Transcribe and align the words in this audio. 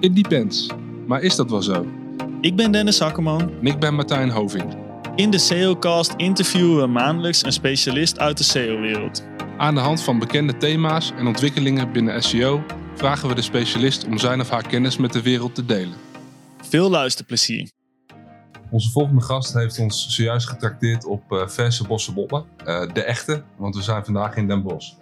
It 0.00 0.14
depends. 0.14 0.70
Maar 1.06 1.22
is 1.22 1.36
dat 1.36 1.50
wel 1.50 1.62
zo? 1.62 1.86
Ik 2.40 2.56
ben 2.56 2.72
Dennis 2.72 3.00
Akkerman. 3.00 3.40
En 3.40 3.66
ik 3.66 3.78
ben 3.78 3.94
Martijn 3.94 4.30
Hoving. 4.30 4.76
In 5.14 5.30
de 5.30 5.38
SEOcast 5.38 6.14
interviewen 6.16 6.80
we 6.80 6.86
maandelijks 6.86 7.44
een 7.44 7.52
specialist 7.52 8.18
uit 8.18 8.38
de 8.38 8.44
SEO-wereld. 8.44 9.24
Aan 9.58 9.74
de 9.74 9.80
hand 9.80 10.02
van 10.02 10.18
bekende 10.18 10.56
thema's 10.56 11.12
en 11.16 11.26
ontwikkelingen 11.26 11.92
binnen 11.92 12.22
SEO 12.22 12.62
vragen 12.94 13.28
we 13.28 13.34
de 13.34 13.42
specialist 13.42 14.06
om 14.06 14.18
zijn 14.18 14.40
of 14.40 14.50
haar 14.50 14.66
kennis 14.66 14.96
met 14.96 15.12
de 15.12 15.22
wereld 15.22 15.54
te 15.54 15.64
delen. 15.64 15.94
Veel 16.62 16.90
luisterplezier. 16.90 17.70
Onze 18.70 18.90
volgende 18.90 19.22
gast 19.22 19.54
heeft 19.54 19.78
ons 19.78 20.06
zojuist 20.08 20.48
getrakteerd 20.48 21.04
op 21.04 21.22
uh, 21.32 21.48
verse 21.48 21.86
bossenbollen. 21.86 22.44
Uh, 22.66 22.92
de 22.92 23.02
echte, 23.02 23.42
want 23.56 23.76
we 23.76 23.82
zijn 23.82 24.04
vandaag 24.04 24.36
in 24.36 24.48
Den 24.48 24.62
Bosch. 24.62 24.92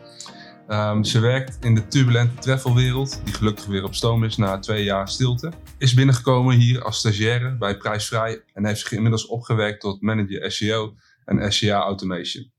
Um, 0.68 1.04
ze 1.04 1.20
werkt 1.20 1.64
in 1.64 1.74
de 1.74 1.88
turbulente 1.88 2.34
travelwereld, 2.34 3.20
die 3.24 3.34
gelukkig 3.34 3.66
weer 3.66 3.84
op 3.84 3.94
stoom 3.94 4.24
is 4.24 4.36
na 4.36 4.58
twee 4.58 4.84
jaar 4.84 5.08
stilte. 5.08 5.52
Is 5.78 5.94
binnengekomen 5.94 6.56
hier 6.56 6.84
als 6.84 6.98
stagiaire 6.98 7.56
bij 7.56 7.76
Prijsvrij 7.76 8.42
en 8.52 8.66
heeft 8.66 8.80
zich 8.80 8.92
inmiddels 8.92 9.26
opgewerkt 9.26 9.80
tot 9.80 10.00
manager 10.00 10.52
SEO 10.52 10.94
en 11.24 11.52
SEA 11.52 11.80
Automation. 11.80 12.52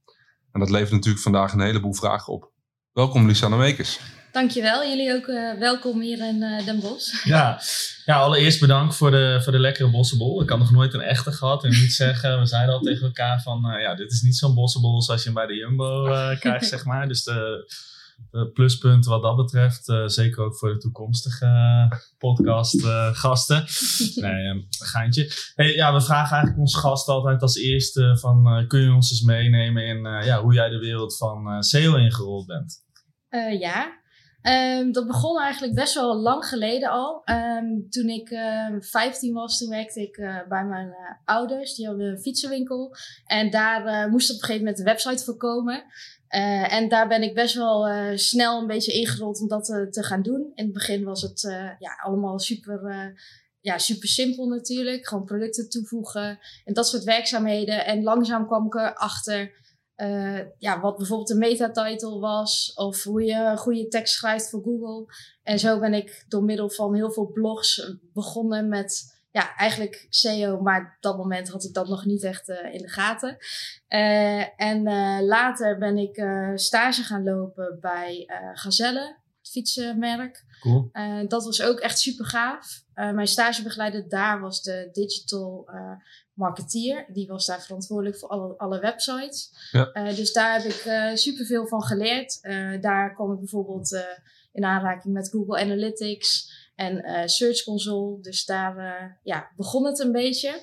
En 0.52 0.60
dat 0.60 0.70
levert 0.70 0.92
natuurlijk 0.92 1.24
vandaag 1.24 1.54
een 1.54 1.62
heleboel 1.62 1.94
vragen 1.94 2.34
op. 2.34 2.52
Welkom 2.94 3.28
Lisanne 3.28 3.58
Meekers. 3.58 4.00
Dankjewel, 4.32 4.88
jullie 4.88 5.14
ook 5.14 5.28
uh, 5.28 5.60
welkom 5.60 6.02
hier 6.02 6.28
in 6.28 6.36
uh, 6.36 6.66
Den 6.66 6.80
Bosch. 6.80 7.26
Ja. 7.28 7.62
ja, 8.06 8.16
allereerst 8.16 8.60
bedankt 8.60 8.96
voor 8.96 9.12
de, 9.12 9.40
voor 9.44 9.52
de 9.52 9.60
lekkere 9.60 9.92
bossenbol. 9.92 10.42
Ik 10.42 10.50
had 10.50 10.60
nog 10.60 10.72
nooit 10.72 10.94
een 10.94 11.02
echte 11.02 11.32
gehad 11.32 11.64
en 11.64 11.70
niet 11.70 11.94
zeggen, 11.94 12.40
we 12.40 12.46
zeiden 12.46 12.74
al 12.74 12.82
tegen 12.82 13.06
elkaar 13.06 13.42
van, 13.42 13.74
uh, 13.74 13.82
ja, 13.82 13.96
dit 13.96 14.12
is 14.12 14.22
niet 14.22 14.36
zo'n 14.36 14.56
bossenbol 14.56 15.02
zoals 15.02 15.24
je 15.24 15.30
hem 15.30 15.38
bij 15.38 15.48
de 15.48 15.56
Jumbo 15.56 16.04
krijgt, 16.40 16.68
zeg 16.76 16.86
maar. 16.86 17.08
Dus 17.08 17.24
de 17.24 17.66
pluspunten 18.54 19.12
wat 19.12 19.22
dat 19.22 19.36
betreft. 19.36 19.88
Uh, 19.88 20.08
zeker 20.08 20.44
ook 20.44 20.58
voor 20.58 20.74
de 20.74 20.78
toekomstige 20.78 21.48
podcastgasten. 22.18 23.62
Uh, 23.62 24.24
nee, 24.32 24.48
um, 24.48 24.66
geintje. 24.70 25.32
Hey, 25.56 25.74
ja, 25.74 25.94
we 25.94 26.02
vragen 26.02 26.32
eigenlijk 26.32 26.60
onze 26.60 26.78
gast 26.78 27.08
altijd 27.08 27.42
als 27.42 27.56
eerste 27.56 28.18
van... 28.20 28.48
Uh, 28.48 28.68
kun 28.68 28.82
je 28.82 28.94
ons 28.94 29.12
eens 29.12 29.22
meenemen 29.22 29.86
in 29.86 30.24
ja, 30.26 30.42
hoe 30.42 30.54
jij 30.54 30.70
de 30.70 30.80
wereld 30.80 31.18
van 31.18 31.64
SEO 31.64 31.96
ingerold 31.96 32.46
bent? 32.46 32.84
ja, 33.60 34.04
Um, 34.48 34.92
dat 34.92 35.08
begon 35.08 35.40
eigenlijk 35.40 35.76
best 35.76 35.94
wel 35.94 36.16
lang 36.16 36.46
geleden 36.46 36.90
al. 36.90 37.22
Um, 37.26 37.90
toen 37.90 38.10
ik 38.10 38.30
uh, 38.30 38.66
ehm, 38.66 38.82
15 38.82 39.34
was, 39.34 39.58
toen 39.58 39.70
werkte 39.70 40.02
ik 40.02 40.16
bij 40.50 40.66
mijn 40.66 40.96
ouders. 41.24 41.76
Die 41.76 41.88
hadden 41.88 42.08
een 42.08 42.20
fietsenwinkel. 42.20 42.96
En 43.26 43.50
daar 43.50 44.10
moest 44.10 44.30
op 44.30 44.36
een 44.36 44.42
gegeven 44.42 44.64
moment 44.64 44.80
een 44.80 44.86
website 44.86 45.24
voor 45.24 45.38
komen. 45.38 45.84
En 46.28 46.90
daar 46.90 47.08
ben 47.08 47.24
ik 47.24 47.34
best 47.34 47.56
wel 47.56 47.88
snel 48.18 48.62
een 48.62 48.68
beetje 48.68 48.94
ingerold 48.94 49.42
om 49.42 49.48
dat 49.48 49.66
te 49.66 50.04
gaan 50.04 50.22
doen. 50.22 50.52
In 50.56 50.64
het 50.64 50.74
begin 50.74 51.04
was 51.04 51.22
het 51.22 51.42
ja, 51.80 52.00
allemaal 52.04 52.40
super, 52.40 53.14
ja, 53.62 53.78
super 53.78 54.08
simpel 54.08 54.48
natuurlijk. 54.48 55.08
Gewoon 55.08 55.26
producten 55.26 55.70
toevoegen 55.70 56.40
en 56.66 56.74
dat 56.74 56.88
soort 56.88 57.04
werkzaamheden. 57.04 57.86
En 57.86 58.04
langzaam 58.04 58.48
kwam 58.48 58.66
ik 58.66 58.74
erachter 58.74 59.64
ja, 60.58 60.80
wat 60.82 60.98
bijvoorbeeld 60.98 61.30
een 61.30 61.38
metatitle 61.38 62.20
was, 62.20 62.72
of 62.76 63.04
hoe 63.04 63.24
je 63.24 63.34
een 63.34 63.58
goede 63.58 63.88
tekst 63.88 64.14
schrijft 64.14 64.50
voor 64.50 64.64
Google. 64.64 65.14
En 65.44 65.60
zo 65.60 65.80
ben 65.80 65.94
ik 65.94 66.26
door 66.28 66.44
middel 66.44 66.70
van 66.70 66.96
heel 66.96 67.12
veel 67.12 67.32
blogs 67.32 67.96
begonnen 68.14 68.68
met 68.68 69.15
ja, 69.36 69.56
eigenlijk 69.56 70.08
SEO, 70.10 70.62
maar 70.62 70.82
op 70.82 71.02
dat 71.02 71.18
moment 71.18 71.50
had 71.50 71.64
ik 71.64 71.74
dat 71.74 71.88
nog 71.88 72.06
niet 72.06 72.24
echt 72.24 72.50
uh, 72.50 72.74
in 72.74 72.82
de 72.82 72.90
gaten. 72.90 73.38
Uh, 73.90 74.62
en 74.62 74.84
later 75.26 75.78
ben 75.78 75.98
ik 75.98 76.26
stage 76.56 77.04
gaan 77.04 77.24
lopen 77.24 77.78
bij 77.82 78.30
Gazelle, 78.54 79.18
het 79.40 79.50
fietsenmerk. 79.50 80.44
Cool. 80.60 80.90
dat 81.28 81.44
was 81.44 81.62
ook 81.62 81.80
echt 81.80 82.00
super 82.00 82.26
gaaf. 82.26 82.84
mijn 82.94 83.28
stagebegeleider 83.28 84.10
daar 84.10 84.40
was 84.40 84.62
de 84.62 84.90
digital 84.92 85.70
marketeer. 86.34 87.06
Die 87.08 87.28
was 87.28 87.46
daar 87.46 87.62
verantwoordelijk 87.62 88.18
voor 88.18 88.30
alle, 88.30 88.58
alle 88.58 88.80
websites. 88.80 89.70
Ja. 89.72 89.92
Dus 89.94 90.34
daar 90.34 90.62
heb 90.62 90.72
ik 90.72 90.86
uh, 90.86 91.16
superveel 91.16 91.68
van 91.68 91.84
geleerd. 91.84 92.42
Daar 92.82 93.14
kwam 93.14 93.32
ik 93.32 93.40
bijvoorbeeld 93.40 94.06
in 94.52 94.66
aanraking 94.66 95.14
met 95.14 95.30
Google 95.30 95.60
Analytics 95.60 96.64
en 96.76 97.30
Search 97.30 97.64
Console. 97.64 98.22
Dus 98.22 98.46
daar 98.46 99.20
ja, 99.24 99.52
begon 99.56 99.86
het 99.86 100.00
een 100.00 100.12
beetje. 100.12 100.62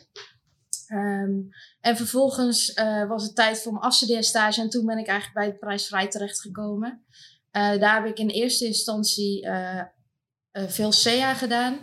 Um, 0.92 1.48
en 1.80 1.96
vervolgens 1.96 2.72
was 3.08 3.22
het 3.22 3.34
tijd 3.34 3.60
voor 3.60 3.72
mijn 3.72 3.84
afstudeerstage 3.84 4.60
en 4.60 4.68
toen 4.68 4.86
ben 4.86 4.98
ik 4.98 5.06
eigenlijk 5.06 5.38
bij 5.38 5.50
de 5.50 5.58
prijsvrij 5.58 6.08
terechtgekomen. 6.08 7.04
daar 7.50 7.94
heb 7.94 8.10
ik 8.10 8.18
in 8.18 8.28
eerste 8.28 8.66
instantie 8.66 9.48
veel 10.52 10.92
SEA 10.92 11.34
gedaan. 11.34 11.78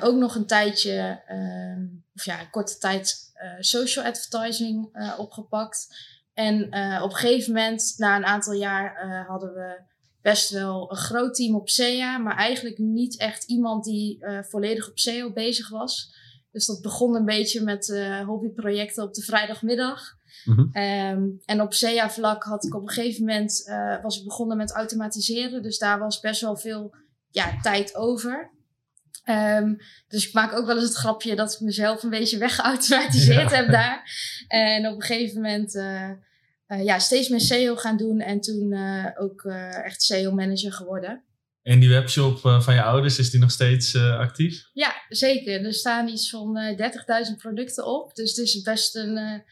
Ook 0.00 0.16
nog 0.16 0.34
een 0.34 0.46
tijdje, 0.46 1.22
uh, 1.28 2.00
of 2.14 2.24
ja, 2.24 2.40
een 2.40 2.50
korte 2.50 2.78
tijd 2.78 3.32
social 3.58 4.04
advertising 4.04 4.96
opgepakt. 5.16 5.86
En 6.34 6.64
op 7.02 7.10
een 7.10 7.16
gegeven 7.16 7.52
moment, 7.52 7.94
na 7.96 8.16
een 8.16 8.26
aantal 8.26 8.52
jaar, 8.52 9.24
hadden 9.26 9.54
we 9.54 9.92
best 10.24 10.50
wel 10.50 10.90
een 10.90 10.96
groot 10.96 11.34
team 11.34 11.54
op 11.54 11.68
SEA, 11.68 12.18
maar 12.18 12.36
eigenlijk 12.36 12.78
niet 12.78 13.18
echt 13.18 13.44
iemand 13.44 13.84
die 13.84 14.18
volledig 14.48 14.88
op 14.88 14.98
SEO 14.98 15.32
bezig 15.32 15.68
was. 15.68 16.14
Dus 16.50 16.66
dat 16.66 16.80
begon 16.80 17.14
een 17.14 17.24
beetje 17.24 17.62
met 17.62 18.06
hobbyprojecten 18.26 19.04
op 19.04 19.14
de 19.14 19.22
vrijdagmiddag. 19.22 20.00
Mm 20.44 20.54
-hmm. 20.54 20.82
um, 20.82 21.40
en 21.44 21.60
op 21.60 21.74
SEA-vlak 21.74 22.42
had 22.44 22.64
ik 22.64 22.74
op 22.74 22.82
een 22.82 22.90
gegeven 22.90 23.24
moment 23.24 23.64
was 24.02 24.18
ik 24.18 24.24
begonnen 24.24 24.56
met 24.56 24.72
automatiseren. 24.72 25.62
Dus 25.62 25.78
daar 25.78 25.98
was 25.98 26.20
best 26.20 26.40
wel 26.40 26.56
veel 26.56 26.94
ja, 27.30 27.60
tijd 27.60 27.94
over. 27.94 28.50
Um, 29.30 29.76
dus 30.08 30.26
ik 30.26 30.32
maak 30.32 30.52
ook 30.52 30.66
wel 30.66 30.76
eens 30.76 30.84
het 30.84 30.94
grapje 30.94 31.36
dat 31.36 31.52
ik 31.52 31.60
mezelf 31.60 32.02
een 32.02 32.10
beetje 32.10 32.38
weggeautomatiseerd 32.48 33.50
ja. 33.50 33.56
heb 33.56 33.70
daar. 33.70 34.02
En 34.48 34.86
op 34.86 34.94
een 34.94 35.02
gegeven 35.02 35.40
moment 35.40 35.74
uh, 36.68 36.78
uh, 36.78 36.84
ja, 36.84 36.98
steeds 36.98 37.28
meer 37.28 37.40
SEO 37.40 37.76
gaan 37.76 37.96
doen 37.96 38.20
en 38.20 38.40
toen 38.40 38.72
uh, 38.72 39.06
ook 39.16 39.44
echt 39.84 40.02
SEO-manager 40.02 40.72
geworden. 40.72 41.24
En 41.62 41.80
die 41.80 41.88
webshop 41.88 42.38
van 42.38 42.74
je 42.74 42.82
ouders, 42.82 43.18
is 43.18 43.30
die 43.30 43.40
nog 43.40 43.50
steeds 43.50 43.96
actief? 43.96 44.70
Ja, 44.72 44.94
zeker. 45.08 45.64
Er 45.64 45.74
staan 45.74 46.08
iets 46.08 46.30
van 46.30 46.58
30.000 47.30 47.36
producten 47.36 47.86
op. 47.86 48.14
Dus 48.14 48.36
het 48.36 48.46
is 48.46 48.62
best 48.62 48.96
een, 48.96 49.42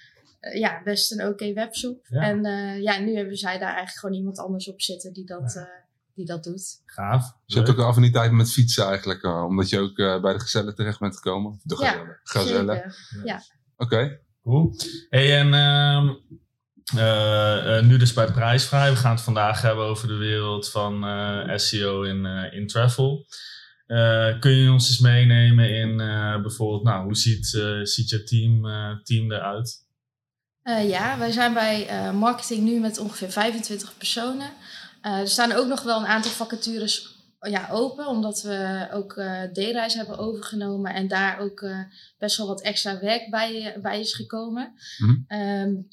ja, 0.54 0.82
best 0.84 1.12
een 1.12 1.20
oké 1.20 1.28
okay 1.28 1.54
webshop. 1.54 2.06
Ja. 2.08 2.20
En 2.20 2.42
ja, 2.82 2.98
nu 2.98 3.16
hebben 3.16 3.36
zij 3.36 3.58
daar 3.58 3.68
eigenlijk 3.68 3.98
gewoon 3.98 4.14
iemand 4.16 4.38
anders 4.38 4.68
op 4.68 4.80
zitten 4.80 5.12
die 5.12 5.24
dat... 5.24 5.52
Ja 5.54 5.82
die 6.14 6.26
dat 6.26 6.44
doet. 6.44 6.82
Gaaf. 6.86 7.22
Dus 7.22 7.54
je 7.54 7.56
hebt 7.56 7.70
ook 7.70 7.78
een 7.78 7.84
affiniteit 7.84 8.32
met 8.32 8.52
fietsen 8.52 8.86
eigenlijk, 8.86 9.22
uh, 9.22 9.44
omdat 9.44 9.68
je 9.68 9.78
ook 9.78 9.98
uh, 9.98 10.20
bij 10.20 10.32
de 10.32 10.40
gezellen 10.40 10.74
terecht 10.74 10.98
bent 10.98 11.14
gekomen. 11.14 11.60
De 11.62 11.76
ja, 11.80 12.18
gezellen. 12.22 12.76
Ja. 12.76 12.92
ja. 13.24 13.42
Oké. 13.76 13.94
Okay. 13.94 14.20
Cool. 14.42 14.74
Hey, 15.08 15.38
en 15.38 15.46
uh, 15.46 16.14
nu 17.82 17.96
dus 17.96 18.12
bij 18.12 18.32
Prijsvrij. 18.32 18.90
We 18.90 18.96
gaan 18.96 19.14
het 19.14 19.20
vandaag 19.20 19.62
hebben 19.62 19.84
over 19.84 20.08
de 20.08 20.16
wereld 20.16 20.70
van 20.70 21.04
SEO 21.54 22.02
in, 22.02 22.26
in 22.52 22.66
travel. 22.66 23.26
kun 24.40 24.50
je 24.50 24.70
ons 24.70 24.88
eens 24.88 24.98
meenemen 24.98 25.70
in 25.70 25.96
bijvoorbeeld, 26.42 26.82
nou, 26.82 27.04
hoe 27.04 27.16
ziet, 27.16 27.46
ziet 27.82 28.08
je 28.08 28.24
team, 28.24 28.62
team 29.02 29.32
eruit? 29.32 29.80
ja, 30.64 31.18
wij 31.18 31.30
zijn 31.30 31.54
bij 31.54 32.12
marketing 32.12 32.62
nu 32.62 32.80
met 32.80 32.98
ongeveer 32.98 33.30
25 33.30 33.96
personen. 33.98 34.50
Uh, 35.02 35.18
er 35.18 35.28
staan 35.28 35.52
ook 35.52 35.66
nog 35.66 35.82
wel 35.82 35.98
een 36.00 36.06
aantal 36.06 36.30
vacatures 36.30 37.20
ja, 37.40 37.68
open, 37.70 38.06
omdat 38.06 38.42
we 38.42 38.88
ook 38.92 39.16
uh, 39.16 39.42
D-reis 39.42 39.94
hebben 39.94 40.18
overgenomen 40.18 40.94
en 40.94 41.08
daar 41.08 41.38
ook 41.38 41.60
uh, 41.60 41.78
best 42.18 42.36
wel 42.36 42.46
wat 42.46 42.62
extra 42.62 43.00
werk 43.00 43.30
bij, 43.30 43.78
bij 43.82 44.00
is 44.00 44.14
gekomen. 44.14 44.72
Mm-hmm. 44.98 45.24
Um, 45.28 45.88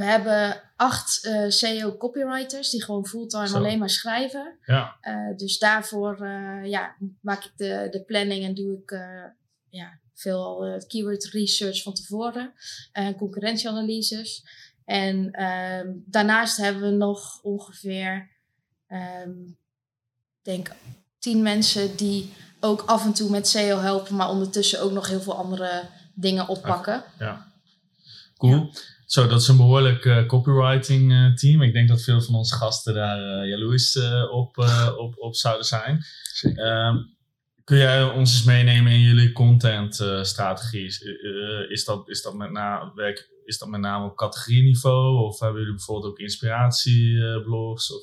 we 0.00 0.06
hebben 0.06 0.62
acht 0.76 1.28
SEO 1.48 1.96
copywriters 1.96 2.70
die 2.70 2.82
gewoon 2.84 3.06
fulltime 3.06 3.48
Zo. 3.48 3.56
alleen 3.56 3.78
maar 3.78 3.90
schrijven. 3.90 4.58
Ja. 4.64 4.96
dus 5.36 5.58
daarvoor 5.58 6.26
ja, 6.64 6.96
maak 7.20 7.44
ik 7.44 7.52
de, 7.56 7.88
de 7.90 8.02
planning 8.02 8.44
en 8.44 8.54
doe 8.54 8.78
ik 8.78 8.90
ja, 9.68 9.98
veel 10.14 10.82
keyword 10.86 11.24
research 11.24 11.82
van 11.82 11.94
tevoren 11.94 12.52
en 12.92 13.14
concurrentieanalyses. 13.14 14.44
En 14.84 15.42
um, 15.44 16.04
daarnaast 16.06 16.56
hebben 16.56 16.82
we 16.82 16.96
nog 16.96 17.42
ongeveer, 17.42 18.28
um, 18.88 19.56
denk 20.42 20.70
tien 21.18 21.42
mensen 21.42 21.96
die 21.96 22.32
ook 22.60 22.82
af 22.82 23.04
en 23.04 23.12
toe 23.12 23.30
met 23.30 23.48
SEO 23.48 23.78
helpen, 23.78 24.16
maar 24.16 24.28
ondertussen 24.28 24.80
ook 24.80 24.92
nog 24.92 25.08
heel 25.08 25.20
veel 25.20 25.36
andere 25.36 25.82
dingen 26.14 26.48
oppakken. 26.48 27.04
Ja, 27.18 27.52
cool. 28.36 28.52
Ja. 28.52 28.70
Zo, 29.10 29.26
dat 29.26 29.40
is 29.40 29.48
een 29.48 29.56
behoorlijk 29.56 30.04
uh, 30.04 30.26
copywriting 30.26 31.12
uh, 31.12 31.34
team. 31.34 31.62
Ik 31.62 31.72
denk 31.72 31.88
dat 31.88 32.02
veel 32.02 32.22
van 32.22 32.34
onze 32.34 32.54
gasten 32.54 32.94
daar 32.94 33.42
uh, 33.42 33.48
jaloers 33.48 33.98
op, 34.30 34.58
op, 34.98 35.14
op 35.18 35.34
zouden 35.34 35.66
zijn. 35.66 36.04
Um, 36.42 37.16
kun 37.64 37.78
jij 37.78 38.02
ons 38.02 38.32
eens 38.32 38.44
meenemen 38.44 38.92
in 38.92 39.00
jullie 39.00 39.32
contentstrategie? 39.32 40.84
Is, 40.84 41.00
is, 41.68 41.84
dat, 41.84 42.08
is 42.08 42.22
dat 42.22 42.34
met 42.34 42.50
na, 42.50 42.92
werk 42.94 43.28
is 43.44 43.58
dat 43.58 43.68
met 43.68 43.80
name 43.80 44.04
op 44.04 44.16
categorieniveau? 44.16 45.26
Of 45.26 45.40
hebben 45.40 45.60
jullie 45.60 45.76
bijvoorbeeld 45.76 46.12
ook 46.12 46.18
inspiratieblogs? 46.18 47.94
Of 47.94 48.02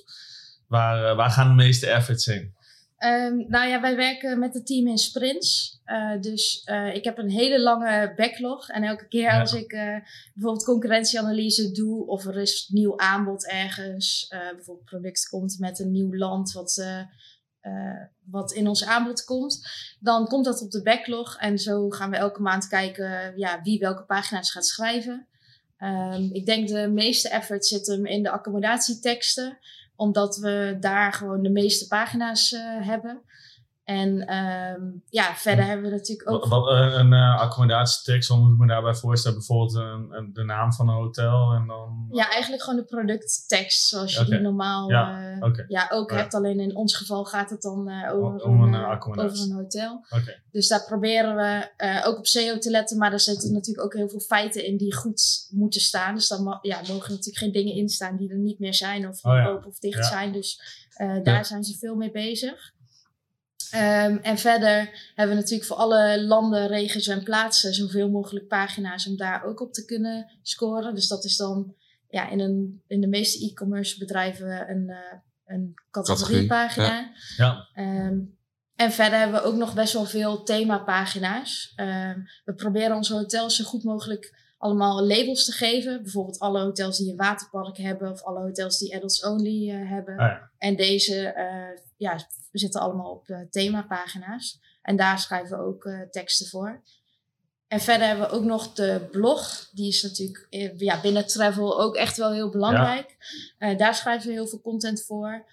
waar, 0.68 1.10
eh, 1.10 1.16
waar 1.16 1.32
gaan 1.32 1.48
de 1.48 1.64
meeste 1.64 1.88
efforts 1.88 2.26
heen? 2.26 2.56
Ehm, 2.98 3.44
nou 3.48 3.68
ja, 3.68 3.82
wij 3.82 3.96
werken 3.96 4.40
met 4.40 4.54
het 4.54 4.66
team 4.66 4.88
in 4.88 4.98
sprints. 4.98 5.80
Uh, 5.86 6.22
dus 6.22 6.62
uh, 6.66 6.96
ik 6.96 7.04
heb 7.04 7.18
een 7.18 7.30
hele 7.30 7.60
lange 7.60 8.14
backlog. 8.16 8.70
En 8.70 8.84
elke 8.84 9.08
keer 9.08 9.22
ja. 9.22 9.40
als 9.40 9.54
ik 9.54 9.74
uh, 9.74 9.98
bijvoorbeeld 10.34 10.66
concurrentieanalyse 10.66 11.72
doe, 11.72 12.08
of 12.08 12.26
er 12.26 12.38
is 12.38 12.68
nieuw 12.72 12.98
aanbod 12.98 13.48
ergens, 13.48 14.28
bijvoorbeeld 14.30 14.86
product 14.86 15.30
komt 15.30 15.60
met 15.60 15.80
een 15.80 15.92
nieuw 15.92 16.16
land 16.16 16.52
wat, 16.52 16.86
wat 18.24 18.52
in 18.52 18.68
ons 18.68 18.86
aanbod 18.86 19.24
komt, 19.24 19.68
dan 20.00 20.28
komt 20.28 20.46
dat 20.46 20.62
op 20.62 20.72
de 20.72 20.82
backlog. 20.82 21.38
En 21.38 21.60
zo 21.60 21.90
gaan 21.90 22.10
we 22.10 22.16
elke 22.16 22.42
maand 22.42 22.68
kijken 22.68 23.34
ja, 23.36 23.62
wie 23.64 23.80
welke 23.80 24.04
pagina's 24.04 24.52
gaat 24.52 24.66
schrijven. 24.66 25.28
Um, 25.80 26.30
ik 26.34 26.46
denk 26.46 26.68
de 26.68 26.88
meeste 26.88 27.30
effort 27.30 27.66
zit 27.66 27.88
hem 27.88 28.06
in 28.06 28.24
de 28.24 28.30
accommodatieteksten 28.30 29.58
omdat 29.98 30.38
we 30.38 30.78
daar 30.80 31.14
gewoon 31.14 31.42
de 31.42 31.50
meeste 31.50 31.88
pagina's 31.88 32.52
uh, 32.52 32.62
hebben. 32.88 33.22
En 33.88 34.36
um, 34.36 35.04
ja, 35.10 35.36
verder 35.36 35.66
hebben 35.66 35.86
we 35.90 35.96
natuurlijk 35.96 36.30
ook... 36.30 36.46
Wat, 36.46 36.68
een 36.72 37.12
uh, 37.12 37.40
accommodatietekst, 37.40 38.30
wat 38.30 38.38
moet 38.38 38.52
ik 38.52 38.58
me 38.58 38.68
daarbij 38.68 38.94
voorstellen? 38.94 39.38
Bijvoorbeeld 39.38 39.74
een, 39.74 40.08
een, 40.12 40.34
de 40.34 40.44
naam 40.44 40.74
van 40.74 40.90
een 40.90 40.96
hotel 40.96 41.52
en 41.52 41.68
dan... 41.68 42.08
Ja, 42.12 42.30
eigenlijk 42.32 42.64
gewoon 42.64 42.80
de 42.80 42.86
producttekst 42.86 43.88
zoals 43.88 44.14
je 44.14 44.20
okay. 44.20 44.32
die 44.32 44.40
normaal 44.40 44.90
ja, 44.90 45.36
uh, 45.36 45.44
okay. 45.44 45.66
ja, 45.68 45.88
ook 45.90 46.12
ja. 46.12 46.18
hebt. 46.18 46.34
Alleen 46.34 46.60
in 46.60 46.76
ons 46.76 46.96
geval 46.96 47.26
gaat 47.26 47.50
het 47.50 47.62
dan 47.62 47.90
uh, 47.90 48.14
over, 48.14 48.44
Om 48.44 48.62
een, 48.62 49.02
over 49.02 49.42
een 49.42 49.52
hotel. 49.52 50.06
Okay. 50.10 50.42
Dus 50.52 50.68
daar 50.68 50.86
proberen 50.86 51.36
we 51.36 51.70
ook 52.06 52.18
op 52.18 52.28
SEO 52.28 52.58
te 52.58 52.70
letten. 52.70 52.98
Maar 52.98 53.14
er 53.14 53.20
zitten 53.20 53.54
natuurlijk 53.54 53.86
ook 53.86 53.94
heel 53.94 54.10
veel 54.10 54.20
feiten 54.20 54.66
in 54.66 54.78
die 54.78 54.96
goed 54.96 55.48
moeten 55.50 55.82
staan. 55.82 56.16
Dus 56.16 56.28
dan 56.28 56.60
ja, 56.62 56.78
mogen 56.78 57.12
natuurlijk 57.12 57.38
geen 57.38 57.52
dingen 57.52 57.74
in 57.74 57.90
staan 57.90 58.18
die 58.18 58.30
er 58.30 58.38
niet 58.38 58.60
meer 58.60 58.74
zijn. 58.74 59.08
Of 59.08 59.24
oh, 59.24 59.48
open 59.48 59.68
of 59.68 59.80
dicht 59.80 60.06
zijn. 60.06 60.32
Dus 60.32 60.62
daar 61.24 61.46
zijn 61.46 61.64
ze 61.64 61.78
veel 61.78 61.96
mee 61.96 62.12
bezig. 62.12 62.76
Um, 63.74 64.18
en 64.18 64.38
verder 64.38 65.12
hebben 65.16 65.36
we 65.36 65.42
natuurlijk 65.42 65.70
voor 65.70 65.78
alle 65.78 66.24
landen, 66.24 66.68
regio's 66.68 67.08
en 67.08 67.24
plaatsen 67.24 67.74
zoveel 67.74 68.10
mogelijk 68.10 68.48
pagina's 68.48 69.08
om 69.08 69.18
daar 69.18 69.44
ook 69.44 69.60
op 69.62 69.74
te 69.74 69.86
kunnen 69.86 70.32
scoren. 70.42 70.96
Dus 70.96 71.08
dat 71.08 71.24
is 71.24 71.38
dan 71.38 71.76
ja, 72.10 72.30
in, 72.30 72.40
een, 72.40 72.82
in 72.88 73.02
de 73.02 73.08
meeste 73.08 73.46
e-commerce 73.46 73.98
bedrijven 73.98 74.70
een, 74.70 74.90
uh, 74.90 74.98
een 75.46 75.74
categoriepagina. 75.92 77.12
Ja. 77.38 77.68
Um, 77.76 78.38
en 78.76 78.92
verder 78.92 79.20
hebben 79.20 79.42
we 79.42 79.48
ook 79.48 79.56
nog 79.56 79.74
best 79.74 79.94
wel 79.94 80.06
veel 80.06 80.44
themapagina's. 80.44 81.74
Um, 81.76 82.28
we 82.46 82.54
proberen 82.54 82.96
onze 82.96 83.14
hotels 83.14 83.56
zo 83.56 83.64
goed 83.64 83.84
mogelijk 83.84 84.47
allemaal 84.58 85.06
labels 85.06 85.46
te 85.46 85.52
geven. 85.52 86.02
Bijvoorbeeld 86.04 86.40
alle 86.40 86.62
hotels 86.62 86.98
die 86.98 87.12
een 87.12 87.18
waterpark 87.18 87.78
hebben 87.78 88.12
of 88.12 88.24
alle 88.24 88.40
hotels 88.40 88.78
die 88.78 88.96
adults 88.96 89.24
only 89.24 89.70
uh, 89.70 89.90
hebben. 89.90 90.18
Ah, 90.18 90.28
ja. 90.28 90.52
En 90.58 90.76
deze 90.76 91.34
uh, 91.38 91.84
ja, 91.98 92.28
zitten 92.52 92.82
allemaal 92.82 93.12
op 93.12 93.28
uh, 93.28 93.40
themapagina's. 93.50 94.60
En 94.82 94.96
daar 94.96 95.20
schrijven 95.20 95.58
we 95.58 95.64
ook 95.64 95.90
teksten 96.12 96.48
voor. 96.48 96.84
En 97.68 97.80
verder 97.80 98.08
hebben 98.08 98.30
we 98.30 98.36
ook 98.36 98.44
nog 98.44 98.74
de 98.74 99.08
blog. 99.12 99.70
Die 99.72 99.88
is 99.88 100.04
natuurlijk 100.04 100.48
ja, 100.78 101.02
binnen 101.02 101.28
travel 101.28 101.82
ook 101.82 101.96
echt 101.96 102.18
wel 102.18 102.32
heel 102.32 102.50
belangrijk. 102.50 103.16
Ja. 103.60 103.74
daar 103.74 103.96
schrijven 103.96 104.28
we 104.28 104.34
heel 104.34 104.48
veel 104.48 104.62
content 104.62 105.04
voor. 105.06 105.46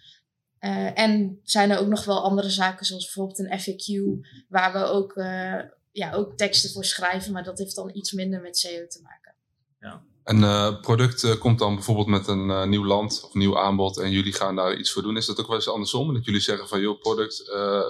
en 0.95 1.41
zijn 1.43 1.71
er 1.71 1.79
ook 1.79 1.87
nog 1.87 2.05
wel 2.05 2.23
andere 2.23 2.51
zaken, 2.51 2.87
zoals 2.87 3.05
bijvoorbeeld 3.05 3.39
een 3.39 3.61
FAQ, 3.61 4.21
waar 4.49 4.73
we 4.73 4.85
ook 4.85 5.15
ja, 5.95 6.13
ook 6.13 6.37
teksten 6.37 6.71
voor 6.71 6.85
schrijven, 6.85 7.33
maar 7.33 7.45
dat 7.45 7.59
heeft 7.59 7.75
dan 7.75 7.91
iets 7.95 8.13
minder 8.13 8.41
met 8.41 8.59
SEO 8.59 8.87
te 8.87 9.01
maken. 9.03 9.35
Ja. 9.79 10.03
Een 10.25 10.41
uh, 10.41 10.81
product 10.81 11.23
uh, 11.23 11.39
komt 11.39 11.59
dan 11.59 11.75
bijvoorbeeld 11.75 12.07
met 12.07 12.29
een 12.29 12.49
uh, 12.49 12.65
nieuw 12.65 12.85
land 12.85 13.23
of 13.25 13.35
nieuw 13.35 13.59
aanbod 13.59 13.99
en 13.99 14.11
jullie 14.11 14.33
gaan 14.33 14.57
daar 14.57 14.77
iets 14.77 14.93
voor 14.93 15.03
doen. 15.03 15.17
Is 15.17 15.27
dat 15.27 15.41
ook 15.41 15.47
wel 15.47 15.57
eens 15.57 15.69
andersom? 15.69 16.15
Dat 16.15 16.25
jullie 16.25 16.41
zeggen 16.41 16.69
van 16.69 16.81
joh, 16.81 17.01
product, 17.01 17.37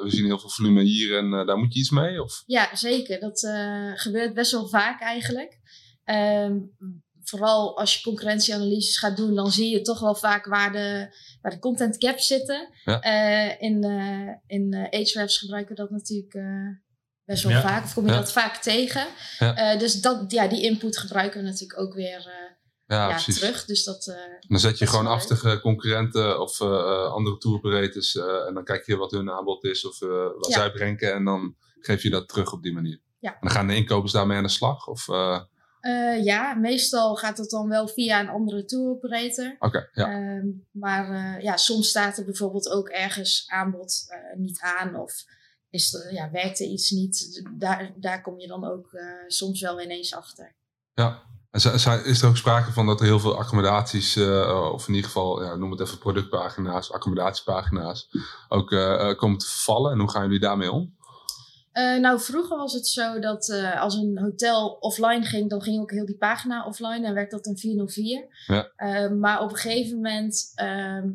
we 0.02 0.06
zien 0.06 0.24
heel 0.24 0.38
veel 0.38 0.48
volume 0.48 0.82
hier 0.82 1.18
en 1.18 1.30
daar 1.30 1.58
moet 1.58 1.74
je 1.74 1.80
iets 1.80 1.90
mee? 1.90 2.22
Of? 2.22 2.42
Ja, 2.46 2.76
zeker. 2.76 3.20
Dat 3.20 3.48
gebeurt 3.94 4.34
best 4.34 4.52
wel 4.52 4.68
vaak 4.68 5.00
eigenlijk. 5.00 5.58
Um, 6.04 6.76
vooral 7.22 7.78
als 7.78 7.94
je 7.94 8.02
concurrentieanalyses 8.02 8.98
gaat 8.98 9.16
doen, 9.16 9.34
dan 9.34 9.50
zie 9.50 9.70
je 9.70 9.80
toch 9.80 10.00
wel 10.00 10.14
vaak 10.14 10.46
waar 10.46 10.72
de, 10.72 11.16
waar 11.40 11.52
de 11.52 11.58
content 11.58 11.96
gaps 11.98 12.26
zitten. 12.26 12.68
Ja. 12.84 13.02
in 13.58 13.84
in 14.46 14.74
Ahrefs 14.74 15.38
gebruiken 15.38 15.76
we 15.76 15.82
dat 15.82 15.90
natuurlijk 15.90 16.34
best 17.24 17.42
wel 17.42 17.60
vaak. 17.60 17.84
Of 17.84 17.94
kom 17.94 18.06
je 18.06 18.12
dat 18.12 18.32
vaak 18.32 18.56
tegen. 18.56 19.06
Uh, 19.40 19.78
dus 19.78 20.00
dat, 20.00 20.24
ja, 20.32 20.48
die 20.48 20.62
input 20.62 20.98
gebruiken 20.98 21.40
we 21.40 21.46
natuurlijk 21.46 21.80
ook 21.80 21.94
weer 21.94 22.18
uh, 22.18 22.96
ja, 22.98 23.18
terug. 23.18 23.64
Dus 23.64 23.84
dat, 23.84 24.06
uh, 24.06 24.14
dan 24.48 24.58
zet 24.58 24.78
je 24.78 24.86
gewoon 24.86 25.06
af 25.06 25.26
tegen 25.26 25.60
concurrenten 25.60 26.40
of 26.40 26.60
andere 27.10 27.38
tour 27.38 27.56
operators. 27.56 28.16
en 28.16 28.54
dan 28.54 28.64
kijk 28.64 28.86
je 28.86 28.96
wat 28.96 29.10
hun 29.10 29.30
aanbod 29.30 29.64
is 29.64 29.86
of 29.86 29.98
wat 30.38 30.52
zij 30.52 30.72
brengen. 30.72 31.14
En 31.14 31.24
dan 31.24 31.56
geef 31.80 32.02
je 32.02 32.10
dat 32.10 32.28
terug 32.28 32.52
op 32.52 32.62
die 32.62 32.72
manier. 32.72 33.00
Ja. 33.18 33.30
En 33.30 33.38
dan 33.40 33.50
gaan 33.50 33.66
de 33.66 33.76
inkopers 33.76 34.12
daarmee 34.12 34.36
aan 34.36 34.42
de 34.42 34.48
slag? 34.48 34.86
Of, 34.86 35.06
ja, 36.22 36.54
meestal 36.54 37.16
gaat 37.16 37.38
het 37.38 37.50
dan 37.50 37.68
wel 37.68 37.88
via 37.88 38.20
een 38.20 38.28
andere 38.28 38.64
tour 38.64 38.90
operator. 38.90 39.56
Oké, 39.58 39.88
ja. 39.92 40.08
Ehm, 40.08 40.46
maar 40.70 41.42
ja, 41.42 41.56
soms 41.56 41.88
staat 41.88 42.18
er 42.18 42.24
bijvoorbeeld 42.24 42.70
ook 42.70 42.88
ergens 42.88 43.44
aanbod 43.46 44.06
niet 44.36 44.60
aan 44.60 44.96
of 44.96 45.24
is 45.74 45.94
er, 45.94 46.12
ja, 46.12 46.30
werkte 46.30 46.64
iets 46.68 46.90
niet. 46.90 47.42
Daar, 47.52 47.92
daar 47.96 48.22
kom 48.22 48.38
je 48.38 48.46
dan 48.46 48.64
ook 48.64 48.92
uh, 48.92 49.02
soms 49.26 49.60
wel 49.60 49.80
ineens 49.80 50.14
achter. 50.14 50.54
Ja, 50.92 51.22
en 51.50 52.04
is 52.04 52.22
er 52.22 52.28
ook 52.28 52.36
sprake 52.36 52.72
van 52.72 52.86
dat 52.86 53.00
er 53.00 53.06
heel 53.06 53.20
veel 53.20 53.36
accommodaties, 53.36 54.16
uh, 54.16 54.70
of 54.72 54.88
in 54.88 54.94
ieder 54.94 55.10
geval, 55.10 55.42
ja, 55.42 55.54
noem 55.54 55.70
het 55.70 55.80
even 55.80 55.98
productpagina's, 55.98 56.92
accommodatiepagina's, 56.92 58.08
ook 58.48 58.70
uh, 58.70 59.14
komen 59.14 59.38
te 59.38 59.46
vervallen? 59.46 59.92
En 59.92 59.98
hoe 59.98 60.10
gaan 60.10 60.22
jullie 60.22 60.40
daarmee 60.40 60.70
om? 60.70 60.96
nou, 62.00 62.20
vroeger 62.20 62.56
was 62.56 62.72
het 62.72 62.86
zo 62.86 63.18
dat 63.18 63.50
als 63.78 63.94
een 63.94 64.18
hotel 64.18 64.68
offline 64.80 65.24
ging, 65.24 65.50
dan 65.50 65.62
ging 65.62 65.80
ook 65.80 65.90
heel 65.90 66.06
die 66.06 66.16
pagina 66.16 66.66
offline 66.66 67.06
en 67.06 67.14
werd 67.14 67.30
dat 67.30 67.46
een 67.46 67.58
404. 67.58 68.26
Ja. 68.46 69.08
maar 69.08 69.40
op 69.40 69.50
een 69.50 69.56
gegeven 69.56 69.94
moment 69.94 70.52
ehm, 70.54 71.08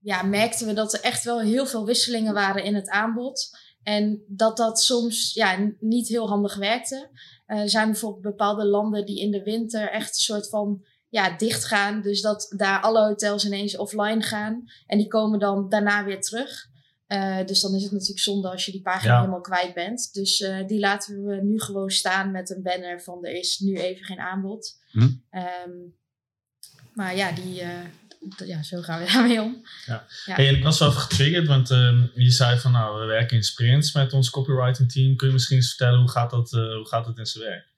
ja, 0.00 0.22
merkten 0.22 0.66
we 0.66 0.72
dat 0.72 0.94
er 0.94 1.00
echt 1.00 1.24
wel 1.24 1.40
heel 1.40 1.66
veel 1.66 1.86
wisselingen 1.86 2.34
waren 2.34 2.64
in 2.64 2.74
het 2.74 2.88
aanbod. 2.88 3.50
En 3.86 4.22
dat 4.26 4.56
dat 4.56 4.80
soms 4.80 5.34
ja, 5.34 5.72
niet 5.80 6.08
heel 6.08 6.28
handig 6.28 6.56
werkte. 6.56 7.08
Uh, 7.46 7.60
er 7.60 7.68
zijn 7.68 7.90
bijvoorbeeld 7.90 8.22
bepaalde 8.22 8.64
landen 8.64 9.06
die 9.06 9.20
in 9.20 9.30
de 9.30 9.42
winter 9.42 9.90
echt 9.90 10.08
een 10.08 10.22
soort 10.22 10.48
van 10.48 10.84
ja, 11.08 11.36
dicht 11.36 11.64
gaan. 11.64 12.02
Dus 12.02 12.20
dat 12.20 12.52
daar 12.56 12.80
alle 12.80 13.06
hotels 13.06 13.44
ineens 13.44 13.76
offline 13.76 14.22
gaan. 14.22 14.64
En 14.86 14.98
die 14.98 15.06
komen 15.08 15.38
dan 15.38 15.68
daarna 15.68 16.04
weer 16.04 16.20
terug. 16.20 16.66
Uh, 17.08 17.44
dus 17.44 17.60
dan 17.60 17.74
is 17.74 17.82
het 17.82 17.92
natuurlijk 17.92 18.20
zonde 18.20 18.50
als 18.50 18.64
je 18.64 18.72
die 18.72 18.82
pagina 18.82 19.12
ja. 19.12 19.18
helemaal 19.18 19.40
kwijt 19.40 19.74
bent. 19.74 20.12
Dus 20.12 20.40
uh, 20.40 20.66
die 20.66 20.78
laten 20.78 21.24
we 21.24 21.34
nu 21.34 21.60
gewoon 21.60 21.90
staan 21.90 22.30
met 22.30 22.50
een 22.50 22.62
banner 22.62 23.02
van 23.02 23.24
er 23.24 23.34
is 23.34 23.58
nu 23.58 23.76
even 23.76 24.04
geen 24.04 24.20
aanbod. 24.20 24.78
Hm. 24.90 25.00
Um, 25.00 25.96
maar 26.92 27.16
ja, 27.16 27.32
die, 27.32 27.62
ja, 28.44 28.62
zo 28.62 28.80
gaan 28.80 29.00
we 29.00 29.10
daarmee 29.12 29.42
om. 29.42 29.66
Ja. 29.86 30.06
ja. 30.24 30.34
Hey, 30.34 30.48
en 30.48 30.56
ik 30.56 30.62
was 30.62 30.78
wel 30.78 30.88
even 30.88 31.00
getriggerd, 31.00 31.46
want 31.46 31.70
um, 31.70 32.10
je 32.14 32.30
zei 32.30 32.58
van 32.58 32.72
nou, 32.72 33.00
we 33.00 33.06
werken 33.06 33.36
in 33.36 33.42
sprints 33.42 33.92
met 33.92 34.12
ons 34.12 34.30
copywriting 34.30 34.92
team. 34.92 35.16
Kun 35.16 35.26
je 35.26 35.32
misschien 35.32 35.56
eens 35.56 35.68
vertellen 35.68 35.98
hoe 35.98 36.10
gaat 36.10 36.30
dat, 36.30 36.52
uh, 36.52 36.74
hoe 36.74 36.88
gaat 36.88 37.04
dat 37.04 37.18
in 37.18 37.26
zijn 37.26 37.44
werk? 37.44 37.74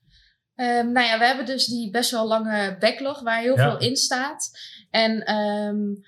Um, 0.61 0.93
nou 0.93 1.07
ja, 1.07 1.19
we 1.19 1.25
hebben 1.25 1.47
dus 1.47 1.67
die 1.67 1.91
best 1.91 2.11
wel 2.11 2.27
lange 2.27 2.77
backlog 2.81 3.21
waar 3.21 3.41
heel 3.41 3.57
ja. 3.57 3.71
veel 3.71 3.89
in 3.89 3.97
staat. 3.97 4.51
En 4.91 5.35
um, 5.35 6.05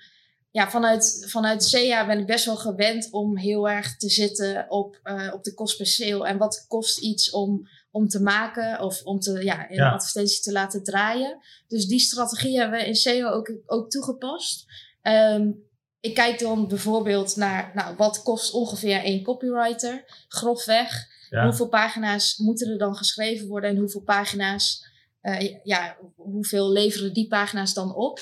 ja, 0.51 0.69
vanuit, 0.69 1.25
vanuit 1.29 1.63
SEA 1.63 2.05
ben 2.05 2.19
ik 2.19 2.25
best 2.25 2.45
wel 2.45 2.57
gewend 2.57 3.11
om 3.11 3.37
heel 3.37 3.69
erg 3.69 3.97
te 3.97 4.09
zitten 4.09 4.65
op, 4.69 4.99
uh, 5.03 5.33
op 5.33 5.43
de 5.43 5.53
kost 5.53 5.77
per 5.77 5.85
sale. 5.85 6.27
En 6.27 6.37
wat 6.37 6.65
kost 6.67 6.99
iets 6.99 7.29
om 7.29 7.67
om 7.91 8.07
te 8.07 8.21
maken 8.21 8.81
of 8.81 9.03
om 9.03 9.19
te, 9.19 9.43
ja, 9.43 9.69
in 9.69 9.75
ja. 9.75 9.85
een 9.85 9.93
advertentie 9.93 10.41
te 10.41 10.51
laten 10.51 10.83
draaien. 10.83 11.39
Dus 11.67 11.85
die 11.85 11.99
strategie 11.99 12.59
hebben 12.59 12.79
we 12.79 12.85
in 12.85 12.95
SEO 12.95 13.29
ook, 13.29 13.51
ook 13.65 13.89
toegepast. 13.89 14.65
Um, 15.01 15.69
ik 15.99 16.13
kijk 16.13 16.39
dan 16.39 16.67
bijvoorbeeld 16.67 17.35
naar 17.35 17.71
nou, 17.73 17.95
wat 17.95 18.23
kost 18.23 18.53
ongeveer 18.53 19.03
één 19.03 19.23
copywriter, 19.23 20.03
grofweg. 20.27 21.07
Ja. 21.29 21.43
Hoeveel 21.43 21.67
pagina's 21.67 22.37
moeten 22.37 22.71
er 22.71 22.77
dan 22.77 22.95
geschreven 22.95 23.47
worden 23.47 23.69
en 23.69 23.77
hoeveel 23.77 24.01
pagina's, 24.01 24.85
uh, 25.21 25.63
ja, 25.63 25.97
hoeveel 26.15 26.71
leveren 26.71 27.13
die 27.13 27.27
pagina's 27.27 27.73
dan 27.73 27.95
op? 27.95 28.19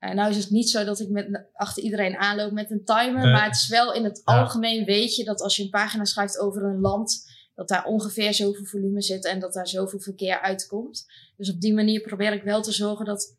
Uh, 0.00 0.10
nou 0.10 0.30
is 0.30 0.36
het 0.36 0.50
niet 0.50 0.70
zo 0.70 0.84
dat 0.84 1.00
ik 1.00 1.08
met, 1.08 1.46
achter 1.52 1.82
iedereen 1.82 2.16
aanloop 2.16 2.52
met 2.52 2.70
een 2.70 2.84
timer, 2.84 3.30
maar 3.30 3.44
het 3.44 3.54
is 3.54 3.68
wel 3.68 3.92
in 3.92 4.04
het 4.04 4.22
ja. 4.24 4.40
algemeen 4.40 4.84
weet 4.84 5.14
je 5.14 5.24
dat 5.24 5.40
als 5.40 5.56
je 5.56 5.62
een 5.62 5.70
pagina 5.70 6.04
schrijft 6.04 6.38
over 6.38 6.64
een 6.64 6.80
land, 6.80 7.24
dat 7.56 7.68
daar 7.68 7.84
ongeveer 7.84 8.34
zoveel 8.34 8.64
volume 8.64 9.02
zit 9.02 9.24
en 9.24 9.40
dat 9.40 9.52
daar 9.52 9.68
zoveel 9.68 10.00
verkeer 10.00 10.40
uitkomt. 10.40 11.06
Dus 11.36 11.50
op 11.50 11.60
die 11.60 11.74
manier 11.74 12.00
probeer 12.00 12.32
ik 12.32 12.42
wel 12.42 12.62
te 12.62 12.72
zorgen 12.72 13.04
dat 13.04 13.36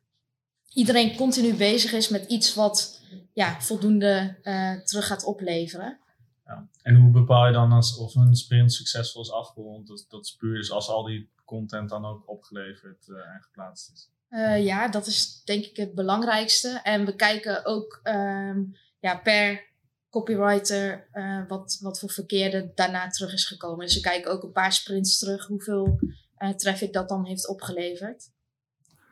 iedereen 0.74 1.16
continu 1.16 1.54
bezig 1.54 1.92
is 1.92 2.10
met 2.10 2.26
iets 2.30 2.56
wat 2.56 3.02
ja, 3.34 3.62
voldoende 3.62 4.38
uh, 4.44 4.82
terug 4.82 5.08
gaat 5.08 5.24
opleveren. 5.24 6.00
Ja. 6.46 6.68
En 6.82 6.96
hoe 6.96 7.12
bepaal 7.12 7.46
je 7.46 7.54
dan 7.54 7.72
als, 7.72 7.98
of 7.98 8.16
een 8.16 8.36
sprint 8.36 8.74
succesvol 8.74 9.22
is 9.22 9.32
afgerond? 9.32 9.88
Dat, 9.88 10.06
dat 10.10 10.26
is 10.26 10.36
puur 10.36 10.56
dus 10.56 10.72
als 10.72 10.90
al 10.90 11.04
die 11.04 11.30
content 11.46 11.90
dan 11.90 12.06
ook 12.06 12.30
opgeleverd 12.30 13.08
uh, 13.08 13.18
en 13.18 13.42
geplaatst 13.42 13.92
is. 13.94 14.10
Uh, 14.30 14.66
ja, 14.66 14.88
dat 14.88 15.08
is 15.08 15.42
denk 15.44 15.66
ik 15.66 15.78
het 15.78 15.96
belangrijkste. 15.96 16.80
En 16.84 17.06
we 17.06 17.16
kijken 17.16 17.66
ook 17.66 18.00
um, 18.04 18.76
ja, 19.00 19.18
per 19.18 19.66
copywriter 20.10 21.08
uh, 21.14 21.42
wat, 21.48 21.78
wat 21.82 22.00
voor 22.00 22.10
verkeerde 22.10 22.72
daarna 22.76 23.08
terug 23.08 23.34
is 23.34 23.46
gekomen. 23.46 23.86
Dus 23.86 23.96
we 23.96 24.02
kijken 24.02 24.32
ook 24.32 24.44
een 24.44 24.52
paar 24.52 24.74
sprints 24.74 25.18
terug 25.20 25.48
hoeveel 25.48 26.00
uh, 26.40 26.50
traffic 26.50 26.94
dat 26.94 27.10
dan 27.10 27.26
heeft 27.26 27.48
opgeleverd. 27.48 28.30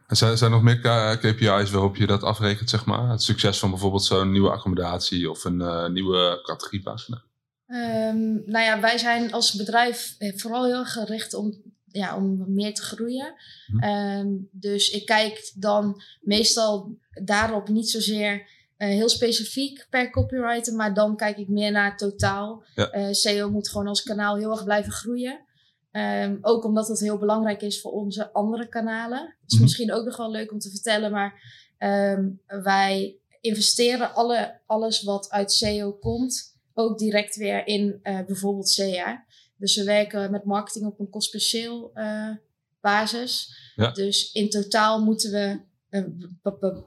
En 0.08 0.16
zijn, 0.16 0.38
zijn 0.38 0.52
er 0.52 0.62
nog 0.62 0.66
meer 0.66 1.18
KPI's 1.18 1.72
waarop 1.72 1.96
je 1.96 2.08
dat 2.08 2.24
afrekent, 2.24 2.70
zeg 2.70 2.86
maar? 2.86 3.10
Het 3.10 3.24
succes 3.24 3.60
van 3.60 3.70
bijvoorbeeld 3.70 4.04
zo'n 4.04 4.32
nieuwe 4.32 4.50
accommodatie 4.50 5.30
of 5.30 5.44
een 5.44 5.60
uh, 5.60 5.88
nieuwe 5.88 6.40
categoriepagina? 6.44 7.24
Um, 7.68 8.44
nou 8.46 8.66
ja, 8.66 8.80
wij 8.80 8.98
zijn 8.98 9.32
als 9.32 9.54
bedrijf 9.54 10.16
vooral 10.36 10.66
heel 10.66 10.86
gericht 10.86 11.34
om, 11.34 11.62
ja, 11.86 12.16
om 12.16 12.54
meer 12.54 12.74
te 12.74 12.82
groeien. 12.82 13.34
Hm. 13.66 13.84
Um, 13.84 14.50
dus 14.52 14.90
ik 14.90 15.06
kijk 15.06 15.52
dan 15.56 16.02
meestal 16.22 16.98
daarop 17.24 17.68
niet 17.68 17.90
zozeer 17.90 18.48
uh, 18.77 18.88
heel 18.88 19.10
specifiek 19.10 19.88
per 19.89 20.12
copywriter, 20.12 20.74
maar 20.74 20.94
dan 20.94 21.15
kijk 21.15 21.38
ik 21.38 21.48
meer 21.48 21.72
naar 21.72 21.98
totaal. 21.98 22.63
Ja. 22.75 22.96
Uh, 22.96 23.08
SEO 23.12 23.50
moet 23.50 23.70
gewoon 23.70 23.88
als 23.88 24.03
kanaal 24.03 24.38
heel 24.38 24.51
erg 24.51 24.63
blijven 24.63 24.91
groeien. 24.91 25.44
Um, 25.91 26.38
ook 26.41 26.63
omdat 26.63 26.88
het 26.88 27.00
heel 27.00 27.17
belangrijk 27.17 27.62
is 27.62 27.82
voor 27.82 27.91
onze 27.91 28.34
andere 28.34 28.67
kanalen. 28.67 29.20
Het 29.20 29.27
is 29.27 29.51
mm 29.51 29.58
-hmm. 29.58 29.62
misschien 29.62 29.94
ook 29.94 30.05
nog 30.05 30.17
wel 30.17 30.32
leuk 30.32 30.51
om 30.51 30.60
te 30.60 30.70
vertellen, 30.70 31.12
maar 31.12 31.41
um, 31.79 32.41
wij 32.46 33.17
investeren 33.41 34.13
alle, 34.13 34.60
alles 34.65 35.03
wat 35.03 35.29
uit 35.29 35.51
SEO 35.51 35.94
komt, 35.94 36.58
ook 36.74 36.98
direct 36.98 37.36
weer 37.36 37.67
in 37.67 38.00
uh, 38.03 38.25
bijvoorbeeld 38.25 38.70
SEA. 38.70 39.25
Dus 39.58 39.75
we 39.75 39.84
werken 39.84 40.32
met 40.32 40.44
marketing 40.44 40.86
op 40.86 41.00
een 41.00 41.10
kost 41.10 41.32
per 41.32 41.41
sale 41.41 42.39
basis. 42.82 43.58
Ja. 43.75 43.91
Dus 43.91 44.32
in 44.32 44.50
totaal 44.50 45.03
moeten 45.03 45.32
we 45.32 45.60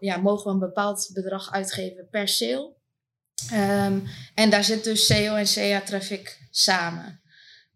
ja, 0.01 0.17
mogen 0.17 0.45
we 0.45 0.51
een 0.51 0.59
bepaald 0.59 1.11
bedrag 1.13 1.53
uitgeven 1.53 2.09
per 2.11 2.29
sale. 2.29 2.77
Um, 3.53 4.05
en 4.35 4.51
daar 4.51 4.65
zit 4.65 4.85
dus 4.85 5.07
SEO 5.07 5.35
en 5.35 5.47
SEA 5.47 5.81
traffic 5.81 6.49
samen. 6.51 7.21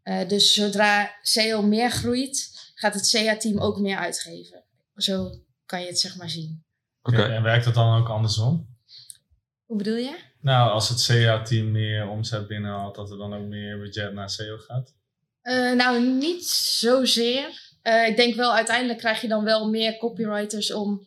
Uh, 0.05 0.29
dus 0.29 0.55
zodra 0.55 1.19
SEO 1.23 1.63
meer 1.63 1.91
groeit, 1.91 2.51
gaat 2.75 2.95
het 2.95 3.07
SEA-team 3.07 3.59
ook 3.59 3.79
meer 3.79 3.97
uitgeven. 3.97 4.65
Zo 4.97 5.31
kan 5.67 5.81
je 5.81 5.87
het 5.87 5.99
zeg 5.99 6.17
maar 6.17 6.31
zien. 6.31 6.65
Oké, 7.03 7.17
okay. 7.17 7.31
en 7.31 7.43
werkt 7.43 7.65
dat 7.65 7.75
dan 7.75 8.01
ook 8.01 8.09
andersom? 8.09 8.77
Hoe 9.65 9.77
bedoel 9.77 9.97
je? 9.97 10.19
Nou, 10.41 10.71
als 10.71 10.89
het 10.89 11.01
SEA-team 11.01 11.71
meer 11.71 12.09
omzet 12.09 12.47
binnenhaalt, 12.47 12.95
dat 12.95 13.11
er 13.11 13.19
dan 13.19 13.35
ook 13.35 13.47
meer 13.47 13.79
budget 13.79 14.13
naar 14.13 14.31
SEO 14.31 14.57
gaat? 14.59 14.95
Uh, 15.43 15.73
nou, 15.73 16.03
niet 16.03 16.47
zozeer. 16.47 17.71
Uh, 17.83 18.07
ik 18.07 18.17
denk 18.17 18.35
wel, 18.35 18.55
uiteindelijk 18.55 18.99
krijg 18.99 19.21
je 19.21 19.29
dan 19.29 19.45
wel 19.45 19.69
meer 19.69 19.99
copywriters 19.99 20.73
om 20.73 21.07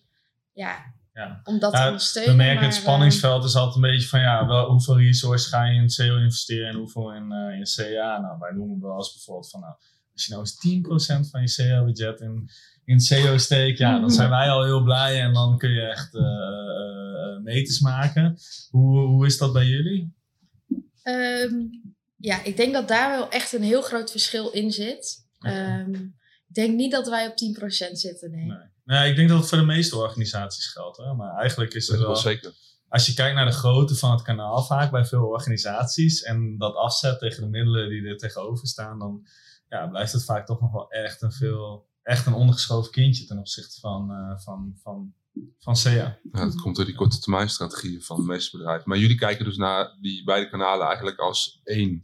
ja, 0.56 0.94
ja. 1.14 1.42
om 1.44 1.60
dat 1.60 1.74
te 1.74 1.86
ondersteunen. 1.86 2.38
We 2.38 2.44
merken 2.44 2.66
het 2.66 2.74
spanningsveld 2.74 3.44
is 3.44 3.56
altijd 3.56 3.76
een 3.76 3.92
beetje 3.92 4.08
van 4.08 4.20
ja, 4.20 4.48
wel, 4.48 4.70
hoeveel 4.70 4.98
resources 4.98 5.50
ga 5.50 5.66
je 5.66 5.82
in 5.82 5.90
SEO 5.90 6.18
investeren 6.18 6.70
en 6.70 6.76
hoeveel 6.76 7.14
in, 7.14 7.32
uh, 7.32 7.58
in 7.58 7.64
CA. 7.76 8.20
Nou, 8.20 8.40
wij 8.40 8.52
noemen 8.52 8.82
wel 8.82 8.96
als 8.96 9.14
bijvoorbeeld 9.14 9.50
van 9.50 9.60
nou, 9.60 9.74
als 10.14 10.26
je 10.26 10.32
nou 10.34 10.44
eens 10.44 11.26
10% 11.26 11.30
van 11.30 11.42
je 11.42 11.48
SEO-budget 11.48 12.22
in, 12.22 12.50
in 12.86 13.00
SEO 13.00 13.38
steekt, 13.38 13.78
ja, 13.78 14.00
dan 14.00 14.12
zijn 14.12 14.30
wij 14.30 14.50
al 14.50 14.64
heel 14.64 14.84
blij 14.84 15.22
en 15.22 15.34
dan 15.34 15.58
kun 15.58 15.70
je 15.70 15.82
echt 15.82 16.14
uh, 16.14 16.22
uh, 16.22 17.44
meters 17.44 17.80
maken. 17.80 18.38
Hoe, 18.70 19.00
hoe 19.00 19.26
is 19.26 19.38
dat 19.38 19.54
bij 19.54 19.66
jullie? 19.66 20.14
Um, 21.04 21.70
ja, 22.18 22.44
ik 22.44 22.58
denk 22.58 22.74
dat 22.74 22.88
daar 22.88 23.18
wel 23.18 23.30
echt 23.30 23.54
een 23.54 23.64
heel 23.64 23.82
groot 23.82 24.12
verschil 24.12 24.50
in 24.50 24.72
zit. 24.72 25.28
Okay. 25.40 25.80
Um, 25.80 26.16
ik 26.48 26.56
denk 26.56 26.76
niet 26.76 26.92
dat 26.92 27.08
wij 27.08 27.28
op 27.28 27.34
10% 27.34 27.92
zitten, 27.92 28.32
nee. 28.32 28.46
nee. 28.46 28.74
Nee, 28.86 29.10
ik 29.10 29.16
denk 29.16 29.30
dat 29.30 29.40
het 29.40 29.50
voor 29.50 29.58
de 29.58 29.64
meeste 29.64 29.98
organisaties 29.98 30.68
geldt. 30.68 30.98
Hè? 30.98 31.14
Maar 31.14 31.36
eigenlijk 31.36 31.74
is 31.74 31.88
het 31.88 31.98
wel, 31.98 32.08
wel... 32.08 32.16
zeker. 32.16 32.54
Als 32.88 33.06
je 33.06 33.14
kijkt 33.14 33.36
naar 33.36 33.46
de 33.46 33.52
grootte 33.52 33.96
van 33.96 34.12
het 34.12 34.22
kanaal 34.22 34.64
vaak 34.64 34.92
bij 34.92 35.06
veel 35.06 35.26
organisaties... 35.26 36.22
en 36.22 36.58
dat 36.58 36.76
afzet 36.76 37.20
tegen 37.20 37.44
de 37.44 37.50
middelen 37.50 37.90
die 37.90 38.08
er 38.08 38.18
tegenover 38.18 38.68
staan... 38.68 39.00
dan 39.00 39.28
ja, 39.70 39.88
blijft 39.88 40.12
het 40.12 40.26
vaak 40.26 40.46
toch 40.46 40.62
nog 40.62 40.72
wel 40.72 40.90
echt 40.90 41.22
een, 41.22 41.32
veel, 41.32 41.90
echt 42.04 42.26
een 42.26 42.34
ondergeschoven 42.34 42.92
kindje... 42.92 43.26
ten 43.26 43.38
opzichte 43.38 43.80
van, 43.80 44.12
uh, 44.12 44.40
van, 44.40 44.76
van, 44.82 45.14
van 45.60 45.76
SEA. 45.76 46.20
Ja, 46.32 46.46
dat 46.46 46.62
komt 46.62 46.76
door 46.76 46.86
die 46.86 46.96
korte 46.96 47.20
termijn 47.20 47.50
strategieën 47.50 48.02
van 48.02 48.18
de 48.18 48.24
meeste 48.24 48.58
bedrijven. 48.58 48.90
Maar 48.90 48.98
jullie 48.98 49.18
kijken 49.18 49.46
dus 49.46 49.58
naar 49.58 49.98
die 50.02 50.24
beide 50.24 50.50
kanalen 50.50 50.88
eigenlijk 50.88 51.18
als 51.18 51.62
één. 51.64 52.00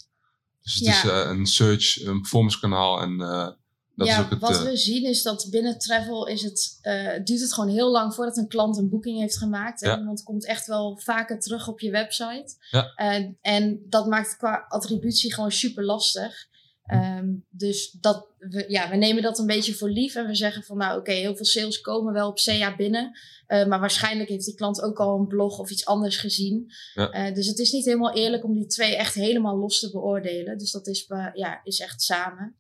Dus 0.62 0.74
het 0.74 0.84
ja. 0.84 0.92
is 0.92 1.04
uh, 1.04 1.30
een 1.30 1.46
search, 1.46 2.06
een 2.06 2.22
performance 2.22 2.60
kanaal 2.60 3.02
en... 3.02 3.20
Uh, 3.20 3.50
dat 3.96 4.08
ja, 4.08 4.18
is 4.18 4.24
ook 4.24 4.30
het, 4.30 4.40
wat 4.40 4.52
uh, 4.52 4.62
we 4.62 4.78
zien 4.78 5.06
is 5.06 5.22
dat 5.22 5.48
binnen 5.50 5.80
travel 5.80 6.28
is 6.28 6.42
het, 6.42 6.80
uh, 6.84 7.24
duurt 7.24 7.42
het 7.42 7.54
gewoon 7.54 7.70
heel 7.70 7.92
lang 7.92 8.14
voordat 8.14 8.38
een 8.38 8.48
klant 8.48 8.78
een 8.78 8.90
boeking 8.90 9.20
heeft 9.20 9.38
gemaakt. 9.38 9.80
Ja. 9.80 9.92
En 9.92 10.00
iemand 10.00 10.24
komt 10.24 10.46
echt 10.46 10.68
wel 10.68 11.00
vaker 11.04 11.40
terug 11.40 11.68
op 11.68 11.80
je 11.80 11.92
website. 11.92 12.56
Ja. 12.72 12.94
Uh, 12.98 13.28
en 13.42 13.86
dat 13.90 14.08
maakt 14.08 14.28
het 14.28 14.38
qua 14.38 14.66
attributie 14.68 15.34
gewoon 15.34 15.52
super 15.52 15.84
lastig. 15.84 16.50
Um, 16.94 17.46
dus 17.50 17.92
dat 17.92 18.28
we, 18.38 18.66
ja, 18.68 18.90
we 18.90 18.96
nemen 18.96 19.24
dat 19.24 19.40
een 19.40 19.46
beetje 19.46 19.74
voor 19.74 19.90
lief 19.90 20.16
en 20.16 20.28
we 20.28 20.36
zeggen 20.36 20.64
van 20.64 20.78
nou 20.78 20.92
oké, 20.92 21.00
okay, 21.00 21.22
heel 21.22 21.36
veel 21.36 21.46
sales 21.46 21.82
komen 21.82 22.14
wel 22.14 22.30
op 22.30 22.36
CA 22.36 22.76
binnen. 22.76 23.20
Uh, 23.48 23.66
maar 23.66 23.80
waarschijnlijk 23.80 24.30
heeft 24.30 24.46
die 24.46 24.56
klant 24.56 24.82
ook 24.82 25.00
al 25.00 25.20
een 25.20 25.28
blog 25.28 25.60
of 25.60 25.70
iets 25.70 25.86
anders 25.86 26.18
gezien. 26.18 26.72
Ja. 26.94 27.28
Uh, 27.28 27.36
dus 27.36 27.48
het 27.48 27.60
is 27.60 27.72
niet 27.72 27.86
helemaal 27.86 28.14
eerlijk 28.14 28.44
om 28.44 28.54
die 28.54 28.66
twee 28.66 28.96
echt 28.96 29.14
helemaal 29.14 29.58
los 29.58 29.80
te 29.80 29.92
beoordelen. 29.92 30.58
Dus 30.58 30.72
dat 30.72 30.88
is, 30.88 31.08
ja, 31.34 31.62
is 31.64 31.80
echt 31.80 32.02
samen. 32.02 32.56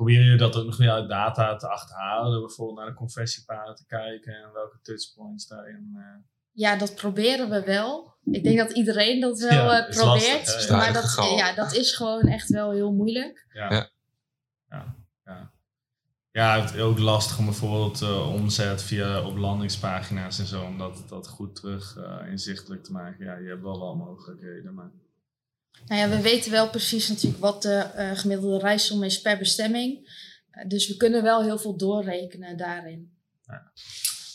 Probeer 0.00 0.30
je 0.30 0.36
dat 0.36 0.56
ook 0.56 0.64
nog 0.64 0.80
uit 0.80 1.08
data 1.08 1.56
te 1.56 1.68
achterhalen? 1.68 2.32
Door 2.32 2.40
bijvoorbeeld 2.46 2.78
naar 2.78 2.86
de 2.86 2.94
conversiepaden 2.94 3.74
te 3.74 3.86
kijken 3.86 4.34
en 4.34 4.52
welke 4.52 4.78
touchpoints 4.82 5.46
daarin. 5.46 5.92
Uh... 5.96 6.02
Ja, 6.50 6.76
dat 6.76 6.94
proberen 6.94 7.50
we 7.50 7.64
wel. 7.64 8.14
Ik 8.24 8.42
denk 8.42 8.58
dat 8.58 8.70
iedereen 8.70 9.20
dat 9.20 9.38
wel 9.38 9.50
ja, 9.50 9.88
uh, 9.88 9.96
probeert. 9.96 10.46
Lastig, 10.46 10.70
maar 10.70 10.92
dat, 10.92 11.34
ja, 11.36 11.54
dat 11.54 11.72
is 11.72 11.96
gewoon 11.96 12.22
echt 12.22 12.48
wel 12.48 12.70
heel 12.70 12.92
moeilijk. 12.92 13.46
Ja. 13.52 13.72
Ja, 13.72 13.90
ja, 14.68 14.96
ja. 15.24 15.50
ja 16.30 16.60
het 16.60 16.74
is 16.74 16.80
ook 16.80 16.98
lastig 16.98 17.38
om 17.38 17.44
bijvoorbeeld 17.44 18.00
uh, 18.00 18.34
omzet 18.34 18.82
via 18.82 19.22
op 19.22 19.36
landingspagina's 19.36 20.38
en 20.38 20.46
zo, 20.46 20.64
om 20.64 20.78
dat, 20.78 21.04
dat 21.08 21.28
goed 21.28 21.54
terug 21.54 21.96
inzichtelijk 22.26 22.84
te 22.84 22.92
maken. 22.92 23.24
Ja, 23.24 23.36
je 23.36 23.48
hebt 23.48 23.62
wel 23.62 23.80
wel 23.80 23.96
mogelijkheden, 23.96 24.74
maar. 24.74 24.90
Nou 25.86 26.00
ja, 26.00 26.08
we 26.16 26.22
weten 26.22 26.50
wel 26.50 26.70
precies 26.70 27.08
natuurlijk 27.08 27.42
wat 27.42 27.62
de 27.62 27.90
uh, 27.96 28.18
gemiddelde 28.18 28.58
reissom 28.58 29.02
is 29.02 29.20
per 29.20 29.38
bestemming. 29.38 29.98
Uh, 29.98 30.68
dus 30.68 30.88
we 30.88 30.96
kunnen 30.96 31.22
wel 31.22 31.42
heel 31.42 31.58
veel 31.58 31.76
doorrekenen 31.76 32.56
daarin. 32.56 33.12
Ja. 33.46 33.72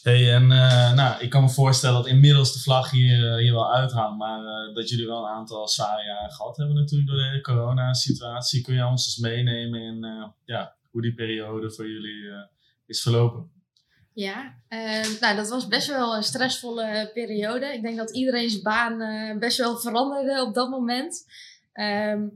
Hey, 0.02 0.34
en 0.34 0.44
uh, 0.44 0.94
nou, 0.94 1.24
ik 1.24 1.30
kan 1.30 1.44
me 1.44 1.50
voorstellen 1.50 1.96
dat 1.96 2.08
inmiddels 2.08 2.54
de 2.54 2.60
vlag 2.60 2.92
hier, 2.92 3.38
hier 3.38 3.54
wel 3.54 3.74
uithangt, 3.74 4.18
maar 4.18 4.74
dat 4.74 4.90
jullie 4.90 5.08
wel 5.08 5.24
een 5.24 5.34
aantal 5.34 5.68
zware 5.68 6.06
jaren 6.06 6.32
gehad 6.32 6.58
hebben 6.58 6.76
natuurlijk 6.76 7.10
door 7.10 7.18
de 7.18 7.42
coronasituatie. 7.42 8.62
Kun 8.62 8.76
je 8.76 8.86
ons 8.86 9.06
eens 9.06 9.18
meenemen 9.18 9.82
in 9.82 10.06
ja, 10.46 10.76
hoe 10.92 11.02
die 11.02 11.14
periode 11.14 11.72
voor 11.72 11.90
jullie 11.90 12.48
is 12.86 13.02
verlopen? 13.02 13.55
Ja, 14.16 14.56
uh, 14.70 15.20
nou 15.20 15.36
dat 15.36 15.50
was 15.50 15.68
best 15.68 15.88
wel 15.88 16.16
een 16.16 16.24
stressvolle 16.24 17.12
periode. 17.14 17.66
Ik 17.66 17.82
denk 17.82 17.98
dat 17.98 18.16
iedereen 18.16 18.50
zijn 18.50 18.64
baan 18.64 19.02
uh, 19.02 19.38
best 19.38 19.58
wel 19.58 19.78
veranderde 19.78 20.42
op 20.42 20.54
dat 20.54 20.70
moment. 20.70 21.26
Um, 21.74 22.34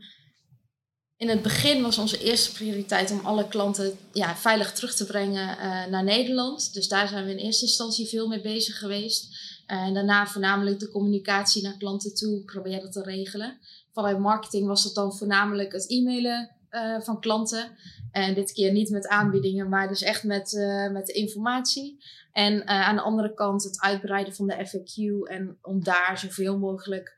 in 1.17 1.29
het 1.29 1.41
begin 1.41 1.81
was 1.81 1.97
onze 1.97 2.23
eerste 2.23 2.51
prioriteit 2.51 3.11
om 3.11 3.19
alle 3.23 3.47
klanten 3.47 3.97
ja, 4.13 4.35
veilig 4.35 4.73
terug 4.73 4.95
te 4.95 5.05
brengen 5.05 5.57
uh, 5.57 5.85
naar 5.85 6.03
Nederland. 6.03 6.73
Dus 6.73 6.87
daar 6.87 7.07
zijn 7.07 7.25
we 7.25 7.31
in 7.31 7.37
eerste 7.37 7.65
instantie 7.65 8.07
veel 8.07 8.27
mee 8.27 8.41
bezig 8.41 8.77
geweest. 8.77 9.27
en 9.65 9.93
daarna 9.93 10.27
voornamelijk 10.27 10.79
de 10.79 10.89
communicatie 10.89 11.63
naar 11.63 11.77
klanten 11.77 12.15
toe 12.15 12.43
proberen 12.43 12.91
te 12.91 13.03
regelen. 13.03 13.59
Vanuit 13.93 14.19
marketing 14.19 14.67
was 14.67 14.83
dat 14.83 14.95
dan 14.95 15.17
voornamelijk 15.17 15.71
het 15.71 15.89
e-mailen 15.89 16.58
uh, 16.71 17.01
van 17.01 17.19
klanten. 17.19 17.71
En 18.11 18.33
dit 18.33 18.51
keer 18.51 18.71
niet 18.71 18.89
met 18.89 19.07
aanbiedingen, 19.07 19.69
maar 19.69 19.87
dus 19.87 20.01
echt 20.01 20.23
met, 20.23 20.53
uh, 20.53 20.91
met 20.91 21.05
de 21.05 21.13
informatie. 21.13 22.03
En 22.31 22.53
uh, 22.53 22.63
aan 22.65 22.95
de 22.95 23.01
andere 23.01 23.33
kant 23.33 23.63
het 23.63 23.81
uitbreiden 23.81 24.35
van 24.35 24.47
de 24.47 24.67
FAQ. 24.67 25.29
En 25.31 25.57
om 25.61 25.83
daar 25.83 26.17
zoveel 26.17 26.57
mogelijk 26.57 27.17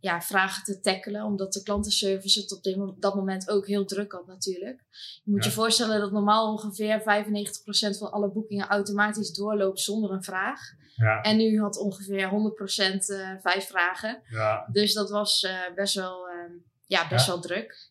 ja, 0.00 0.20
vragen 0.20 0.64
te 0.64 0.80
tackelen. 0.80 1.24
Omdat 1.24 1.52
de 1.52 1.62
klantenservice 1.62 2.40
het 2.40 2.52
op 2.52 2.62
dit, 2.62 2.78
dat 2.96 3.14
moment 3.14 3.50
ook 3.50 3.66
heel 3.66 3.84
druk 3.84 4.12
had 4.12 4.26
natuurlijk. 4.26 4.84
Je 5.24 5.30
moet 5.30 5.44
ja. 5.44 5.50
je 5.50 5.56
voorstellen 5.56 6.00
dat 6.00 6.12
normaal 6.12 6.52
ongeveer 6.52 7.00
95% 7.00 7.04
van 7.98 8.10
alle 8.10 8.30
boekingen 8.30 8.66
automatisch 8.66 9.32
doorloopt 9.32 9.80
zonder 9.80 10.10
een 10.10 10.22
vraag. 10.22 10.60
Ja. 10.96 11.20
En 11.22 11.36
nu 11.36 11.60
had 11.60 11.78
ongeveer 11.78 12.30
100% 12.30 12.96
vijf 13.40 13.66
vragen. 13.66 14.22
Ja. 14.28 14.68
Dus 14.72 14.92
dat 14.92 15.10
was 15.10 15.48
best 15.74 15.94
wel, 15.94 16.26
ja, 16.86 17.08
best 17.08 17.26
wel 17.26 17.40
druk. 17.40 17.85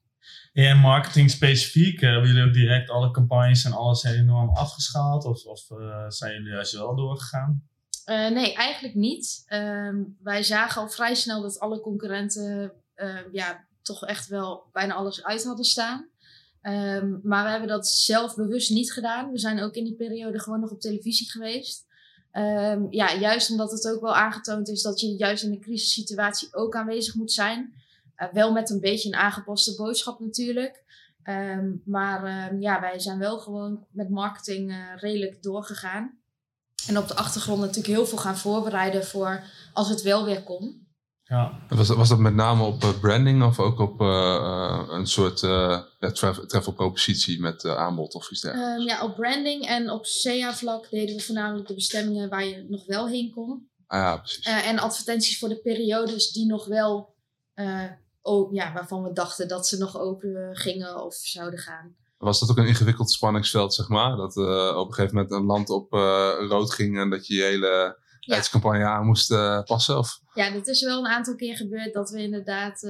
En 0.55 0.77
marketing 0.77 1.31
specifiek, 1.31 2.01
hebben 2.01 2.27
jullie 2.27 2.47
ook 2.47 2.53
direct 2.53 2.89
alle 2.89 3.11
campagnes 3.11 3.63
en 3.63 3.71
alles 3.71 4.03
enorm 4.03 4.49
afgeschaald? 4.49 5.25
Of, 5.25 5.45
of 5.45 5.69
uh, 5.69 6.09
zijn 6.09 6.33
jullie 6.33 6.49
juist 6.49 6.73
wel 6.73 6.95
doorgegaan? 6.95 7.63
Uh, 8.05 8.29
nee, 8.29 8.53
eigenlijk 8.53 8.95
niet. 8.95 9.45
Um, 9.49 10.17
wij 10.23 10.43
zagen 10.43 10.81
al 10.81 10.89
vrij 10.89 11.15
snel 11.15 11.41
dat 11.41 11.59
alle 11.59 11.79
concurrenten 11.79 12.71
ja, 13.31 13.67
toch 13.81 14.05
echt 14.05 14.27
wel 14.27 14.69
bijna 14.71 14.93
alles 14.93 15.23
uit 15.23 15.43
hadden 15.43 15.65
staan. 15.65 16.09
Um, 16.61 17.19
maar 17.23 17.43
we 17.43 17.49
hebben 17.49 17.67
dat 17.67 17.87
zelf 17.87 18.35
bewust 18.35 18.69
niet 18.69 18.93
gedaan. 18.93 19.31
We 19.31 19.39
zijn 19.39 19.59
ook 19.59 19.73
in 19.73 19.83
die 19.83 19.95
periode 19.95 20.39
gewoon 20.39 20.59
nog 20.59 20.71
op 20.71 20.79
televisie 20.79 21.31
geweest. 21.31 21.85
Ehm, 22.31 22.85
ja, 22.89 23.17
juist 23.17 23.51
omdat 23.51 23.71
het 23.71 23.87
ook 23.87 24.01
wel 24.01 24.15
aangetoond 24.15 24.69
is 24.69 24.81
dat 24.81 24.99
je 24.99 25.15
juist 25.15 25.43
in 25.43 25.51
een 25.51 25.61
crisissituatie 25.61 26.47
ook 26.51 26.75
aanwezig 26.75 27.15
moet 27.15 27.31
zijn. 27.31 27.73
Uh, 28.17 28.33
wel 28.33 28.51
met 28.51 28.69
een 28.69 28.79
beetje 28.79 29.09
een 29.09 29.15
aangepaste 29.15 29.75
boodschap 29.75 30.19
natuurlijk. 30.19 30.83
Ehm, 31.23 31.71
maar 31.85 32.23
ehm, 32.23 32.61
ja, 32.61 32.81
wij 32.81 32.99
zijn 32.99 33.19
wel 33.19 33.39
gewoon 33.39 33.85
met 33.91 34.09
marketing 34.09 34.69
uh, 34.69 34.77
redelijk 34.95 35.43
doorgegaan. 35.43 36.19
En 36.87 36.97
op 36.97 37.07
de 37.07 37.15
achtergrond 37.15 37.59
natuurlijk 37.59 37.87
heel 37.87 38.05
veel 38.05 38.17
gaan 38.17 38.37
voorbereiden 38.37 39.05
voor 39.05 39.43
als 39.73 39.89
het 39.89 40.01
wel 40.01 40.25
weer 40.25 40.43
kon. 40.43 40.87
Ja. 41.23 41.59
Was, 41.69 41.87
dat, 41.87 41.97
was 41.97 42.09
dat 42.09 42.19
met 42.19 42.33
name 42.33 42.63
op 42.63 42.83
uh, 42.83 42.99
branding 42.99 43.43
of 43.43 43.59
ook 43.59 43.79
op 43.79 44.01
uh, 44.01 44.87
een 44.89 45.07
soort 45.07 45.41
uh, 45.41 45.81
travel, 45.99 46.45
travel 46.45 46.73
propositie 46.73 47.39
met 47.39 47.65
aanbod 47.65 48.13
of 48.13 48.31
iets 48.31 48.41
dergelijks? 48.41 48.81
Um, 48.81 48.87
ja, 48.87 49.03
op 49.03 49.15
branding 49.15 49.65
en 49.65 49.89
op 49.89 50.05
SEA-vlak 50.05 50.89
deden 50.89 51.15
we 51.15 51.21
voornamelijk 51.21 51.67
de 51.67 51.73
bestemmingen 51.73 52.29
waar 52.29 52.45
je 52.45 52.65
nog 52.69 52.85
wel 52.85 53.07
heen 53.07 53.31
kon. 53.31 53.69
Ah, 53.87 53.99
ja, 53.99 54.17
precies. 54.17 54.45
en 54.45 54.79
advertenties 54.79 55.39
voor 55.39 55.49
de 55.49 55.61
periodes 55.61 56.31
die 56.31 56.45
nog 56.45 56.65
wel, 56.65 57.15
ja, 58.51 58.73
waarvan 58.73 59.03
we 59.03 59.13
dachten 59.13 59.47
dat 59.47 59.67
ze 59.67 59.77
nog 59.77 59.97
open 59.97 60.55
gingen 60.55 61.03
of 61.03 61.13
zouden 61.15 61.59
gaan. 61.59 61.95
Was 62.17 62.39
dat 62.39 62.49
ook 62.49 62.57
een 62.57 62.67
ingewikkeld 62.67 63.11
spanningsveld, 63.11 63.73
zeg 63.73 63.87
maar? 63.87 64.15
Dat 64.15 64.37
op 64.75 64.87
een 64.87 64.93
gegeven 64.93 65.15
moment 65.15 65.33
een 65.33 65.45
land 65.45 65.69
op 65.69 65.93
rood 66.49 66.73
ging 66.73 66.99
en 66.99 67.09
dat 67.09 67.27
je 67.27 67.33
je 67.33 67.43
hele 67.43 67.97
tijdscampagne 68.19 68.85
aan 68.85 69.05
moest 69.05 69.29
passen? 69.65 69.97
Of? 69.97 70.19
Ja, 70.33 70.49
dat 70.49 70.67
is 70.67 70.83
wel 70.83 70.99
een 70.99 71.11
aantal 71.11 71.35
keer 71.35 71.55
gebeurd 71.55 71.93
dat 71.93 72.09
we 72.09 72.21
inderdaad 72.21 72.87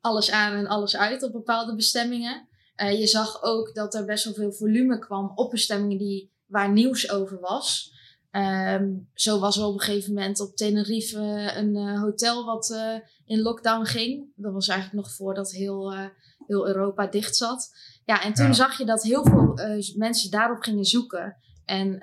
alles 0.00 0.30
aan 0.30 0.52
en 0.52 0.66
alles 0.66 0.96
uit 0.96 1.22
op 1.22 1.32
bepaalde 1.32 1.74
bestemmingen. 1.74 2.48
Je 2.76 3.06
zag 3.06 3.42
ook 3.42 3.74
dat 3.74 3.94
er 3.94 4.04
best 4.04 4.24
wel 4.24 4.34
veel 4.34 4.52
volume 4.52 4.98
kwam 4.98 5.32
op 5.34 5.50
bestemmingen 5.50 5.98
die, 5.98 6.32
waar 6.46 6.72
nieuws 6.72 7.10
over 7.10 7.40
was. 7.40 7.94
Um, 8.36 9.08
zo 9.14 9.38
was 9.38 9.56
er 9.56 9.64
op 9.64 9.74
een 9.74 9.80
gegeven 9.80 10.14
moment 10.14 10.40
op 10.40 10.56
Tenerife 10.56 11.52
een 11.56 11.76
uh, 11.76 12.00
hotel 12.00 12.44
wat 12.44 12.76
in 13.24 13.40
lockdown 13.40 13.84
ging. 13.84 14.32
Dat 14.34 14.52
was 14.52 14.68
eigenlijk 14.68 15.04
nog 15.04 15.14
voordat 15.14 15.50
heel, 15.50 15.94
heel 16.46 16.66
Europa 16.66 17.06
dicht 17.06 17.36
zat. 17.36 17.70
Ja, 18.04 18.22
en 18.22 18.34
toen 18.34 18.46
ja. 18.46 18.52
zag 18.52 18.78
je 18.78 18.84
dat 18.84 19.02
heel 19.02 19.24
veel 19.24 19.58
mensen 19.96 20.30
daarop 20.30 20.62
gingen 20.62 20.84
zoeken. 20.84 21.36
En 21.64 21.98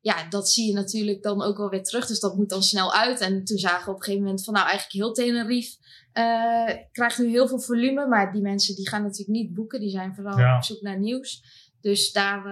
ja, 0.00 0.28
dat 0.28 0.50
zie 0.50 0.66
je 0.66 0.72
natuurlijk 0.72 1.22
dan 1.22 1.42
ook 1.42 1.56
wel 1.56 1.68
weer 1.68 1.82
terug. 1.82 2.06
Dus 2.06 2.20
dat 2.20 2.36
moet 2.36 2.48
dan 2.48 2.62
snel 2.62 2.94
uit. 2.94 3.20
En 3.20 3.44
toen 3.44 3.58
zagen 3.58 3.84
we 3.84 3.90
op 3.90 3.96
een 3.96 4.02
gegeven 4.02 4.24
moment 4.24 4.44
van 4.44 4.54
nou 4.54 4.66
eigenlijk 4.66 5.04
heel 5.04 5.12
Tenerife 5.12 5.76
krijgt 6.92 7.18
nu 7.18 7.28
heel 7.28 7.48
veel 7.48 7.60
volume. 7.60 8.06
Maar 8.06 8.32
die 8.32 8.42
mensen 8.42 8.74
die 8.74 8.88
gaan 8.88 9.02
natuurlijk 9.02 9.38
niet 9.38 9.54
boeken. 9.54 9.80
Die 9.80 9.90
zijn 9.90 10.14
vooral 10.14 10.38
ja. 10.38 10.56
op 10.56 10.62
zoek 10.62 10.80
naar 10.80 10.98
nieuws. 10.98 11.42
Dus 11.80 12.12
daar, 12.12 12.42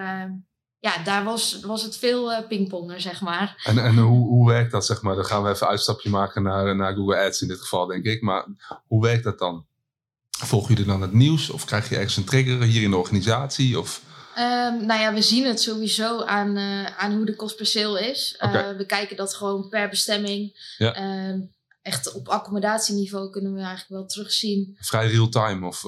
ja, 0.81 1.03
daar 1.03 1.25
was, 1.25 1.61
was 1.61 1.83
het 1.83 1.97
veel 1.97 2.33
uh, 2.33 2.39
pingpongen, 2.49 3.01
zeg 3.01 3.21
maar. 3.21 3.63
En, 3.65 3.79
en 3.79 3.99
hoe, 3.99 4.29
hoe 4.29 4.49
werkt 4.49 4.73
dat, 4.73 4.87
zeg 4.87 5.03
maar? 5.03 5.15
Dan 5.15 5.25
gaan 5.25 5.43
we 5.43 5.49
even 5.49 5.67
een 5.67 5.73
uitstapje 5.73 6.11
maken 6.11 6.43
naar, 6.43 6.77
naar 6.77 6.95
Google 6.95 7.25
Ads 7.25 7.43
in 7.43 7.49
dit 7.49 7.61
geval, 7.61 7.87
denk 7.87 8.05
ik. 8.05 8.23
Maar 8.23 8.47
hoe 8.87 9.03
werkt 9.03 9.25
dat 9.25 9.39
dan? 9.39 9.67
Volgen 10.31 10.69
jullie 10.69 10.91
dan 10.91 11.01
het 11.01 11.13
nieuws? 11.13 11.51
Of 11.51 11.65
krijg 11.65 11.89
je 11.89 11.95
ergens 11.95 12.17
een 12.17 12.25
trigger 12.25 12.63
hier 12.63 12.83
in 12.83 12.91
de 12.91 12.97
organisatie? 12.97 13.79
Of... 13.79 14.03
Um, 14.39 14.87
nou 14.87 15.01
ja, 15.01 15.15
we 15.15 15.23
zien 15.23 15.47
het 15.47 15.61
sowieso 15.61 16.23
aan, 16.23 16.57
uh, 16.57 16.85
aan 16.85 17.13
hoe 17.13 17.25
de 17.25 17.37
kost 17.37 17.57
per 17.57 17.67
sale 17.67 18.11
is. 18.11 18.37
Okay. 18.41 18.71
Uh, 18.71 18.77
we 18.77 18.87
kijken 18.87 19.17
dat 19.17 19.35
gewoon 19.35 19.69
per 19.69 19.89
bestemming. 19.89 20.75
Ja. 20.79 21.29
Um, 21.29 21.53
echt 21.83 22.13
op 22.13 22.29
accommodatieniveau 22.29 23.31
kunnen 23.31 23.53
we 23.55 23.59
eigenlijk 23.59 23.89
wel 23.89 24.07
terugzien. 24.07 24.77
Vrij 24.81 25.11
real-time 25.11 25.67
of? 25.67 25.83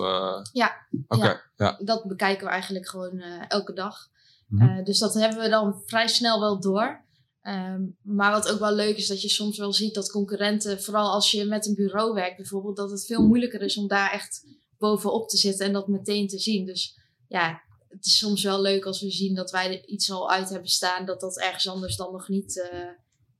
Ja. 0.53 0.87
Oké. 1.09 1.17
Okay. 1.17 1.29
Ja. 1.29 1.43
ja. 1.57 1.79
Dat 1.85 2.05
bekijken 2.05 2.47
we 2.47 2.53
eigenlijk 2.53 2.89
gewoon 2.89 3.21
elke 3.49 3.73
dag. 3.73 4.11
Mm 4.53 4.61
-hmm. 4.61 4.85
dus 4.85 4.99
dat 4.99 5.15
hebben 5.15 5.43
we 5.43 5.49
dan 5.49 5.83
vrij 5.87 6.09
snel 6.09 6.41
wel 6.41 6.61
door. 6.61 7.05
Um, 7.43 7.97
maar 8.03 8.31
wat 8.31 8.53
ook 8.53 8.59
wel 8.59 8.75
leuk 8.75 8.97
is, 8.97 9.07
dat 9.07 9.23
je 9.23 9.29
soms 9.29 9.59
wel 9.59 9.73
ziet 9.73 9.95
dat 9.95 10.11
concurrenten, 10.11 10.83
vooral 10.83 11.13
als 11.13 11.31
je 11.31 11.45
met 11.45 11.67
een 11.67 11.75
bureau 11.75 12.15
werkt 12.15 12.37
bijvoorbeeld, 12.37 12.77
dat 12.77 12.91
het 12.91 13.07
veel 13.07 13.27
moeilijker 13.27 13.63
is 13.63 13.77
om 13.77 13.89
daar 13.89 14.13
echt 14.13 14.47
bovenop 14.79 15.29
te 15.29 15.37
zitten 15.37 15.67
en 15.67 15.73
dat 15.73 15.89
meteen 15.89 16.29
te 16.29 16.39
zien. 16.39 16.67
Dus 16.67 16.99
ja, 17.29 17.63
het 17.89 18.07
is 18.07 18.19
soms 18.19 18.43
wel 18.43 18.61
leuk 18.61 18.85
als 18.85 19.01
we 19.01 19.11
zien 19.11 19.35
dat 19.35 19.51
wij 19.51 19.67
er 19.67 19.89
iets 19.89 20.11
al 20.11 20.31
uit 20.31 20.49
hebben 20.49 20.69
staan, 20.69 21.07
dat 21.07 21.21
dat 21.21 21.39
ergens 21.39 21.69
anders 21.69 21.97
dan 21.97 22.13
nog 22.13 22.29
niet. 22.29 22.57
Uh, 22.73 22.89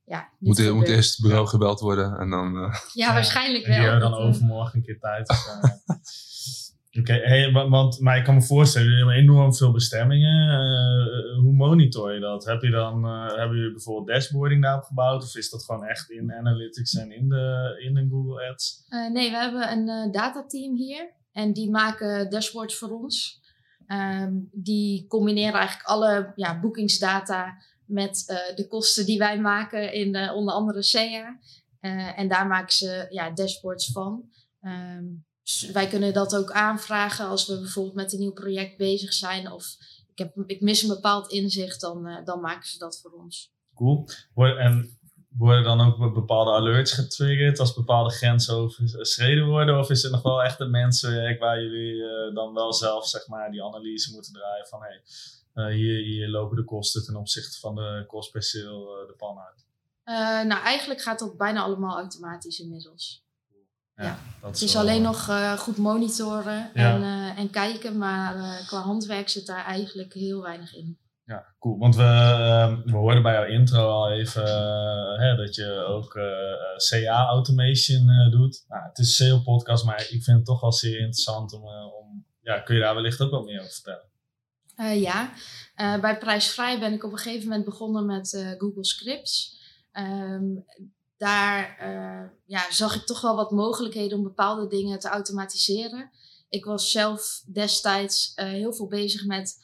ja, 0.05 0.29
niet 0.39 0.59
moet, 0.59 0.73
moet 0.73 0.87
eerst 0.87 1.17
het 1.17 1.25
bureau 1.25 1.47
gebeld 1.47 1.79
worden 1.79 2.17
en 2.17 2.29
dan. 2.29 2.55
Uh... 2.55 2.75
Ja, 2.93 3.13
waarschijnlijk 3.13 3.65
wel. 3.65 3.75
En 3.75 3.81
die 3.81 3.89
hebben 3.89 4.09
dan 4.09 4.19
overmorgen 4.19 4.79
een 4.79 4.85
keer 4.85 4.99
tijd. 4.99 5.27
Dus, 5.27 5.47
uh, 5.47 5.63
Oké, 6.99 7.51
want, 7.51 7.99
maar 7.99 8.17
ik 8.17 8.23
kan 8.23 8.35
me 8.35 8.41
voorstellen, 8.41 8.87
jullie 8.87 9.03
hebben 9.03 9.23
enorm 9.23 9.55
veel 9.55 9.71
bestemmingen. 9.71 10.47
Uh, 10.47 11.39
hoe 11.39 11.53
monitor 11.53 12.13
je 12.13 12.19
dat? 12.19 12.45
Heb 12.45 12.61
je 12.61 12.69
dan, 12.69 13.05
uh, 13.05 13.35
hebben 13.35 13.57
jullie 13.57 13.71
bijvoorbeeld 13.71 14.07
dashboarding 14.07 14.61
daarop 14.61 14.83
gebouwd? 14.83 15.23
Of 15.23 15.35
is 15.35 15.49
dat 15.49 15.63
gewoon 15.63 15.85
echt 15.85 16.09
in 16.09 16.33
analytics 16.33 16.93
en 16.93 17.11
in 17.11 17.29
de, 17.29 17.75
in 17.85 17.93
de 17.93 18.07
Google 18.09 18.49
Ads? 18.49 18.85
Uh, 18.89 19.11
nee, 19.11 19.29
we 19.29 19.37
hebben 19.37 19.71
een 19.71 20.11
datateam 20.11 20.75
hier. 20.75 21.13
En 21.31 21.53
die 21.53 21.69
maken 21.69 22.29
dashboards 22.29 22.77
voor 22.77 22.89
ons. 22.89 23.41
Um, 23.87 24.49
die 24.51 25.07
combineren 25.07 25.59
eigenlijk 25.59 25.87
alle 25.87 26.31
ja, 26.35 26.59
boekingsdata 26.59 27.57
met 27.85 28.23
de 28.55 28.67
kosten 28.67 29.05
die 29.05 29.17
wij 29.17 29.39
maken 29.39 29.93
in 29.93 30.11
de, 30.11 30.33
onder 30.33 30.53
andere 30.53 30.83
SEA. 30.83 31.39
En 32.15 32.27
daar 32.27 32.47
maken 32.47 32.73
ze 32.73 33.05
ja, 33.09 33.31
dashboards 33.31 33.91
van. 33.91 34.23
Um, 34.61 35.25
wij 35.73 35.87
kunnen 35.87 36.13
dat 36.13 36.35
ook 36.35 36.51
aanvragen 36.51 37.25
als 37.25 37.47
we 37.47 37.59
bijvoorbeeld 37.59 37.95
met 37.95 38.13
een 38.13 38.19
nieuw 38.19 38.33
project 38.33 38.77
bezig 38.77 39.13
zijn. 39.13 39.51
Of 39.51 39.77
ik, 40.11 40.17
heb, 40.17 40.33
ik 40.45 40.61
mis 40.61 40.81
een 40.81 40.87
bepaald 40.87 41.31
inzicht, 41.31 41.81
dan, 41.81 42.07
uh, 42.07 42.25
dan 42.25 42.41
maken 42.41 42.67
ze 42.67 42.77
dat 42.77 42.99
voor 43.01 43.11
ons. 43.11 43.51
Cool. 43.75 44.07
En 44.35 44.97
worden 45.37 45.63
dan 45.63 45.81
ook 45.81 46.13
bepaalde 46.13 46.51
alerts 46.51 46.91
getriggerd 46.91 47.59
als 47.59 47.73
bepaalde 47.73 48.09
grenzen 48.09 48.55
overschreden 48.55 49.47
worden? 49.47 49.79
Of 49.79 49.89
is 49.89 50.03
het 50.03 50.11
nog 50.11 50.21
wel 50.21 50.43
echt 50.43 50.59
een 50.59 50.71
mensenwerk 50.71 51.39
waar 51.39 51.61
jullie 51.61 51.95
uh, 51.95 52.35
dan 52.35 52.53
wel 52.53 52.73
zelf 52.73 53.07
zeg 53.07 53.27
maar, 53.27 53.51
die 53.51 53.63
analyse 53.63 54.11
moeten 54.11 54.33
draaien 54.33 54.67
van 54.67 54.81
hey, 54.81 55.01
uh, 55.53 55.75
hier, 55.75 56.03
hier 56.03 56.27
lopen 56.27 56.55
de 56.55 56.63
kosten 56.63 57.05
ten 57.05 57.15
opzichte 57.15 57.59
van 57.59 57.75
de 57.75 58.03
kost 58.07 58.31
per 58.31 58.43
sale 58.43 59.05
de 59.07 59.13
pan 59.17 59.37
uit? 59.37 59.65
nou, 60.47 60.61
eigenlijk 60.61 61.01
gaat 61.01 61.19
dat 61.19 61.37
bijna 61.37 61.61
allemaal 61.61 61.97
automatisch 61.97 62.59
inmiddels. 62.59 63.22
Ja, 63.95 64.03
ja. 64.03 64.47
het 64.47 64.61
is 64.61 64.75
alleen 64.75 65.01
nog 65.01 65.31
goed 65.57 65.77
monitoren 65.77 66.69
ja. 66.73 66.95
en, 66.95 67.35
en 67.37 67.49
kijken, 67.49 67.97
maar 67.97 68.63
qua 68.67 68.79
handwerk 68.79 69.29
zit 69.29 69.45
daar 69.45 69.65
eigenlijk 69.65 70.13
heel 70.13 70.41
weinig 70.41 70.75
in. 70.75 70.97
Ja, 71.25 71.55
cool. 71.59 71.77
Want 71.77 71.95
we, 71.95 72.01
uh, 72.01 72.77
we 72.85 72.97
hoorden 72.97 73.23
bij 73.23 73.33
jouw 73.33 73.45
intro 73.45 73.89
al 73.89 74.11
even 74.11 74.43
hè, 75.19 75.35
dat 75.35 75.55
je 75.55 75.85
ook 75.87 76.15
uh, 76.15 76.23
CA 76.89 77.25
automation 77.25 78.31
doet. 78.31 78.65
Nou, 78.67 78.83
het 78.83 78.97
is 78.97 79.19
een 79.19 79.27
sale 79.27 79.41
podcast, 79.41 79.85
maar 79.85 80.01
ik 80.01 80.23
vind 80.23 80.37
het 80.37 80.45
toch 80.45 80.61
wel 80.61 80.73
zeer 80.73 80.97
interessant 80.97 81.53
om, 81.53 81.63
om 82.01 82.25
ja, 82.41 82.59
kun 82.59 82.75
je 82.75 82.81
daar 82.81 82.95
wellicht 82.95 83.21
ook 83.21 83.31
wat 83.31 83.45
meer 83.45 83.59
over 83.59 83.71
vertellen? 83.71 84.11
ja, 85.01 85.29
bij 85.75 86.17
Prijsvrij 86.17 86.79
ben 86.79 86.93
ik 86.93 87.03
op 87.03 87.11
een 87.11 87.17
gegeven 87.17 87.47
moment 87.47 87.65
begonnen 87.65 88.05
met 88.05 88.55
Google 88.57 88.85
Scripts. 88.85 89.61
Um, 89.91 90.65
daar 91.23 91.77
ja, 92.45 92.71
zag 92.71 92.95
ik 92.95 93.05
toch 93.05 93.21
wel 93.21 93.35
wat 93.35 93.51
mogelijkheden 93.51 94.17
om 94.17 94.23
bepaalde 94.23 94.67
dingen 94.67 94.99
te 94.99 95.07
automatiseren. 95.07 96.11
Ik 96.49 96.65
was 96.65 96.91
zelf 96.91 97.43
destijds 97.53 98.31
heel 98.35 98.73
veel 98.73 98.87
bezig 98.87 99.25
met 99.25 99.57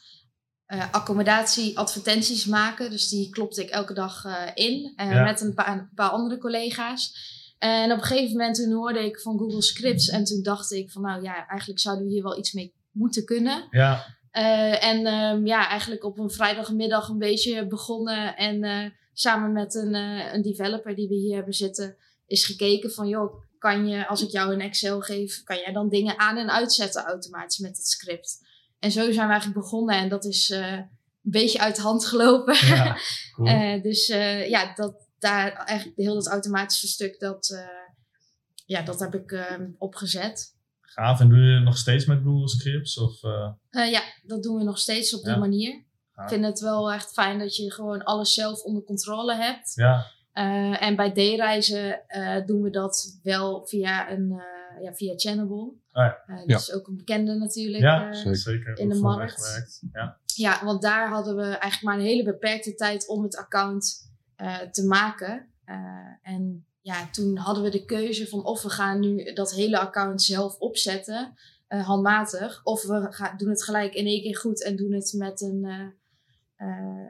uh, 0.66 0.92
accommodatie 0.92 1.78
advertenties 1.78 2.44
maken. 2.44 2.90
Dus 2.90 3.08
die 3.08 3.30
klopte 3.30 3.62
ik 3.62 3.70
elke 3.70 3.94
dag 3.94 4.24
in 4.54 4.92
ja. 4.96 5.22
met 5.22 5.40
een 5.40 5.54
paar, 5.54 5.78
een 5.78 5.90
paar, 5.94 6.10
andere 6.10 6.38
collega's. 6.38 7.14
En 7.58 7.92
op 7.92 7.98
een 7.98 8.04
gegeven 8.04 8.36
moment 8.36 8.54
toen 8.54 8.72
hoorde 8.72 9.04
ik 9.04 9.20
van 9.20 9.38
Google 9.38 9.62
Scripts 9.62 10.08
en 10.08 10.24
toen 10.24 10.42
dacht 10.42 10.72
ik 10.72 10.90
van 10.90 11.02
nou 11.02 11.22
ja, 11.22 11.46
eigenlijk 11.46 11.80
zouden 11.80 12.04
we 12.04 12.12
hier 12.12 12.22
wel 12.22 12.38
iets 12.38 12.52
mee 12.52 12.74
moeten 12.90 13.24
kunnen. 13.24 13.66
Ja. 13.70 14.18
En 14.30 15.06
um, 15.06 15.46
ja, 15.46 15.68
eigenlijk 15.68 16.04
op 16.04 16.18
een 16.18 16.30
vrijdagmiddag 16.30 17.08
een 17.08 17.18
beetje 17.18 17.66
begonnen 17.66 18.36
en 18.36 18.92
samen 19.12 19.52
met 19.52 19.74
een, 19.74 19.94
een 20.34 20.42
developer 20.42 20.94
die 20.94 21.08
we 21.08 21.14
hier 21.14 21.34
hebben 21.34 21.54
zitten, 21.54 21.96
is 22.26 22.44
gekeken 22.44 22.90
van 22.90 23.08
joh, 23.08 23.42
kan 23.58 23.88
je 23.88 24.06
als 24.06 24.22
ik 24.22 24.30
jou 24.30 24.52
een 24.52 24.60
Excel 24.60 25.00
geef, 25.00 25.42
kan 25.42 25.56
jij 25.56 25.72
dan 25.72 25.88
dingen 25.88 26.18
aan 26.18 26.36
en 26.36 26.50
uitzetten 26.50 27.04
automatisch 27.04 27.58
met 27.58 27.76
het 27.76 27.86
script. 27.86 28.38
En 28.78 28.90
zo 28.90 29.12
zijn 29.12 29.26
we 29.26 29.32
eigenlijk 29.32 29.60
begonnen 29.60 29.96
en 29.96 30.08
dat 30.08 30.24
is 30.24 30.48
een 30.48 30.90
beetje 31.20 31.58
uit 31.58 31.76
de 31.76 31.82
hand 31.82 32.06
gelopen. 32.06 32.66
Ja, 32.66 32.98
cool. 33.34 33.82
dus 33.82 34.06
ja, 34.46 34.74
dat, 34.74 34.94
daar 35.18 35.52
eigenlijk 35.52 35.98
heel 35.98 36.14
dat 36.14 36.28
automatische 36.28 36.88
stuk, 36.88 37.20
dat, 37.20 37.64
ja, 38.66 38.82
dat 38.82 39.00
heb 39.00 39.14
ik 39.14 39.48
opgezet. 39.78 40.58
Gaaf, 40.92 41.20
en 41.20 41.28
doe 41.28 41.38
je 41.38 41.58
nog 41.58 41.76
steeds 41.76 42.06
met 42.06 42.20
Google 42.24 42.48
Scripts? 42.48 42.98
Of, 42.98 43.20
ja, 43.70 44.02
dat 44.22 44.42
doen 44.42 44.56
we 44.56 44.64
nog 44.64 44.78
steeds 44.78 45.14
op 45.14 45.22
die 45.22 45.32
ja. 45.32 45.38
manier. 45.38 45.88
Ik 46.14 46.28
vind 46.28 46.44
het 46.44 46.60
wel 46.60 46.92
echt 46.92 47.12
fijn 47.12 47.38
dat 47.38 47.56
je 47.56 47.72
gewoon 47.72 48.04
alles 48.04 48.34
zelf 48.34 48.62
onder 48.62 48.82
controle 48.82 49.34
hebt. 49.34 49.72
Ja. 49.74 50.06
en 50.78 50.96
bij 50.96 51.10
D-reizen 51.10 52.02
doen 52.46 52.62
we 52.62 52.70
dat 52.70 53.18
wel 53.22 53.66
via 53.66 54.10
een 54.10 54.42
ja, 54.82 54.94
via 54.94 55.12
Channable. 55.16 55.72
Ah, 55.92 56.04
ja. 56.04 56.34
Uh, 56.34 56.46
dus 56.46 56.66
ja. 56.66 56.74
ook 56.74 56.86
een 56.86 56.96
bekende 56.96 57.34
natuurlijk 57.34 57.82
ja, 57.82 58.08
uh, 58.08 58.32
zeker. 58.32 58.78
in 58.78 58.88
de 58.88 59.00
markt. 59.00 59.80
Ja. 59.92 60.18
ja, 60.34 60.64
want 60.64 60.82
daar 60.82 61.08
hadden 61.08 61.36
we 61.36 61.42
eigenlijk 61.42 61.82
maar 61.82 61.94
een 61.94 62.10
hele 62.10 62.24
beperkte 62.24 62.74
tijd 62.74 63.08
om 63.08 63.22
het 63.22 63.36
account 63.36 64.08
te 64.70 64.84
maken. 64.86 65.48
en 66.22 66.66
ja, 66.90 67.10
toen 67.10 67.36
hadden 67.36 67.62
we 67.62 67.70
de 67.70 67.84
keuze 67.84 68.28
van 68.28 68.44
of 68.44 68.62
we 68.62 68.70
gaan 68.70 69.00
nu 69.00 69.32
dat 69.32 69.52
hele 69.52 69.78
account 69.78 70.22
zelf 70.22 70.58
opzetten, 70.58 71.34
handmatig, 71.68 72.60
of 72.64 72.82
we 72.82 73.06
gaan, 73.10 73.36
doen 73.36 73.48
het 73.48 73.64
gelijk 73.64 73.94
in 73.94 74.06
één 74.06 74.22
keer 74.22 74.36
goed 74.36 74.64
en 74.64 74.76
doen 74.76 74.92
het 74.92 75.14
met 75.16 75.40
een, 75.40 75.66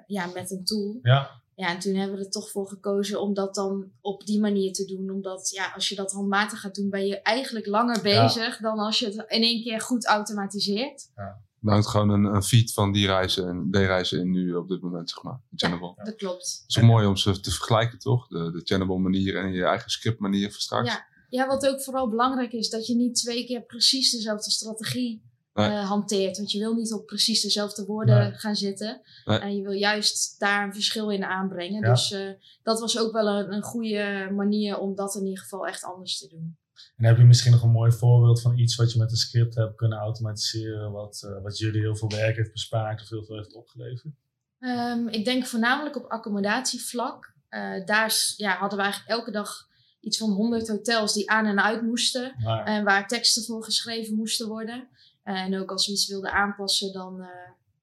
ja, 0.07 0.27
met 0.27 0.51
een 0.51 0.65
tool. 0.65 0.99
Ja. 1.03 1.41
Ja, 1.55 1.69
en 1.69 1.79
toen 1.79 1.95
hebben 1.95 2.19
we 2.19 2.25
er 2.25 2.31
toch 2.31 2.51
voor 2.51 2.69
gekozen 2.69 3.21
om 3.21 3.35
dat 3.35 3.55
dan 3.55 3.91
op 4.01 4.27
die 4.27 4.41
manier 4.41 4.73
te 4.73 4.85
doen. 4.85 5.11
Omdat 5.11 5.51
ja, 5.51 5.73
als 5.75 5.89
je 5.89 5.95
dat 5.95 6.13
handmatig 6.13 6.61
gaat 6.61 6.75
doen, 6.75 6.91
ben 6.91 7.07
je 7.07 7.23
eigenlijk 7.23 7.67
langer 7.67 8.03
bezig 8.03 8.59
dan 8.59 8.79
als 8.79 8.99
je 8.99 9.07
het 9.07 9.15
in 9.15 9.43
één 9.43 9.63
keer 9.63 9.81
goed 9.81 10.07
automatiseert. 10.07 11.11
Ja. 11.17 11.41
Er 11.63 11.71
hangt 11.71 11.87
gewoon 11.87 12.11
een, 12.11 12.25
een 12.25 12.43
feed 12.43 12.73
van 12.73 12.93
die 12.93 13.07
reizen 13.07 13.49
en 13.49 13.71
die 13.71 13.87
reizen 13.87 14.21
in 14.21 14.31
nu 14.31 14.55
op 14.55 14.69
dit 14.69 14.81
moment, 14.81 15.11
zeg 15.11 15.23
maar. 15.23 15.41
Channable. 15.55 15.95
Ja, 15.97 16.05
dat 16.05 16.17
klopt. 16.17 16.61
Het 16.63 16.65
is 16.67 16.79
ook 16.79 16.85
mooi 16.85 17.07
om 17.07 17.17
ze 17.17 17.41
te 17.41 17.51
vergelijken, 17.51 17.99
toch? 17.99 18.29
De, 18.29 18.51
de 18.51 18.61
Channable 18.65 18.99
manier 18.99 19.37
en 19.37 19.53
je 19.53 19.65
eigen 19.65 19.91
script 19.91 20.19
manier 20.19 20.51
van 20.51 20.61
straks. 20.61 20.89
Ja. 20.89 21.07
ja, 21.29 21.47
wat 21.47 21.67
ook 21.67 21.83
vooral 21.83 22.09
belangrijk 22.09 22.53
is, 22.53 22.69
dat 22.69 22.87
je 22.87 22.95
niet 22.95 23.15
twee 23.15 23.47
keer 23.47 23.63
precies 23.63 24.11
dezelfde 24.11 24.51
strategie 24.51 25.23
uh, 25.55 25.89
hanteert. 25.89 26.37
Want 26.37 26.51
je 26.51 26.59
wil 26.59 26.75
niet 26.75 26.93
op 26.93 27.07
precies 27.07 27.43
dezelfde 27.43 27.85
woorden 27.85 28.35
gaan 28.35 28.57
zitten. 28.57 29.01
En 29.25 29.57
je 29.57 29.63
wil 29.63 29.73
juist 29.73 30.39
daar 30.39 30.67
een 30.67 30.75
verschil 30.75 31.11
in 31.11 31.25
aanbrengen. 31.25 31.83
Dus 31.83 32.11
uh, 32.11 32.31
dat 32.63 32.81
was 32.81 32.99
ook 32.99 33.13
wel 33.13 33.27
een, 33.27 33.53
een 33.53 33.63
goede 33.63 34.31
manier 34.35 34.79
om 34.79 34.95
dat 34.95 35.15
in 35.15 35.25
ieder 35.25 35.43
geval 35.43 35.67
echt 35.67 35.85
anders 35.85 36.19
te 36.19 36.29
doen. 36.29 36.59
En 36.97 37.05
heb 37.05 37.17
je 37.17 37.25
misschien 37.25 37.53
nog 37.53 37.63
een 37.63 37.71
mooi 37.71 37.93
voorbeeld 37.93 38.41
van 38.41 38.59
iets 38.59 38.77
wat 38.77 38.93
je 38.93 38.99
met 38.99 39.11
een 39.11 39.17
script 39.17 39.55
hebt 39.55 39.77
kunnen 39.77 39.99
automatiseren, 39.99 40.93
wat, 40.93 41.23
uh, 41.27 41.43
wat 41.43 41.59
jullie 41.59 41.81
heel 41.81 41.97
veel 41.97 42.09
werk 42.09 42.37
heeft 42.37 42.53
bespaard 42.53 43.03
of 43.03 43.09
heel 43.09 43.25
veel 43.25 43.37
heeft 43.37 43.55
opgeleverd? 43.55 44.15
Um, 44.59 45.09
ik 45.09 45.25
denk 45.25 45.47
voornamelijk 45.47 45.97
op 45.97 46.11
accommodatievlak. 46.11 47.35
daar 47.85 48.35
ja, 48.37 48.57
hadden 48.57 48.79
we 48.79 48.85
eigenlijk 48.85 49.13
elke 49.19 49.31
dag 49.31 49.69
iets 50.01 50.19
van 50.19 50.31
100 50.31 50.69
hotels 50.69 51.13
die 51.13 51.31
aan 51.31 51.47
en 51.47 51.63
uit 51.63 51.83
moesten. 51.83 52.35
En 52.65 52.85
waar 52.85 53.09
teksten 53.09 53.45
voor 53.45 53.65
geschreven 53.65 54.17
moesten 54.17 54.49
worden. 54.49 54.89
En 55.23 55.59
ook 55.59 55.71
als 55.71 55.87
we 55.87 55.93
iets 55.93 56.09
wilden 56.09 56.33
aanpassen, 56.33 56.93
dan, 56.93 57.21
uh, 57.21 57.27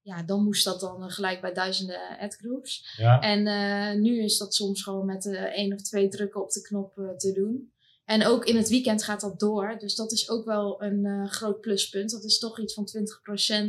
ja, 0.02 0.22
dan 0.22 0.44
moest 0.44 0.64
dat 0.64 0.80
dan 0.80 1.10
gelijk 1.10 1.40
bij 1.40 1.52
duizenden 1.52 2.18
adgroups. 2.20 2.94
Ja. 2.96 3.20
En 3.20 3.46
uh, 3.46 4.02
nu 4.02 4.22
is 4.22 4.38
dat 4.38 4.54
soms 4.54 4.82
gewoon 4.82 5.06
met 5.06 5.24
uh, 5.24 5.42
één 5.42 5.72
of 5.72 5.82
twee 5.82 6.08
drukken 6.08 6.42
op 6.42 6.50
de 6.50 6.60
knop 6.60 6.92
te 7.16 7.32
doen. 7.32 7.72
En 8.08 8.26
ook 8.26 8.44
in 8.44 8.56
het 8.56 8.68
weekend 8.68 9.04
gaat 9.04 9.20
dat 9.20 9.40
door. 9.40 9.76
Dus 9.78 9.94
dat 9.94 10.12
is 10.12 10.30
ook 10.30 10.44
wel 10.44 10.82
een 10.82 11.28
groot 11.28 11.60
pluspunt. 11.60 12.10
Dat 12.10 12.24
is 12.24 12.38
toch 12.38 12.60
iets 12.60 12.74
van 12.74 12.88
20% 13.44 13.66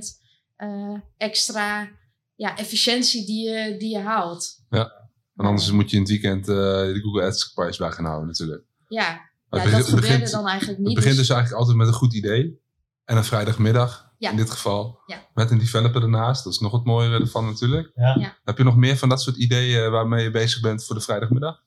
extra 1.18 1.90
ja, 2.36 2.58
efficiëntie 2.58 3.26
die 3.26 3.50
je, 3.50 3.78
die 3.78 3.90
je 3.90 4.00
haalt. 4.00 4.64
Ja, 4.70 5.10
en 5.36 5.46
anders 5.46 5.72
moet 5.72 5.90
je 5.90 5.96
in 5.96 6.02
het 6.02 6.12
weekend 6.12 6.46
de 6.46 7.00
Google 7.04 7.24
Ads 7.24 7.54
prijs 7.54 7.78
bij 7.78 7.92
gaan 7.92 8.06
houden 8.06 8.28
natuurlijk. 8.28 8.64
Ja, 8.88 9.04
ja 9.04 9.30
dat 9.50 9.62
gebeurde 9.62 9.96
begint, 9.96 10.32
dan 10.32 10.48
eigenlijk 10.48 10.80
niet. 10.80 10.88
Het 10.88 10.96
begint 10.96 11.18
dus, 11.18 11.28
dus 11.28 11.36
eigenlijk 11.36 11.62
altijd 11.62 11.78
met 11.78 11.88
een 11.88 12.00
goed 12.00 12.14
idee. 12.14 12.62
En 13.06 13.18
een 13.18 13.24
vrijdagmiddag, 13.24 14.12
in 14.18 14.36
dit 14.36 14.50
geval. 14.50 15.00
Ja. 15.06 15.28
Met 15.34 15.52
een 15.52 15.58
developer 15.58 16.02
ernaast. 16.02 16.44
Dat 16.44 16.54
is 16.54 16.60
nog 16.60 16.72
het 16.72 16.84
mooiere 16.84 17.20
ervan 17.20 17.46
natuurlijk. 17.46 17.92
Ja. 17.96 18.38
Heb 18.44 18.58
je 18.58 18.64
nog 18.64 18.76
meer 18.76 18.98
van 18.98 19.10
dat 19.10 19.22
soort 19.22 19.38
ideeën 19.38 19.92
waarmee 19.92 20.24
je 20.24 20.32
bezig 20.32 20.62
bent 20.62 20.86
voor 20.86 20.96
de 20.96 21.02
vrijdagmiddag? 21.02 21.62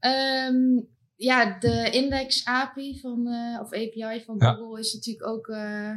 Um, 0.00 0.88
ja, 1.16 1.58
de 1.58 1.90
index 1.90 2.44
API 2.44 2.98
van, 3.00 3.26
uh, 3.26 3.60
of 3.60 3.72
API 3.72 4.22
van 4.24 4.42
Google 4.42 4.80
is 4.80 4.94
natuurlijk 4.94 5.26
ook 5.26 5.46
uh, 5.46 5.96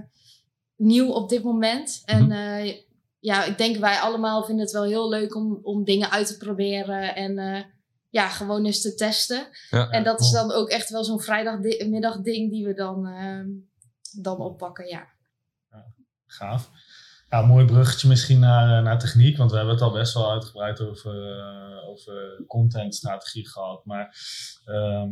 nieuw 0.75 1.09
op 1.09 1.29
dit 1.29 1.43
moment. 1.43 2.01
En 2.05 2.23
mm 2.23 2.31
-hmm. 2.31 2.65
uh, 2.65 2.75
ja, 3.19 3.43
ik 3.43 3.57
denk 3.57 3.77
wij 3.77 3.99
allemaal 3.99 4.43
vinden 4.43 4.63
het 4.63 4.73
wel 4.73 4.83
heel 4.83 5.09
leuk 5.09 5.35
om, 5.35 5.59
om 5.63 5.83
dingen 5.83 6.11
uit 6.11 6.27
te 6.27 6.37
proberen 6.37 7.15
en 7.15 7.65
ja, 8.09 8.29
gewoon 8.29 8.65
eens 8.65 8.81
te 8.81 8.95
testen. 8.95 9.47
Ja, 9.69 9.89
en 9.89 10.03
dat 10.03 10.19
is 10.19 10.31
dan 10.31 10.51
ook 10.51 10.69
echt 10.69 10.89
wel 10.89 11.03
zo'n 11.03 11.21
vrijdagmiddag 11.21 12.21
ding 12.21 12.51
die 12.51 12.65
we 12.65 12.73
dan 12.73 13.07
ehm, 13.07 13.47
dan 14.11 14.37
oppakken, 14.37 14.87
ja. 14.87 15.07
ja 15.69 15.85
gaaf. 16.25 16.69
Ja, 17.29 17.41
mooi 17.41 17.65
bruggetje 17.65 18.07
misschien 18.07 18.39
naar, 18.39 18.77
eh, 18.77 18.83
naar 18.83 18.99
techniek, 18.99 19.37
want 19.37 19.51
we 19.51 19.57
hebben 19.57 19.75
het 19.75 19.83
al 19.83 19.91
best 19.91 20.13
wel 20.13 20.31
uitgebreid 20.31 20.81
over, 20.81 21.37
uh, 21.37 21.89
over 21.89 22.43
contentstrategie 22.47 23.49
gehad. 23.49 23.85
Maar 23.85 24.15
uh, 24.65 25.03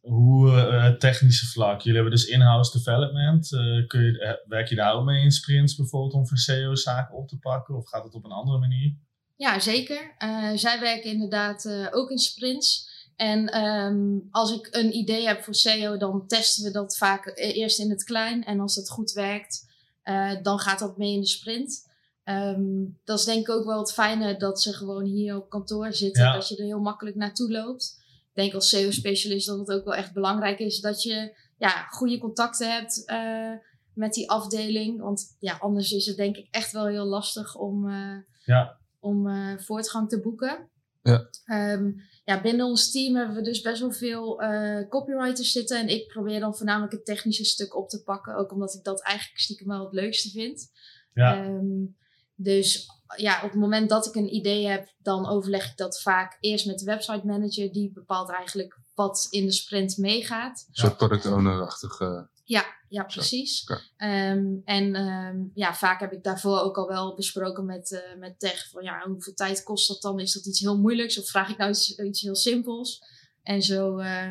hoe 0.00 0.50
uh, 0.50 0.82
het 0.82 1.00
technische 1.00 1.46
vlak, 1.46 1.80
jullie 1.80 2.00
hebben 2.00 2.18
dus 2.18 2.26
in-house 2.26 2.78
development. 2.78 3.48
kun 3.86 4.02
je, 4.02 4.42
werk 4.46 4.68
je 4.68 4.74
daar 4.74 4.94
ook 4.94 5.04
mee 5.04 5.22
in 5.22 5.30
sprints 5.30 5.76
bijvoorbeeld 5.76 6.12
om 6.12 6.26
voor 6.26 6.38
SEO-zaken 6.38 7.16
op 7.16 7.28
te 7.28 7.38
pakken 7.38 7.76
of 7.76 7.88
gaat 7.88 8.04
het 8.04 8.14
op 8.14 8.24
een 8.24 8.30
andere 8.30 8.58
manier? 8.58 8.94
Ja, 9.36 9.60
zeker. 9.60 10.14
zij 10.54 10.80
werken 10.80 11.10
inderdaad 11.10 11.88
ook 11.90 12.10
in 12.10 12.18
sprints. 12.18 12.86
En 13.16 13.64
um, 13.64 14.28
als 14.30 14.52
ik 14.52 14.68
een 14.70 14.94
idee 14.94 15.26
heb 15.26 15.42
voor 15.42 15.54
SEO, 15.54 15.96
dan 15.96 16.26
testen 16.26 16.64
we 16.64 16.70
dat 16.70 16.96
vaak 16.96 17.32
eerst 17.34 17.78
in 17.78 17.90
het 17.90 18.04
klein. 18.04 18.44
En 18.44 18.60
als 18.60 18.74
dat 18.74 18.90
goed 18.90 19.12
werkt, 19.12 19.67
uh, 20.08 20.42
dan 20.42 20.58
gaat 20.58 20.78
dat 20.78 20.98
mee 20.98 21.12
in 21.12 21.20
de 21.20 21.26
sprint. 21.26 21.86
Um, 22.24 22.98
dat 23.04 23.18
is 23.18 23.24
denk 23.24 23.40
ik 23.40 23.54
ook 23.54 23.64
wel 23.64 23.78
het 23.78 23.92
fijne 23.92 24.36
dat 24.36 24.62
ze 24.62 24.72
gewoon 24.72 25.04
hier 25.04 25.36
op 25.36 25.50
kantoor 25.50 25.92
zitten. 25.92 26.22
Ja. 26.22 26.34
Dat 26.34 26.48
je 26.48 26.56
er 26.56 26.64
heel 26.64 26.80
makkelijk 26.80 27.16
naartoe 27.16 27.50
loopt. 27.50 27.96
Ik 28.28 28.34
denk 28.34 28.54
als 28.54 28.68
SEO-specialist 28.68 29.46
dat 29.46 29.58
het 29.58 29.70
ook 29.70 29.84
wel 29.84 29.94
echt 29.94 30.12
belangrijk 30.12 30.58
is 30.58 30.80
dat 30.80 31.02
je 31.02 31.36
ja, 31.56 31.86
goede 31.88 32.18
contacten 32.18 32.72
hebt 32.72 33.02
uh, 33.06 33.52
met 33.94 34.12
die 34.12 34.30
afdeling. 34.30 35.00
Want 35.00 35.36
ja, 35.38 35.56
anders 35.60 35.92
is 35.92 36.06
het 36.06 36.16
denk 36.16 36.36
ik 36.36 36.48
echt 36.50 36.72
wel 36.72 36.86
heel 36.86 37.06
lastig 37.06 37.56
om, 37.56 37.88
uh, 37.88 38.16
ja. 38.44 38.78
om 39.00 39.28
voortgang 39.58 40.08
te 40.08 40.20
boeken. 40.20 40.68
Ja. 41.02 41.28
Um, 41.72 42.00
ja, 42.28 42.40
binnen 42.40 42.66
ons 42.66 42.90
team 42.90 43.16
hebben 43.16 43.36
we 43.36 43.42
dus 43.42 43.60
best 43.60 43.80
wel 43.80 43.92
veel 43.92 44.42
uh, 44.42 44.88
copywriters 44.88 45.52
zitten. 45.52 45.78
En 45.78 45.88
ik 45.88 46.06
probeer 46.08 46.40
dan 46.40 46.56
voornamelijk 46.56 46.92
het 46.92 47.04
technische 47.04 47.44
stuk 47.44 47.76
op 47.76 47.88
te 47.88 48.02
pakken. 48.02 48.36
Ook 48.36 48.52
omdat 48.52 48.74
ik 48.74 48.84
dat 48.84 49.02
eigenlijk 49.02 49.40
stiekem 49.40 49.66
wel 49.68 49.84
het 49.84 49.92
leukste 49.92 50.30
vind. 50.30 50.70
Ja. 51.12 51.44
Um, 51.44 51.96
dus 52.34 52.86
ja, 53.16 53.36
op 53.36 53.50
het 53.50 53.60
moment 53.60 53.88
dat 53.88 54.06
ik 54.06 54.14
een 54.14 54.34
idee 54.34 54.66
heb, 54.66 54.88
dan 54.98 55.28
overleg 55.28 55.70
ik 55.70 55.76
dat 55.76 56.00
vaak 56.02 56.36
eerst 56.40 56.66
met 56.66 56.78
de 56.78 56.84
website 56.84 57.26
manager. 57.26 57.72
Die 57.72 57.92
bepaalt 57.92 58.30
eigenlijk 58.30 58.78
wat 58.94 59.26
in 59.30 59.44
de 59.44 59.52
sprint 59.52 59.96
meegaat. 59.96 60.64
Een 60.68 60.74
soort 60.74 60.96
product 60.96 61.26
owner-achtige 61.26 62.28
ja, 62.44 62.64
ja, 62.88 63.04
precies. 63.04 63.62
Okay. 63.62 64.30
Um, 64.30 64.62
en 64.64 64.96
um, 64.96 65.50
ja, 65.54 65.74
vaak 65.74 66.00
heb 66.00 66.12
ik 66.12 66.22
daarvoor 66.22 66.60
ook 66.60 66.76
al 66.76 66.88
wel 66.88 67.14
besproken 67.14 67.66
met, 67.66 67.90
uh, 67.90 68.20
met 68.20 68.38
Tech. 68.38 68.68
Van 68.70 68.82
ja, 68.82 69.02
hoeveel 69.06 69.34
tijd 69.34 69.62
kost 69.62 69.88
dat 69.88 70.02
dan? 70.02 70.20
Is 70.20 70.32
dat 70.32 70.46
iets 70.46 70.60
heel 70.60 70.78
moeilijks? 70.78 71.18
Of 71.18 71.28
vraag 71.28 71.50
ik 71.50 71.56
nou 71.56 71.70
iets, 71.70 71.98
iets 71.98 72.20
heel 72.20 72.36
simpels? 72.36 73.02
En 73.42 73.62
zo, 73.62 73.98
uh, 73.98 74.28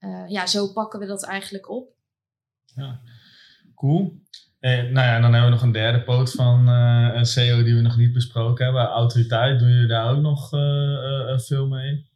uh, 0.00 0.28
ja, 0.28 0.46
zo 0.46 0.72
pakken 0.72 1.00
we 1.00 1.06
dat 1.06 1.24
eigenlijk 1.24 1.70
op. 1.70 1.88
Ja, 2.74 3.00
cool. 3.74 4.20
Eh, 4.60 4.82
nou 4.82 5.06
ja, 5.06 5.14
en 5.14 5.22
dan 5.22 5.32
hebben 5.32 5.50
we 5.50 5.56
nog 5.56 5.62
een 5.62 5.72
derde 5.72 6.02
poot 6.02 6.30
van 6.30 6.68
uh, 6.68 7.22
SEO 7.22 7.62
die 7.62 7.74
we 7.74 7.80
nog 7.80 7.96
niet 7.96 8.12
besproken 8.12 8.64
hebben. 8.64 8.86
Autoriteit, 8.86 9.58
doe 9.58 9.68
je 9.68 9.86
daar 9.86 10.10
ook 10.10 10.20
nog 10.20 10.52
uh, 10.52 11.38
veel 11.38 11.66
mee? 11.66 12.10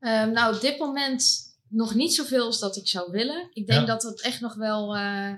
Um, 0.00 0.32
nou, 0.32 0.54
op 0.54 0.60
dit 0.60 0.78
moment 0.78 1.53
nog 1.74 1.94
niet 1.94 2.14
zoveel 2.14 2.44
als 2.44 2.60
dat 2.60 2.76
ik 2.76 2.88
zou 2.88 3.10
willen. 3.10 3.48
Ik 3.52 3.66
denk 3.66 3.80
ja. 3.80 3.86
dat 3.86 4.02
het 4.02 4.22
echt 4.22 4.40
nog 4.40 4.54
wel 4.54 4.96
uh, 4.96 5.32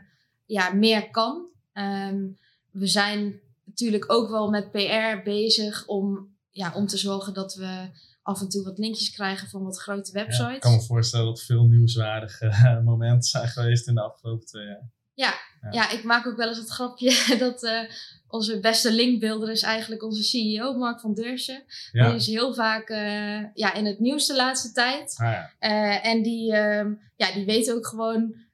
ja, 0.46 0.72
meer 0.72 1.11
kan. 1.11 1.49
Um, 1.72 2.38
we 2.70 2.87
zijn 2.87 3.40
natuurlijk 3.64 4.12
ook 4.12 4.31
wel 4.31 4.51
met 4.51 4.70
PR 4.70 5.22
bezig 5.25 5.87
om, 5.87 6.37
ja, 6.51 6.72
om 6.75 6.87
te 6.87 6.96
zorgen 6.96 7.35
dat 7.35 7.55
we 7.55 7.88
af 8.22 8.40
en 8.40 8.49
toe 8.49 8.64
wat 8.64 8.79
linkjes 8.79 9.11
krijgen 9.11 9.49
van 9.49 9.62
wat 9.62 9.81
grote 9.81 10.12
websites. 10.12 10.46
Ja, 10.46 10.55
ik 10.55 10.61
kan 10.61 10.75
me 10.75 10.83
voorstellen 10.83 11.27
dat 11.27 11.42
veel 11.42 11.66
nieuwswaardige 11.66 12.81
momenten 12.85 13.29
zijn 13.29 13.49
geweest 13.49 13.88
in 13.88 13.94
de 13.94 14.03
afgelopen 14.03 14.46
twee 14.46 14.66
jaar. 14.66 14.90
Ja, 15.16 15.35
ja. 15.61 15.70
ja 15.70 15.90
ik 15.90 16.05
maak 16.05 16.26
ook 16.26 16.37
wel 16.37 16.48
eens 16.48 16.59
het 16.59 16.70
grapje 16.70 17.14
dat 17.38 17.62
uh, 17.62 17.81
onze 18.29 18.61
beste 18.61 18.92
linkbeelder 18.92 19.50
is 19.50 19.62
eigenlijk 19.62 20.02
onze 20.02 20.22
CEO, 20.22 20.72
Mark 20.72 21.00
van 21.00 21.14
Deursen. 21.14 21.64
Ja. 21.92 22.07
Die 22.07 22.16
is 22.16 22.26
heel 22.26 22.55
vaak 22.55 22.88
uh, 22.90 23.55
ja, 23.55 23.74
in 23.74 23.87
het 23.87 23.98
nieuws 23.98 24.26
de 24.26 24.37
laatste 24.37 24.72
tijd. 24.72 25.14
Ah, 25.18 25.26
ja. 25.26 25.52
uh, 25.61 26.07
en 26.07 26.22
die, 26.22 26.52
uh, 26.52 26.85
ja, 27.16 27.33
die 27.35 27.44
weet 27.44 27.72
ook 27.72 27.87
gewoon 27.87 28.44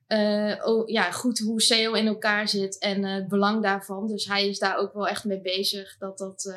oh, 0.64 0.88
ja, 0.88 1.10
goed 1.10 1.38
hoe 1.38 1.62
SEO 1.62 1.92
in 1.92 2.06
elkaar 2.06 2.48
zit 2.48 2.78
en 2.78 3.04
het 3.04 3.28
belang 3.28 3.62
daarvan. 3.62 4.06
Dus 4.06 4.24
hij 4.24 4.48
is 4.48 4.58
daar 4.58 4.76
ook 4.76 4.92
wel 4.92 5.08
echt 5.08 5.24
mee 5.24 5.40
bezig 5.40 5.96
dat 5.98 6.18
dat... 6.18 6.54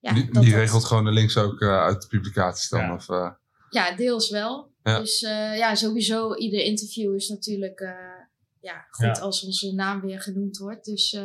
ja, 0.00 0.12
die, 0.12 0.32
dat 0.32 0.42
die 0.42 0.54
regelt 0.54 0.84
gewoon 0.84 1.04
de 1.04 1.12
links 1.12 1.36
ook 1.36 1.62
uit 1.62 2.02
de 2.02 2.08
publicaties 2.08 2.68
dan? 2.68 2.80
Ja, 2.80 2.94
of, 2.94 3.06
ja 3.70 3.96
deels 3.96 4.30
wel. 4.30 4.68
Dus 4.82 5.20
ja, 5.56 5.74
sowieso 5.74 6.34
ieder 6.34 6.60
interview 6.60 7.14
is 7.14 7.28
natuurlijk 7.28 7.80
ja, 8.60 8.86
goed 8.90 9.20
als 9.20 9.44
onze 9.44 9.74
naam 9.74 10.00
weer 10.00 10.20
genoemd 10.20 10.58
wordt. 10.58 10.84
Dus 10.84 11.18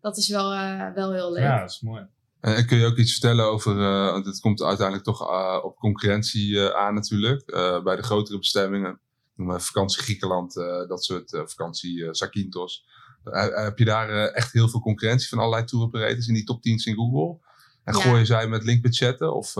dat 0.00 0.16
is 0.16 0.28
wel, 0.28 0.52
uh, 0.52 0.92
wel 0.94 1.12
heel 1.12 1.32
leuk. 1.32 1.42
Ja, 1.42 1.60
dat 1.60 1.70
is 1.70 1.80
mooi. 1.80 2.06
En 2.40 2.66
kun 2.66 2.78
je 2.78 2.86
ook 2.86 2.96
iets 2.96 3.12
vertellen 3.12 3.44
over, 3.44 3.76
uh, 3.76 4.10
want 4.10 4.26
het 4.26 4.40
komt 4.40 4.62
uiteindelijk 4.62 5.06
toch 5.06 5.30
uh, 5.30 5.58
op 5.64 5.76
concurrentie 5.76 6.72
aan 6.72 6.94
natuurlijk, 6.94 7.44
bij 7.84 7.96
de 7.96 8.02
grotere 8.02 8.38
bestemmingen. 8.38 9.00
Noem 9.34 9.46
maar 9.46 9.60
vakantie 9.60 10.02
Griekenland, 10.02 10.54
dat 10.88 11.04
soort 11.04 11.30
vakantie 11.30 12.14
Zakynthos. 12.14 12.84
heb 13.22 13.78
je 13.78 13.84
daar 13.84 14.08
echt 14.08 14.52
heel 14.52 14.68
veel 14.68 14.80
concurrentie 14.80 15.28
van 15.28 15.38
allerlei 15.38 15.64
tour 15.64 15.84
operators 15.84 16.26
in 16.28 16.34
die 16.34 16.44
top 16.44 16.58
10's 16.58 16.86
in 16.86 16.94
Google? 16.94 17.38
En 17.84 17.94
ja. 17.96 18.00
gooien 18.00 18.26
zij 18.26 18.48
met 18.48 18.64
linkbudgetten? 18.64 19.34
Of, 19.34 19.54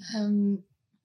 Ehm, 0.00 0.54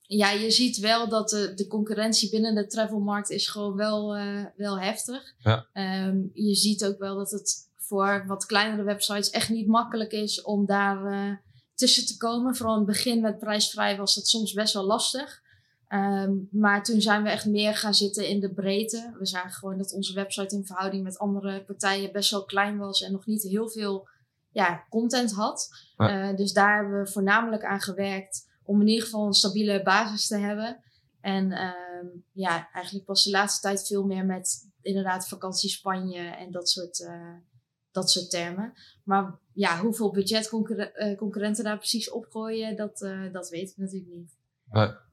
ja, 0.08 0.32
je 0.32 0.52
ziet 0.52 0.78
wel 0.78 1.10
dat 1.10 1.30
de, 1.30 1.54
de 1.54 1.68
concurrentie 1.68 2.30
binnen 2.30 2.56
de 2.56 2.68
travelmarkt 2.68 3.30
is 3.30 3.48
gewoon 3.48 3.76
wel, 3.76 4.18
uh, 4.18 4.46
wel 4.56 4.80
heftig. 4.80 5.34
Ja. 5.38 5.68
Ehm, 5.74 6.18
je 6.34 6.56
ziet 6.56 6.86
ook 6.86 7.00
wel 7.00 7.15
dat 7.15 7.32
het 7.32 7.70
voor 7.76 8.24
wat 8.28 8.46
kleinere 8.46 8.84
websites 8.84 9.30
echt 9.30 9.50
niet 9.50 9.68
makkelijk 9.68 10.12
is 10.12 10.41
om 10.41 10.65
daar 10.65 11.13
uh, 11.13 11.36
tussen 11.74 12.06
te 12.06 12.18
komen. 12.18 12.56
Vooral 12.56 12.74
in 12.74 12.82
het 12.82 12.89
begin 12.91 13.22
met 13.22 13.39
prijsvrij 13.39 13.98
was 13.98 14.15
dat 14.15 14.28
soms 14.28 14.54
best 14.54 14.74
wel 14.74 14.86
lastig. 14.86 15.44
Um, 15.89 16.48
maar 16.52 16.84
toen 16.84 17.02
zijn 17.02 17.24
we 17.24 17.30
echt 17.30 17.46
meer 17.46 17.76
gaan 17.76 17.94
zitten 17.94 18.28
in 18.28 18.39
de 18.39 18.54
breedte. 18.54 19.15
We 19.20 19.26
zagen 19.26 19.52
gewoon 19.52 19.78
dat 19.78 19.94
onze 19.94 20.13
website 20.13 20.56
in 20.56 20.65
verhouding 20.65 21.04
met 21.04 21.18
andere 21.18 21.63
partijen 21.63 22.12
best 22.12 22.32
wel 22.32 22.46
klein 22.46 22.78
was 22.78 23.02
en 23.02 23.12
nog 23.12 23.26
niet 23.26 23.44
heel 23.44 23.70
veel 23.70 24.08
ja, 24.52 24.86
content 24.89 25.32
had. 25.32 25.70
Ja. 25.98 26.30
Uh, 26.30 26.38
dus 26.38 26.54
daar 26.54 26.76
hebben 26.76 27.04
we 27.04 27.12
voornamelijk 27.12 27.63
aan 27.63 27.82
gewerkt 27.82 28.46
om 28.65 28.82
in 28.82 28.88
ieder 28.88 29.04
geval 29.04 29.28
een 29.28 29.34
stabiele 29.34 29.84
basis 29.84 30.28
te 30.28 30.38
hebben. 30.38 30.84
En 31.21 31.43
um, 31.51 32.23
ja, 32.32 32.69
eigenlijk 32.71 33.06
pas 33.06 33.23
de 33.23 33.30
laatste 33.30 33.62
tijd 33.62 33.88
veel 33.88 34.06
meer 34.06 34.25
met 34.25 34.71
inderdaad 34.82 35.28
vakantie 35.28 35.69
Spanje 35.69 36.21
en 36.21 36.51
dat 36.51 36.69
soort, 36.69 36.99
uh, 36.99 37.36
dat 37.91 38.12
soort 38.12 38.30
termen. 38.30 38.73
Maar 39.04 39.36
ja, 39.54 39.80
hoeveel 39.80 40.12
budgetconcurrenten 40.12 41.63
daar 41.63 41.78
precies 41.78 42.12
opgooien, 42.12 42.75
dat, 42.75 43.01
uh, 43.01 43.34
dat 43.34 43.49
weten 43.49 43.75
we 43.75 43.82
natuurlijk 43.82 44.12
niet. 44.12 44.38
Ja. 44.71 45.04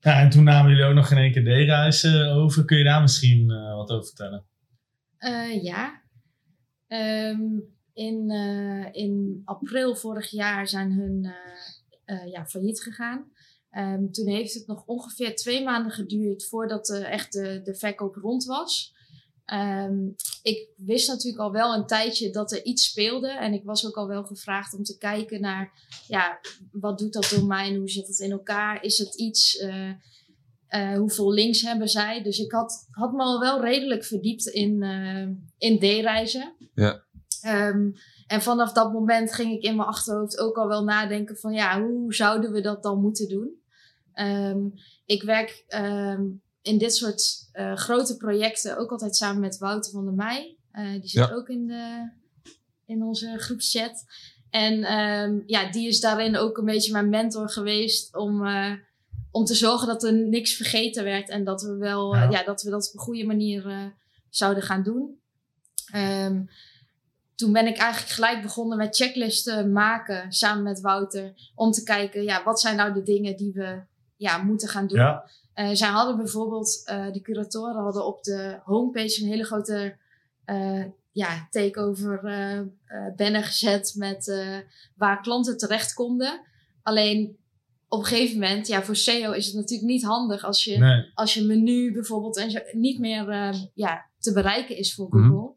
Ja, 0.00 0.20
en 0.20 0.30
toen 0.30 0.44
namen 0.44 0.70
jullie 0.70 0.84
ook 0.84 0.94
nog 0.94 1.10
in 1.10 1.16
één 1.16 1.32
keer 1.32 1.42
D-reizen 1.42 2.32
over. 2.32 2.64
Kun 2.64 2.78
je 2.78 2.84
daar 2.84 3.00
misschien 3.00 3.50
uh, 3.50 3.74
wat 3.74 3.90
over 3.90 4.06
vertellen? 4.06 4.46
Uh, 5.18 5.62
ja. 5.62 6.02
Um, 6.88 7.74
in, 7.92 8.30
uh, 8.30 8.88
in 8.92 9.42
april 9.44 9.96
vorig 9.96 10.30
jaar 10.30 10.68
zijn 10.68 10.92
hun 10.92 11.34
ja, 12.30 12.46
failliet 12.46 12.80
gegaan. 12.82 13.30
Um, 13.70 14.12
toen 14.12 14.28
heeft 14.28 14.54
het 14.54 14.66
nog 14.66 14.84
ongeveer 14.86 15.36
twee 15.36 15.64
maanden 15.64 15.92
geduurd 15.92 16.46
voordat 16.46 16.86
de, 16.86 16.98
echt 16.98 17.32
de, 17.32 17.60
de 17.62 17.74
verkoop 17.74 18.14
rond 18.14 18.44
was. 18.44 18.94
Um, 19.52 20.14
ik 20.42 20.68
wist 20.76 21.08
natuurlijk 21.08 21.42
al 21.42 21.52
wel 21.52 21.74
een 21.74 21.86
tijdje 21.86 22.30
dat 22.30 22.52
er 22.52 22.64
iets 22.64 22.84
speelde. 22.84 23.30
En 23.30 23.52
ik 23.52 23.64
was 23.64 23.86
ook 23.86 23.96
al 23.96 24.08
wel 24.08 24.24
gevraagd 24.24 24.74
om 24.74 24.82
te 24.82 24.98
kijken 24.98 25.40
naar, 25.40 25.72
ja, 26.08 26.40
wat 26.72 26.98
doet 26.98 27.12
dat 27.12 27.32
domein? 27.34 27.76
Hoe 27.76 27.88
zit 27.88 28.06
het 28.06 28.18
in 28.18 28.30
elkaar? 28.30 28.82
Is 28.82 28.98
het 28.98 29.14
iets, 29.14 29.60
uh, 29.60 29.90
uh, 30.70 30.98
hoeveel 30.98 31.32
links 31.32 31.62
hebben 31.62 31.88
zij? 31.88 32.22
Dus 32.22 32.38
ik 32.38 32.52
had, 32.52 32.86
had 32.90 33.12
me 33.12 33.22
al 33.22 33.40
wel 33.40 33.60
redelijk 33.60 34.04
verdiept 34.04 34.46
in, 34.46 34.82
uh, 34.82 35.28
in 35.58 35.78
D-reizen. 35.78 36.70
Ja. 36.74 37.04
Um, 37.46 37.94
en 38.26 38.42
vanaf 38.42 38.72
dat 38.72 38.92
moment 38.92 39.34
ging 39.34 39.52
ik 39.52 39.62
in 39.62 39.76
mijn 39.76 39.88
achterhoofd 39.88 40.38
ook 40.38 40.56
al 40.56 40.68
wel 40.68 40.84
nadenken 40.84 41.36
van, 41.36 41.52
ja, 41.52 41.82
hoe 41.82 42.14
zouden 42.14 42.52
we 42.52 42.60
dat 42.60 42.82
dan 42.82 43.00
moeten 43.00 43.28
doen? 43.28 43.64
Um, 44.14 44.72
ik 45.04 45.22
werk 45.22 45.64
um, 45.68 46.42
in 46.62 46.78
dit 46.78 46.94
soort 46.94 47.48
uh, 47.52 47.76
grote 47.76 48.16
projecten 48.16 48.78
ook 48.78 48.90
altijd 48.90 49.16
samen 49.16 49.40
met 49.40 49.58
Wouter 49.58 49.92
van 49.92 50.04
der 50.04 50.14
Meij. 50.14 50.56
Uh, 50.72 50.90
die 50.92 51.08
zit 51.08 51.28
Ja. 51.28 51.34
ook 51.34 51.48
in, 51.48 51.66
de, 51.66 52.10
in 52.86 53.02
onze 53.02 53.38
groepschat. 53.38 54.04
En 54.50 54.98
um, 54.98 55.42
ja, 55.46 55.70
die 55.70 55.88
is 55.88 56.00
daarin 56.00 56.36
ook 56.36 56.58
een 56.58 56.64
beetje 56.64 56.92
mijn 56.92 57.08
mentor 57.08 57.50
geweest 57.50 58.16
om, 58.16 58.46
uh, 58.46 58.72
om 59.30 59.44
te 59.44 59.54
zorgen 59.54 59.86
dat 59.86 60.02
er 60.04 60.12
niks 60.14 60.54
vergeten 60.56 61.04
werd. 61.04 61.28
En 61.28 61.44
dat 61.44 61.62
we 61.62 61.76
wel 61.76 62.14
Ja. 62.14 62.22
ja. 62.22 62.30
ja, 62.30 62.44
dat 62.44 62.62
we 62.62 62.70
dat 62.70 62.88
op 62.88 62.94
een 62.94 63.00
goede 63.00 63.24
manier 63.26 63.92
zouden 64.30 64.62
gaan 64.62 64.82
doen. 64.82 65.20
Um, 65.94 66.48
toen 67.36 67.52
ben 67.52 67.66
ik 67.66 67.76
eigenlijk 67.76 68.12
gelijk 68.12 68.42
begonnen 68.42 68.78
met 68.78 68.96
checklisten 68.96 69.72
maken 69.72 70.32
samen 70.32 70.62
met 70.62 70.80
Wouter. 70.80 71.32
Om 71.54 71.70
te 71.70 71.82
kijken, 71.82 72.22
ja, 72.22 72.42
wat 72.44 72.60
zijn 72.60 72.76
nou 72.76 72.92
de 72.92 73.02
dingen 73.02 73.36
die 73.36 73.52
we 73.52 73.80
ja, 74.16 74.38
moeten 74.38 74.68
gaan 74.68 74.86
doen. 74.86 74.98
Ja. 74.98 75.30
Uh, 75.54 75.70
zij 75.72 75.88
hadden 75.88 76.16
bijvoorbeeld, 76.16 76.82
uh, 76.90 77.12
de 77.12 77.20
curatoren 77.20 77.82
hadden 77.82 78.06
op 78.06 78.22
de 78.22 78.60
homepage 78.64 79.22
een 79.22 79.28
hele 79.28 79.44
grote 79.44 79.96
uh, 80.46 80.84
ja, 81.12 81.46
takeover 81.50 82.20
banner 83.16 83.44
gezet 83.44 83.94
met 83.96 84.34
waar 84.94 85.22
klanten 85.22 85.58
terecht 85.58 85.94
konden. 85.94 86.40
Alleen 86.82 87.36
op 87.88 87.98
een 87.98 88.04
gegeven 88.04 88.38
moment, 88.38 88.66
ja, 88.66 88.82
voor 88.82 88.96
SEO 88.96 89.32
is 89.32 89.46
het 89.46 89.54
natuurlijk 89.54 89.88
niet 89.90 90.04
handig 90.04 90.44
als 90.44 90.64
je, 90.64 90.78
Nee. 90.78 91.10
als 91.14 91.34
je 91.34 91.44
menu 91.44 91.92
bijvoorbeeld 91.92 92.36
en 92.36 92.50
zo, 92.50 92.58
niet 92.72 92.98
meer 92.98 93.54
ja, 93.74 94.06
te 94.18 94.32
bereiken 94.32 94.76
is 94.76 94.94
voor 94.94 95.06
Google. 95.10 95.28
Mhm. 95.28 95.55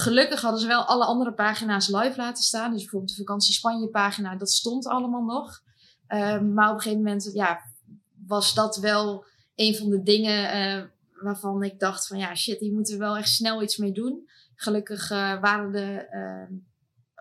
Gelukkig 0.00 0.40
hadden 0.40 0.60
ze 0.60 0.66
wel 0.66 0.84
alle 0.84 1.04
andere 1.04 1.32
pagina's 1.32 1.88
live 1.88 2.16
laten 2.16 2.42
staan. 2.42 2.70
Dus 2.70 2.80
bijvoorbeeld 2.80 3.10
de 3.10 3.24
vakantie 3.24 3.54
Spanje 3.54 3.88
pagina, 3.88 4.36
dat 4.36 4.50
stond 4.50 4.86
allemaal 4.86 5.24
nog. 5.24 5.62
Um, 6.08 6.54
maar 6.54 6.68
op 6.68 6.74
een 6.74 6.80
gegeven 6.80 7.04
moment, 7.04 7.30
ja, 7.32 7.60
was 8.26 8.54
dat 8.54 8.76
wel 8.76 9.24
een 9.54 9.76
van 9.76 9.90
de 9.90 10.02
dingen 10.02 10.56
uh, 10.56 10.84
waarvan 11.22 11.62
ik 11.62 11.78
dacht 11.78 12.06
van 12.06 12.18
ja, 12.18 12.34
shit, 12.34 12.60
hier 12.60 12.72
moeten 12.72 12.94
we 12.94 13.00
wel 13.00 13.16
echt 13.16 13.28
snel 13.28 13.62
iets 13.62 13.76
mee 13.76 13.92
doen. 13.92 14.28
Gelukkig 14.54 15.10
uh, 15.10 15.40
waren 15.40 15.72
de, 15.72 16.08
uh, 16.12 16.58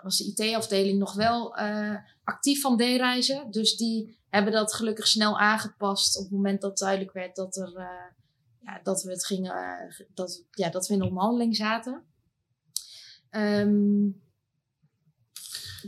was 0.04 0.18
de 0.18 0.26
IT-afdeling 0.26 1.00
nog 1.00 1.14
wel 1.14 1.60
uh, 1.60 1.96
actief 2.24 2.62
van 2.62 2.78
D-reizen. 2.78 3.52
Dus 3.52 3.78
die 3.78 4.20
hebben 4.30 4.54
dat 4.54 4.74
gelukkig 4.74 5.08
snel 5.08 5.40
aangepast 5.40 6.18
op 6.18 6.24
het 6.24 6.32
moment 6.32 6.62
dat 6.62 6.78
duidelijk 6.78 7.12
werd 7.12 7.36
dat, 7.36 7.56
er, 7.56 7.74
ja, 8.60 8.80
dat 8.84 9.04
we 9.04 9.12
het 9.12 9.26
gingen, 9.26 9.54
dat, 10.14 10.44
ja, 10.52 10.70
dat 10.70 10.88
we 10.88 10.94
in 10.94 11.04
onderhandeling 11.04 11.56
zaten. 11.56 12.08
Um, 13.32 14.22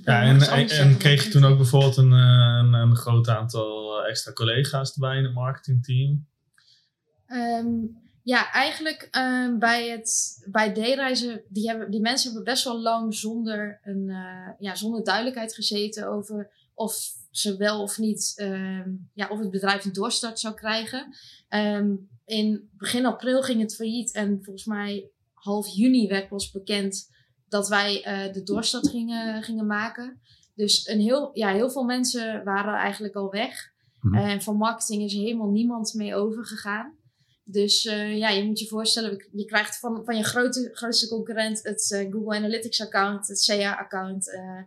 ja, 0.04 0.22
en, 0.22 0.42
en, 0.42 0.70
en 0.70 0.98
kreeg 0.98 1.24
je 1.24 1.30
toen 1.30 1.46
ook 1.46 1.58
bijvoorbeeld 1.58 1.98
een, 1.98 2.12
een, 2.12 2.74
een 2.74 2.96
groot 2.96 3.28
aantal 3.28 4.06
extra 4.06 4.34
collega's 4.34 4.94
erbij 4.94 5.18
in 5.18 5.24
het 5.24 5.34
marketingteam? 5.34 6.28
Um, 7.28 8.00
ja, 8.24 8.52
eigenlijk 8.52 9.08
um, 9.12 9.60
bij, 9.60 9.90
het, 9.90 10.42
bij 10.52 10.72
D-reizen, 10.72 11.42
die, 11.48 11.70
hebben, 11.70 11.92
die 11.92 12.02
mensen 12.02 12.32
hebben 12.32 12.54
best 12.54 12.64
wel 12.64 12.82
lang 12.82 13.16
zonder, 13.16 13.80
een, 13.84 14.08
uh, 14.08 14.50
ja, 14.60 14.76
zonder 14.76 15.04
duidelijkheid 15.04 15.54
gezeten 15.54 16.08
over 16.08 16.52
of 16.74 16.96
ze 17.32 17.58
wel 17.58 17.82
of 17.82 17.98
niet, 17.98 18.34
um, 18.42 19.10
ja, 19.14 19.28
of 19.28 19.40
het 19.40 19.52
bedrijf 19.52 19.86
een 19.86 19.94
doorstart 19.94 20.40
zou 20.40 20.54
krijgen. 20.54 21.16
in 22.26 22.70
begin 22.78 23.06
april 23.06 23.42
ging 23.42 23.62
het 23.62 23.76
failliet 23.76 24.12
en 24.12 24.44
volgens 24.44 24.66
mij 24.66 25.10
half 25.34 25.68
juni 25.68 26.08
werd 26.08 26.28
pas 26.28 26.52
bekend 26.52 27.10
dat 27.52 27.68
wij 27.68 27.96
uh, 28.28 28.34
de 28.34 28.44
doorstart 28.44 28.90
gingen, 28.90 29.44
gingen 29.44 29.66
maken. 29.66 30.22
Dus 30.56 30.88
een 30.88 31.00
heel, 31.00 31.30
ja, 31.34 31.54
heel 31.54 31.70
veel 31.72 31.84
mensen 31.84 32.44
waren 32.44 32.74
eigenlijk 32.74 33.16
al 33.16 33.30
weg. 33.30 33.72
Mhm. 34.00 34.16
En 34.16 34.42
van 34.42 34.56
marketing 34.58 35.04
is 35.04 35.14
er 35.14 35.20
helemaal 35.20 35.50
niemand 35.50 35.94
mee 35.94 36.16
overgegaan. 36.16 36.98
Dus 37.44 37.86
uh, 37.86 38.18
ja, 38.18 38.30
je 38.30 38.44
moet 38.44 38.60
je 38.60 38.68
voorstellen, 38.68 39.30
je 39.32 39.46
krijgt 39.46 39.80
van, 39.80 40.02
van 40.06 40.18
je 40.18 40.24
grote, 40.24 40.70
grootste 40.74 41.08
concurrent 41.08 41.64
het 41.64 41.92
uh, 41.92 42.12
Google 42.12 42.36
Analytics 42.36 42.82
account, 42.82 43.28
het 43.28 43.44
CA 43.46 43.78
account, 43.78 44.28
uh, 44.28 44.62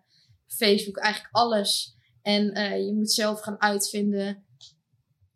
Facebook, 0.47 0.97
eigenlijk 0.97 1.35
alles. 1.35 1.97
En 2.23 2.44
je 2.87 2.94
moet 2.94 3.11
zelf 3.11 3.40
gaan 3.40 3.61
uitvinden 3.61 4.44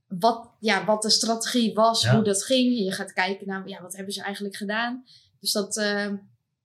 wat, 0.07 0.51
ja, 0.61 0.85
wat 0.85 1.03
de 1.03 1.11
strategie 1.11 1.75
was, 1.75 2.03
Ja. 2.03 2.15
hoe 2.15 2.25
dat 2.25 2.45
ging. 2.45 2.79
Je 2.79 2.93
gaat 2.93 3.13
kijken 3.13 3.47
naar, 3.47 3.69
ja, 3.69 3.83
wat 3.83 3.97
hebben 3.97 4.15
ze 4.15 4.23
eigenlijk 4.23 4.57
gedaan. 4.57 5.05
Dus 5.41 5.53
dat, 5.53 5.77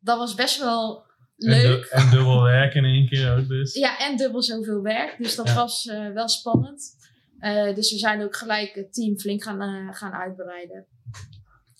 dat 0.03 0.17
was 0.17 0.35
best 0.35 0.59
wel 0.59 1.05
leuk. 1.35 1.85
En, 1.85 1.99
du 1.99 2.05
en 2.05 2.09
dubbel 2.09 2.41
werk 2.43 2.73
in 2.73 2.85
één 2.85 3.07
keer 3.07 3.37
ook 3.37 3.47
dus. 3.47 3.73
Ja, 3.73 3.99
en 3.99 4.17
dubbel 4.17 4.41
zoveel 4.41 4.81
werk. 4.81 5.17
Dus 5.17 5.35
dat 5.35 5.47
Ja. 5.47 5.55
was 5.55 5.85
wel 6.13 6.27
spannend. 6.27 7.01
Uh, 7.39 7.75
dus 7.75 7.91
we 7.91 7.97
zijn 7.97 8.23
ook 8.23 8.35
gelijk 8.35 8.75
het 8.75 8.93
team 8.93 9.19
flink 9.19 9.43
gaan, 9.43 9.61
uh, 9.61 9.93
gaan 9.93 10.11
uitbreiden. 10.11 10.85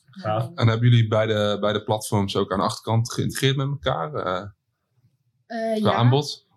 Gaaf. 0.06 0.52
En 0.56 0.68
hebben 0.68 0.90
jullie 0.90 1.08
bij 1.08 1.26
de, 1.26 1.58
bij 1.60 1.74
de 1.74 1.84
platforms 1.84 2.36
ook 2.36 2.52
aan 2.52 2.58
de 2.58 2.64
achterkant 2.64 3.14
geïntegreerd 3.14 3.56
met 3.56 3.68
elkaar? 3.68 4.14
Uh, 4.14 4.50
uh, 5.48 5.82
qua 5.82 5.92
ja. 5.92 5.94
aanbod? 5.94 6.48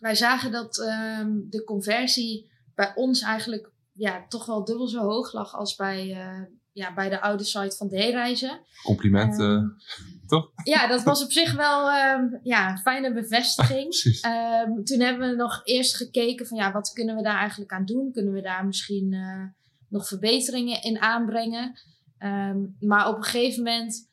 Wij 0.00 0.14
zagen 0.14 0.52
dat 0.52 0.78
um, 0.78 1.46
de 1.48 1.64
conversie 1.64 2.50
bij 2.74 2.92
ons 2.94 3.22
eigenlijk 3.22 3.70
ja, 3.92 4.26
toch 4.28 4.46
wel 4.46 4.64
dubbel 4.64 4.88
zo 4.88 5.00
hoog 5.00 5.32
lag 5.32 5.54
als 5.54 5.76
bij, 5.76 6.16
ja, 6.72 6.94
bij 6.94 7.08
de 7.08 7.20
oude 7.20 7.44
site 7.44 7.76
van 7.76 7.88
D-reizen. 7.88 8.60
Complimenten, 8.82 9.50
um, 9.50 9.76
toch? 10.26 10.50
Ja, 10.64 10.86
dat 10.86 11.02
was 11.02 11.24
op 11.24 11.32
zich 11.32 11.54
wel 11.54 11.90
um, 11.90 12.40
ja, 12.42 12.70
een 12.70 12.78
fijne 12.78 13.12
bevestiging. 13.12 13.88
Um, 14.66 14.84
toen 14.84 15.00
hebben 15.00 15.30
we 15.30 15.36
nog 15.36 15.60
eerst 15.64 15.96
gekeken 15.96 16.46
van 16.46 16.56
ja, 16.56 16.72
wat 16.72 16.92
kunnen 16.92 17.16
we 17.16 17.22
daar 17.22 17.38
eigenlijk 17.38 17.72
aan 17.72 17.84
doen? 17.84 18.12
Kunnen 18.12 18.32
we 18.32 18.40
daar 18.40 18.66
misschien 18.66 19.12
uh, 19.12 19.44
nog 19.88 20.08
verbeteringen 20.08 20.82
in 20.82 21.00
aanbrengen? 21.00 21.80
Um, 22.18 22.76
maar 22.80 23.08
op 23.08 23.16
een 23.16 23.22
gegeven 23.22 23.62
moment 23.62 24.08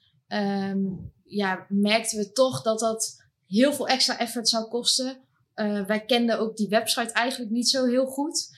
ja, 1.24 1.66
merkten 1.70 2.18
we 2.18 2.32
toch 2.32 2.62
dat 2.62 2.80
dat 2.80 3.24
heel 3.48 3.74
veel 3.74 3.88
extra 3.88 4.20
effort 4.20 4.50
zou 4.50 4.68
kosten. 4.68 5.18
Uh, 5.56 5.86
wij 5.86 6.06
kenden 6.06 6.40
ook 6.40 6.56
die 6.56 6.70
website 6.70 7.14
eigenlijk 7.14 7.52
niet 7.52 7.70
zo 7.70 7.86
heel 7.86 8.06
goed. 8.06 8.50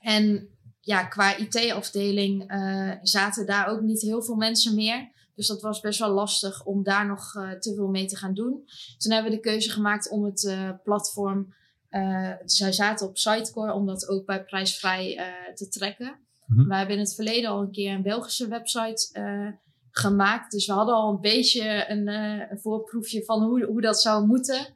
en 0.00 0.53
ja, 0.84 1.04
qua 1.04 1.36
IT-afdeling 1.36 2.52
uh, 2.52 2.90
zaten 3.02 3.46
daar 3.46 3.66
ook 3.68 3.80
niet 3.80 4.00
heel 4.00 4.22
veel 4.22 4.34
mensen 4.34 4.74
meer. 4.74 5.12
Dus 5.34 5.46
dat 5.46 5.60
was 5.62 5.80
best 5.80 5.98
wel 5.98 6.10
lastig 6.10 6.64
om 6.64 6.82
daar 6.82 7.06
nog 7.06 7.34
uh, 7.34 7.50
te 7.50 7.74
veel 7.74 7.88
mee 7.88 8.06
te 8.06 8.16
gaan 8.16 8.34
doen. 8.34 8.64
Toen 8.98 9.12
hebben 9.12 9.30
we 9.30 9.36
de 9.36 9.42
keuze 9.42 9.70
gemaakt 9.70 10.10
om 10.10 10.24
het 10.24 10.42
uh, 10.42 10.70
platform 10.84 11.54
Eh, 11.88 12.32
zij 12.44 12.72
zaten 12.72 13.06
op 13.08 13.18
Sitecore 13.18 13.72
om 13.72 13.86
dat 13.86 14.08
ook 14.08 14.26
bij 14.26 14.44
prijsvrij 14.44 15.16
eh, 15.16 15.54
te 15.54 15.68
trekken. 15.68 16.18
Mhm. 16.46 16.68
Wij 16.68 16.78
hebben 16.78 16.96
in 16.96 17.02
het 17.02 17.14
verleden 17.14 17.50
al 17.50 17.60
een 17.60 17.70
keer 17.70 17.92
een 17.94 18.02
Belgische 18.02 18.48
website 18.48 19.08
eh, 19.12 19.48
gemaakt. 19.90 20.50
Dus 20.52 20.66
we 20.66 20.72
hadden 20.72 20.94
al 20.94 21.10
een 21.12 21.20
beetje 21.20 21.84
een, 21.90 22.08
eh, 22.08 22.50
een 22.50 22.58
voorproefje 22.60 23.24
van 23.24 23.42
hoe, 23.42 23.64
hoe 23.64 23.80
dat 23.80 24.00
zou 24.00 24.26
moeten. 24.26 24.66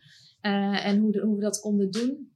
eh, 0.41 0.87
en 0.87 0.99
hoe, 0.99 1.13
de- 1.13 1.21
hoe 1.21 1.35
we 1.37 1.43
dat 1.43 1.61
konden 1.61 1.91
doen. 1.91 2.33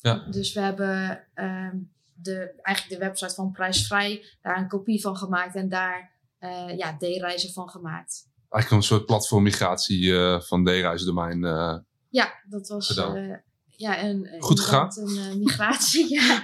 Ja. 0.00 0.26
Dus 0.30 0.52
we 0.52 0.60
hebben 0.60 1.24
ehm, 1.34 1.76
de, 2.24 2.60
eigenlijk 2.62 3.00
de 3.00 3.06
website 3.06 3.34
van 3.34 3.52
Prijsvrij 3.52 4.24
daar 4.42 4.58
een 4.58 4.68
kopie 4.68 5.00
van 5.00 5.16
gemaakt. 5.16 5.54
En 5.54 5.68
daar 5.68 6.12
eh, 6.38 6.76
ja, 6.76 6.96
D-reizen 6.96 7.52
van 7.52 7.68
gemaakt. 7.68 8.28
Eigenlijk 8.48 8.82
een 8.82 8.88
soort 8.88 9.06
platformmigratie 9.06 10.16
eh 10.16 10.40
van 10.40 10.64
D-reisdomein. 10.64 11.44
eh 11.44 11.76
Ja, 12.08 12.32
dat 12.48 12.68
was 12.68 13.02
ja, 13.76 14.02
een, 14.02 14.28
Goed 14.38 14.58
inderdaad 14.58 14.96
een 14.96 15.18
eh, 15.30 15.34
migratie. 15.36 16.14
ja. 16.20 16.40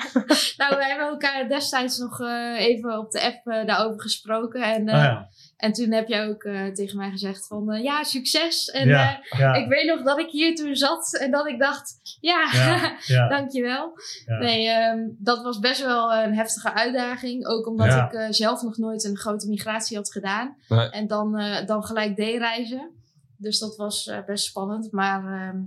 nou, 0.57 0.77
wij 0.77 0.89
hebben 0.89 1.07
elkaar 1.09 1.49
destijds 1.49 1.99
nog 1.99 2.21
eh, 2.21 2.55
even 2.59 2.99
op 2.99 3.11
de 3.11 3.23
app 3.23 3.47
eh, 3.47 3.67
daarover 3.67 4.01
gesproken. 4.01 4.63
En, 4.63 4.89
eh, 4.89 4.95
Oh 4.95 5.03
ja. 5.03 5.29
en 5.57 5.73
toen 5.73 5.93
heb 5.93 6.09
jij 6.09 6.27
ook 6.29 6.43
eh, 6.43 6.67
tegen 6.67 6.97
mij 6.97 7.11
gezegd 7.11 7.47
van 7.47 7.73
eh, 7.73 7.83
ja, 7.83 8.03
succes. 8.03 8.71
En 8.71 8.89
ja, 8.89 9.21
eh, 9.31 9.39
ja, 9.39 9.55
ik 9.55 9.69
weet 9.69 9.87
nog 9.87 10.03
dat 10.03 10.19
ik 10.19 10.31
hier 10.31 10.55
toen 10.55 10.77
zat 10.77 11.17
en 11.21 11.31
dat 11.31 11.47
ik 11.47 11.59
dacht, 11.59 12.01
ja, 12.21 12.49
ja, 12.53 12.97
ja, 13.17 13.29
dankjewel. 13.29 13.93
ja. 14.27 14.39
Nee, 14.39 14.67
ehm, 14.69 14.99
dat 15.19 15.43
was 15.43 15.59
best 15.59 15.85
wel 15.85 16.13
een 16.15 16.35
heftige 16.35 16.73
uitdaging. 16.73 17.47
Ook 17.47 17.67
omdat 17.67 17.87
Ja. 17.87 18.05
ik 18.07 18.13
eh, 18.13 18.27
zelf 18.31 18.63
nog 18.63 18.77
nooit 18.77 19.05
een 19.05 19.17
grote 19.17 19.49
migratie 19.49 19.97
had 19.97 20.13
gedaan. 20.13 20.57
Nee. 20.69 20.89
En 20.91 21.07
dan, 21.07 21.39
eh, 21.39 21.67
dan 21.67 21.85
gelijk 21.85 22.15
D-reizen. 22.15 22.91
Dus 23.37 23.59
dat 23.59 23.77
was 23.77 24.07
eh, 24.07 24.25
best 24.27 24.45
spannend. 24.45 24.93
Maar 24.93 25.25
ehm, 25.49 25.59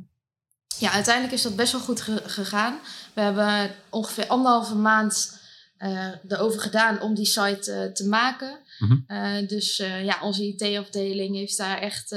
ja, 0.79 0.91
uiteindelijk 0.91 1.33
is 1.33 1.41
dat 1.41 1.55
best 1.55 1.71
wel 1.71 1.81
goed 1.81 2.01
ge- 2.01 2.23
gegaan. 2.29 2.79
We 3.13 3.21
hebben 3.21 3.75
ongeveer 3.89 4.27
anderhalve 4.27 4.75
maand 4.75 5.41
eh 5.77 6.11
erover 6.27 6.61
gedaan 6.61 7.01
om 7.01 7.15
die 7.15 7.25
site 7.25 7.71
eh, 7.71 7.91
te 7.91 8.07
maken. 8.07 8.59
Mhm. 8.79 8.97
Eh, 9.07 9.47
dus 9.47 9.77
ja, 9.77 10.17
onze 10.21 10.43
IT-afdeling 10.43 11.35
heeft 11.35 11.57
daar 11.57 11.77
echt, 11.77 12.09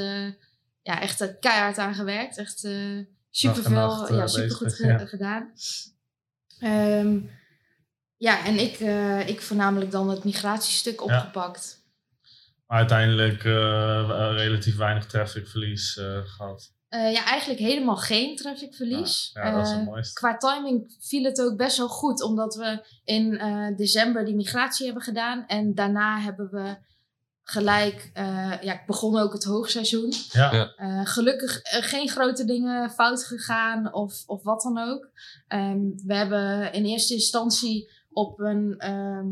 ja, 0.82 1.00
echt 1.00 1.38
keihard 1.40 1.78
aan 1.78 1.94
gewerkt. 1.94 2.38
Echt 2.38 2.58
superveel, 3.30 4.14
ja, 4.14 4.26
supergoed 4.26 4.68
bezig, 4.68 4.86
ja. 5.00 5.06
gedaan. 5.06 5.52
Ehm, 6.58 7.18
ja, 8.16 8.44
en 8.44 8.58
ik, 8.58 8.80
eh, 8.80 9.28
ik 9.28 9.40
voornamelijk 9.42 9.90
dan 9.90 10.10
het 10.10 10.24
migratiestuk 10.24 11.02
opgepakt. 11.02 11.84
Maar 12.66 12.78
uiteindelijk 12.78 13.42
relatief 14.36 14.76
weinig 14.76 15.06
trafficverlies 15.06 15.96
eh 15.96 16.18
gehad. 16.24 16.74
Eh, 16.96 17.12
ja, 17.12 17.24
eigenlijk 17.24 17.60
helemaal 17.60 17.96
geen 17.96 18.36
trafficverlies. 18.36 19.30
Ja, 19.34 19.50
dat 19.50 19.64
is 19.66 19.70
het 19.70 19.80
Eh, 19.80 19.86
mooiste. 19.86 20.12
qua 20.14 20.36
timing 20.36 20.96
viel 21.00 21.24
het 21.24 21.40
ook 21.40 21.56
best 21.56 21.76
wel 21.76 21.88
goed, 21.88 22.22
omdat 22.22 22.54
we 22.54 22.86
in 23.04 23.38
eh, 23.38 23.76
december 23.76 24.24
die 24.24 24.34
migratie 24.34 24.84
hebben 24.84 25.02
gedaan. 25.02 25.46
En 25.46 25.74
daarna 25.74 26.18
hebben 26.20 26.50
we 26.50 26.76
gelijk, 27.42 28.10
eh 28.14 28.52
ja, 28.60 28.80
begon 28.86 29.18
ook 29.18 29.32
het 29.32 29.44
hoogseizoen. 29.44 30.12
Ja, 30.32 30.52
Ja. 30.54 30.72
Eh, 30.76 31.00
gelukkig 31.06 31.60
geen 31.62 32.08
grote 32.08 32.44
dingen 32.44 32.90
fout 32.90 33.24
gegaan 33.24 33.92
of, 33.94 34.22
of 34.26 34.42
wat 34.42 34.62
dan 34.62 34.78
ook. 34.78 35.08
Ehm, 35.48 35.78
we 36.06 36.14
hebben 36.14 36.72
in 36.72 36.84
eerste 36.84 37.14
instantie 37.14 37.90
op 38.10 38.40
een, 38.40 38.74
ehm, 38.78 39.26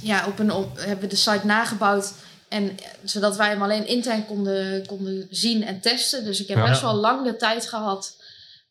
ja, 0.00 0.26
op 0.26 0.38
een 0.38 0.52
op, 0.52 0.76
hebben 0.78 1.00
we 1.00 1.06
de 1.06 1.16
site 1.16 1.46
nagebouwd. 1.46 2.12
En, 2.48 2.70
eh, 2.70 2.86
zodat 3.04 3.36
wij 3.36 3.48
hem 3.48 3.62
alleen 3.62 3.86
intern 3.86 4.26
konden, 4.26 4.86
konden 4.86 5.26
zien 5.30 5.62
en 5.64 5.80
testen. 5.80 6.24
Dus 6.24 6.40
ik 6.40 6.48
heb 6.48 6.56
Ja. 6.58 6.68
best 6.68 6.80
wel 6.80 6.94
lang 6.94 7.24
de 7.24 7.36
tijd 7.36 7.68
gehad 7.68 8.16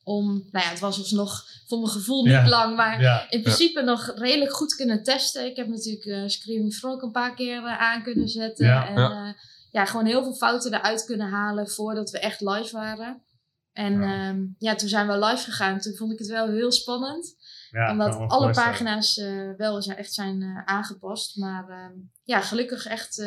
om, 0.03 0.25
nou 0.51 0.65
ja, 0.65 0.69
het 0.71 0.79
was 0.79 0.97
alsnog 0.97 1.43
voor 1.67 1.79
mijn 1.79 1.91
gevoel 1.91 2.23
niet 2.23 2.31
Ja. 2.33 2.47
lang, 2.49 2.75
maar 2.75 3.01
ja, 3.01 3.29
in 3.29 3.41
principe 3.41 3.81
nog 3.81 4.11
redelijk 4.15 4.53
goed 4.53 4.75
kunnen 4.75 5.03
testen. 5.03 5.45
Ik 5.45 5.55
heb 5.55 5.67
natuurlijk 5.67 6.05
eh 6.05 6.23
Screaming 6.27 6.73
Frog 6.73 7.01
een 7.01 7.11
paar 7.11 7.35
keer 7.35 7.57
eh, 7.57 7.79
aan 7.81 8.03
kunnen 8.03 8.29
zetten. 8.29 8.65
En 8.87 9.35
Ja. 9.71 9.85
gewoon 9.85 10.05
heel 10.05 10.23
veel 10.23 10.33
fouten 10.35 10.73
eruit 10.73 11.05
kunnen 11.05 11.29
halen 11.29 11.69
voordat 11.69 12.09
we 12.09 12.19
echt 12.19 12.41
live 12.41 12.71
waren. 12.75 13.21
En 13.73 14.01
Ja. 14.01 14.15
ja, 14.29 14.35
ja 14.57 14.75
toen 14.75 14.89
zijn 14.89 15.07
we 15.07 15.17
live 15.25 15.43
gegaan. 15.43 15.79
Toen 15.79 15.95
vond 15.95 16.11
ik 16.11 16.19
het 16.19 16.27
wel 16.27 16.47
heel 16.49 16.71
spannend. 16.71 17.35
ja, 17.71 17.91
omdat 17.91 18.19
alle 18.27 18.51
pagina's 18.51 19.15
wel 19.57 19.81
zijn, 19.81 19.97
echt 19.97 20.13
zijn 20.13 20.61
aangepast. 20.65 21.35
Maar 21.37 21.69
ehm, 21.69 21.91
ja, 22.23 22.41
gelukkig 22.41 22.85
echt 22.85 23.23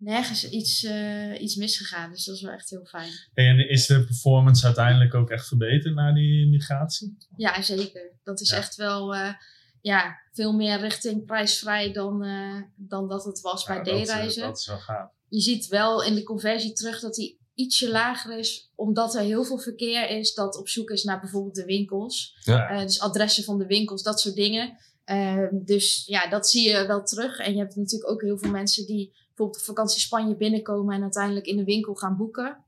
nergens 0.00 0.48
iets, 0.48 0.84
eh, 0.84 1.40
iets 1.40 1.54
misgegaan. 1.54 2.10
Dus 2.10 2.24
dat 2.24 2.34
is 2.36 2.42
wel 2.42 2.52
echt 2.52 2.70
heel 2.70 2.84
fijn. 2.84 3.10
Hey, 3.34 3.46
En 3.48 3.68
is 3.68 3.86
de 3.86 4.04
performance 4.04 4.66
uiteindelijk 4.66 5.14
ook 5.14 5.30
echt 5.30 5.46
verbeterd 5.48 5.94
na 5.94 6.12
die 6.12 6.48
migratie? 6.48 7.16
Ja, 7.36 7.62
zeker. 7.62 8.12
Dat 8.24 8.40
is 8.40 8.50
Ja. 8.50 8.56
echt 8.56 8.76
wel 8.76 9.14
eh, 9.14 9.32
ja, 9.80 10.16
veel 10.32 10.52
meer 10.52 10.80
richting 10.80 11.24
prijsvrij 11.24 11.92
dan, 11.92 12.24
eh, 12.24 12.62
dan 12.76 13.08
dat 13.08 13.24
het 13.24 13.40
was 13.40 13.64
bij 13.64 13.76
Ja, 13.76 13.82
D-reizen. 13.82 14.42
Dat 14.42 14.58
is 14.58 14.66
wel 14.66 14.78
gaaf. 14.78 15.10
Je 15.28 15.40
ziet 15.40 15.66
wel 15.66 16.02
in 16.04 16.14
de 16.14 16.22
conversie 16.22 16.72
terug 16.72 17.00
dat 17.00 17.14
die 17.14 17.38
ietsje 17.54 17.90
lager 17.90 18.38
is, 18.38 18.70
omdat 18.74 19.14
er 19.14 19.22
heel 19.22 19.44
veel 19.44 19.58
verkeer 19.58 20.08
is 20.08 20.34
dat 20.34 20.56
op 20.56 20.68
zoek 20.68 20.90
is 20.90 21.04
naar 21.04 21.20
bijvoorbeeld 21.20 21.54
de 21.54 21.64
winkels. 21.64 22.36
Ja. 22.44 22.68
Eh, 22.68 22.80
dus 22.80 23.00
adressen 23.00 23.44
van 23.44 23.58
de 23.58 23.66
winkels, 23.66 24.02
dat 24.02 24.20
soort 24.20 24.34
dingen. 24.34 24.76
Ehm, 25.04 25.48
dus 25.52 26.02
ja, 26.06 26.28
dat 26.28 26.48
zie 26.48 26.68
je 26.70 26.86
wel 26.86 27.02
terug. 27.02 27.38
En 27.38 27.52
je 27.52 27.58
hebt 27.58 27.76
natuurlijk 27.76 28.10
ook 28.10 28.22
heel 28.22 28.38
veel 28.38 28.50
mensen 28.50 28.86
die 28.86 29.14
bijvoorbeeld 29.40 29.68
op 29.68 29.76
vakantie 29.76 30.00
Spanje 30.00 30.36
binnenkomen 30.36 30.94
en 30.94 31.02
uiteindelijk 31.02 31.46
in 31.46 31.56
de 31.56 31.64
winkel 31.64 31.94
gaan 31.94 32.16
boeken. 32.16 32.64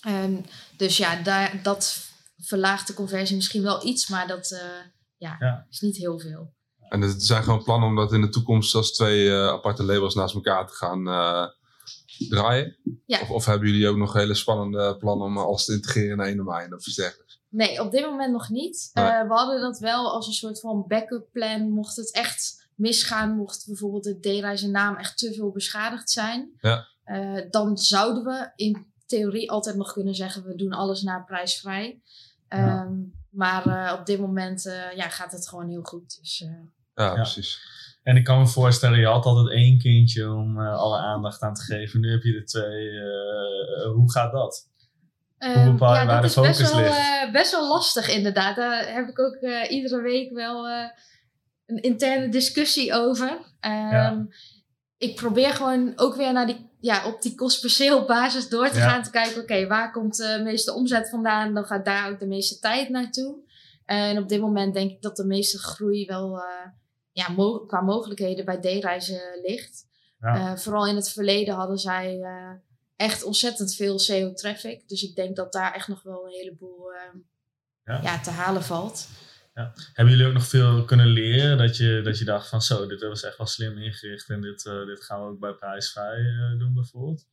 Ehm, 0.00 0.36
dus 0.76 0.96
ja, 0.96 1.22
daar, 1.22 1.60
dat 1.62 1.98
verlaagt 2.36 2.86
de 2.86 2.94
conversie 2.94 3.36
misschien 3.36 3.62
wel 3.62 3.86
iets, 3.86 4.08
maar 4.08 4.26
dat 4.26 4.50
eh, 4.50 4.60
ja, 5.16 5.36
Ja. 5.38 5.66
is 5.70 5.80
niet 5.80 5.96
heel 5.96 6.18
veel. 6.18 6.54
En 6.88 7.02
er 7.02 7.14
zijn 7.16 7.42
gewoon 7.42 7.62
plannen 7.62 7.88
om 7.88 7.96
dat 7.96 8.12
in 8.12 8.20
de 8.20 8.28
toekomst 8.28 8.74
als 8.74 8.92
twee 8.92 9.30
eh, 9.30 9.48
aparte 9.48 9.84
labels 9.84 10.14
naast 10.14 10.34
elkaar 10.34 10.66
te 10.66 10.74
gaan 10.74 11.08
eh, 11.08 11.46
draaien? 12.28 12.76
Ja. 13.06 13.20
Of, 13.20 13.30
of 13.30 13.44
hebben 13.44 13.68
jullie 13.68 13.88
ook 13.88 13.96
nog 13.96 14.12
hele 14.12 14.34
spannende 14.34 14.96
plannen 14.96 15.26
om 15.26 15.38
alles 15.38 15.64
te 15.64 15.72
integreren 15.72 16.18
in 16.18 16.24
één 16.26 16.36
domein 16.36 16.74
of 16.74 16.86
iets 16.86 16.96
dergelijks? 16.96 17.40
Nee, 17.48 17.80
op 17.80 17.90
dit 17.90 18.04
moment 18.04 18.32
nog 18.32 18.48
niet. 18.48 18.90
Nee. 18.92 19.04
Eh, 19.04 19.28
we 19.28 19.34
hadden 19.34 19.60
dat 19.60 19.78
wel 19.78 20.12
als 20.12 20.26
een 20.26 20.32
soort 20.32 20.60
van 20.60 20.84
backup 20.88 21.28
plan. 21.32 21.70
Mocht 21.70 21.96
het 21.96 22.12
echt 22.12 22.65
misgaan, 22.76 23.36
mocht 23.36 23.64
bijvoorbeeld 23.66 24.04
de 24.04 24.18
D-reizen 24.20 24.70
naam 24.70 24.96
echt 24.96 25.18
te 25.18 25.34
veel 25.34 25.50
beschadigd 25.50 26.10
zijn. 26.10 26.50
Ja. 26.60 26.86
eh, 27.04 27.42
dan 27.50 27.76
zouden 27.78 28.24
we 28.24 28.52
in 28.56 28.86
theorie 29.06 29.50
altijd 29.50 29.76
nog 29.76 29.92
kunnen 29.92 30.14
zeggen, 30.14 30.44
we 30.44 30.54
doen 30.54 30.72
alles 30.72 31.02
naar 31.02 31.24
prijsvrij. 31.24 32.00
Ja. 32.48 32.56
Ehm, 32.84 32.92
maar 33.30 33.66
eh, 33.66 33.98
op 34.00 34.06
dit 34.06 34.18
moment 34.20 34.66
eh, 34.66 34.92
ja, 34.96 35.08
gaat 35.08 35.32
het 35.32 35.48
gewoon 35.48 35.68
heel 35.68 35.82
goed. 35.82 36.18
Dus, 36.20 36.40
eh, 36.40 37.04
Ja, 37.04 37.12
precies. 37.14 37.60
En 38.02 38.16
ik 38.16 38.24
kan 38.24 38.38
me 38.38 38.46
voorstellen, 38.46 38.98
je 38.98 39.06
had 39.06 39.24
altijd 39.24 39.50
één 39.50 39.78
kindje 39.78 40.32
om 40.32 40.60
eh, 40.60 40.76
alle 40.76 40.98
aandacht 40.98 41.42
aan 41.42 41.54
te 41.54 41.62
geven. 41.62 42.00
Nu 42.00 42.10
heb 42.10 42.22
je 42.22 42.34
er 42.34 42.44
twee. 42.44 42.90
eh, 42.90 43.92
hoe 43.94 44.10
gaat 44.12 44.32
dat? 44.32 44.68
Ehm, 45.38 45.72
bepaal 45.72 45.94
je 45.94 46.00
ja, 46.00 46.06
waar 46.06 46.22
dat 46.22 46.32
de 46.34 46.40
is 46.40 46.46
best 46.46 46.58
focus 46.58 46.72
wel, 46.74 46.82
ligt? 46.82 47.32
best 47.32 47.50
wel 47.50 47.68
lastig 47.68 48.08
inderdaad. 48.08 48.56
Daar 48.56 48.92
heb 48.94 49.08
ik 49.08 49.18
ook 49.18 49.34
eh, 49.34 49.70
iedere 49.70 50.02
week 50.02 50.32
wel 50.32 50.68
eh, 50.68 50.84
een 51.66 51.82
interne 51.82 52.28
discussie 52.28 52.92
over. 52.94 53.38
Ehm, 53.60 53.72
Ja. 53.92 54.26
Ik 54.98 55.14
probeer 55.16 55.50
gewoon 55.54 55.92
ook 55.96 56.14
weer 56.14 56.32
naar 56.32 56.46
die, 56.46 56.68
ja, 56.80 57.06
op 57.06 57.22
die 57.22 57.34
kost 57.34 57.60
per 57.60 57.70
sale 57.70 58.04
basis 58.04 58.48
door 58.48 58.68
te 58.70 58.78
Ja. 58.78 58.88
gaan. 58.88 59.02
Te 59.02 59.10
kijken, 59.10 59.42
oké, 59.42 59.66
waar 59.66 59.92
komt 59.92 60.16
de 60.16 60.40
meeste 60.44 60.72
omzet 60.72 61.08
vandaan? 61.10 61.54
Dan 61.54 61.64
gaat 61.64 61.84
daar 61.84 62.10
ook 62.10 62.18
de 62.18 62.26
meeste 62.26 62.58
tijd 62.58 62.88
naartoe. 62.88 63.36
En 63.84 64.18
op 64.18 64.28
dit 64.28 64.40
moment 64.40 64.74
denk 64.74 64.90
ik 64.90 65.02
dat 65.02 65.16
de 65.16 65.24
meeste 65.26 65.58
groei 65.58 66.06
wel 66.06 66.36
eh, 66.38 66.68
ja, 67.12 67.28
mo- 67.28 67.58
qua 67.66 67.80
mogelijkheden 67.80 68.44
bij 68.44 68.56
D-reizen 68.60 69.20
ligt. 69.42 69.86
Ja. 70.20 70.34
Eh, 70.34 70.56
vooral 70.56 70.86
in 70.86 70.96
het 70.96 71.10
verleden 71.10 71.54
hadden 71.54 71.78
zij 71.78 72.20
eh, 72.22 72.50
echt 72.96 73.22
ontzettend 73.24 73.74
veel 73.74 73.98
SEO-traffic. 73.98 74.88
Dus 74.88 75.02
ik 75.02 75.14
denk 75.16 75.36
dat 75.36 75.52
daar 75.52 75.74
echt 75.74 75.88
nog 75.88 76.02
wel 76.02 76.24
een 76.26 76.32
heleboel 76.32 76.92
eh, 76.92 77.00
Ja. 77.84 78.00
ja. 78.02 78.20
te 78.20 78.30
halen 78.30 78.62
valt. 78.62 79.08
Hebben 79.92 80.14
jullie 80.14 80.26
ook 80.26 80.32
nog 80.32 80.46
veel 80.46 80.84
kunnen 80.84 81.06
leren? 81.06 81.58
Dat 81.58 81.76
je, 81.76 82.00
dat 82.04 82.18
je 82.18 82.24
dacht 82.24 82.48
van 82.48 82.62
zo, 82.62 82.86
dit 82.86 83.02
was 83.02 83.22
echt 83.22 83.38
wel 83.38 83.46
slim 83.46 83.78
ingericht. 83.78 84.28
En 84.28 84.40
dit, 84.40 84.66
eh, 84.66 84.86
dit 84.86 85.04
gaan 85.04 85.20
we 85.20 85.26
ook 85.26 85.38
bij 85.38 85.52
prijsvrij 85.52 86.18
eh, 86.18 86.58
doen 86.58 86.74
bijvoorbeeld. 86.74 87.26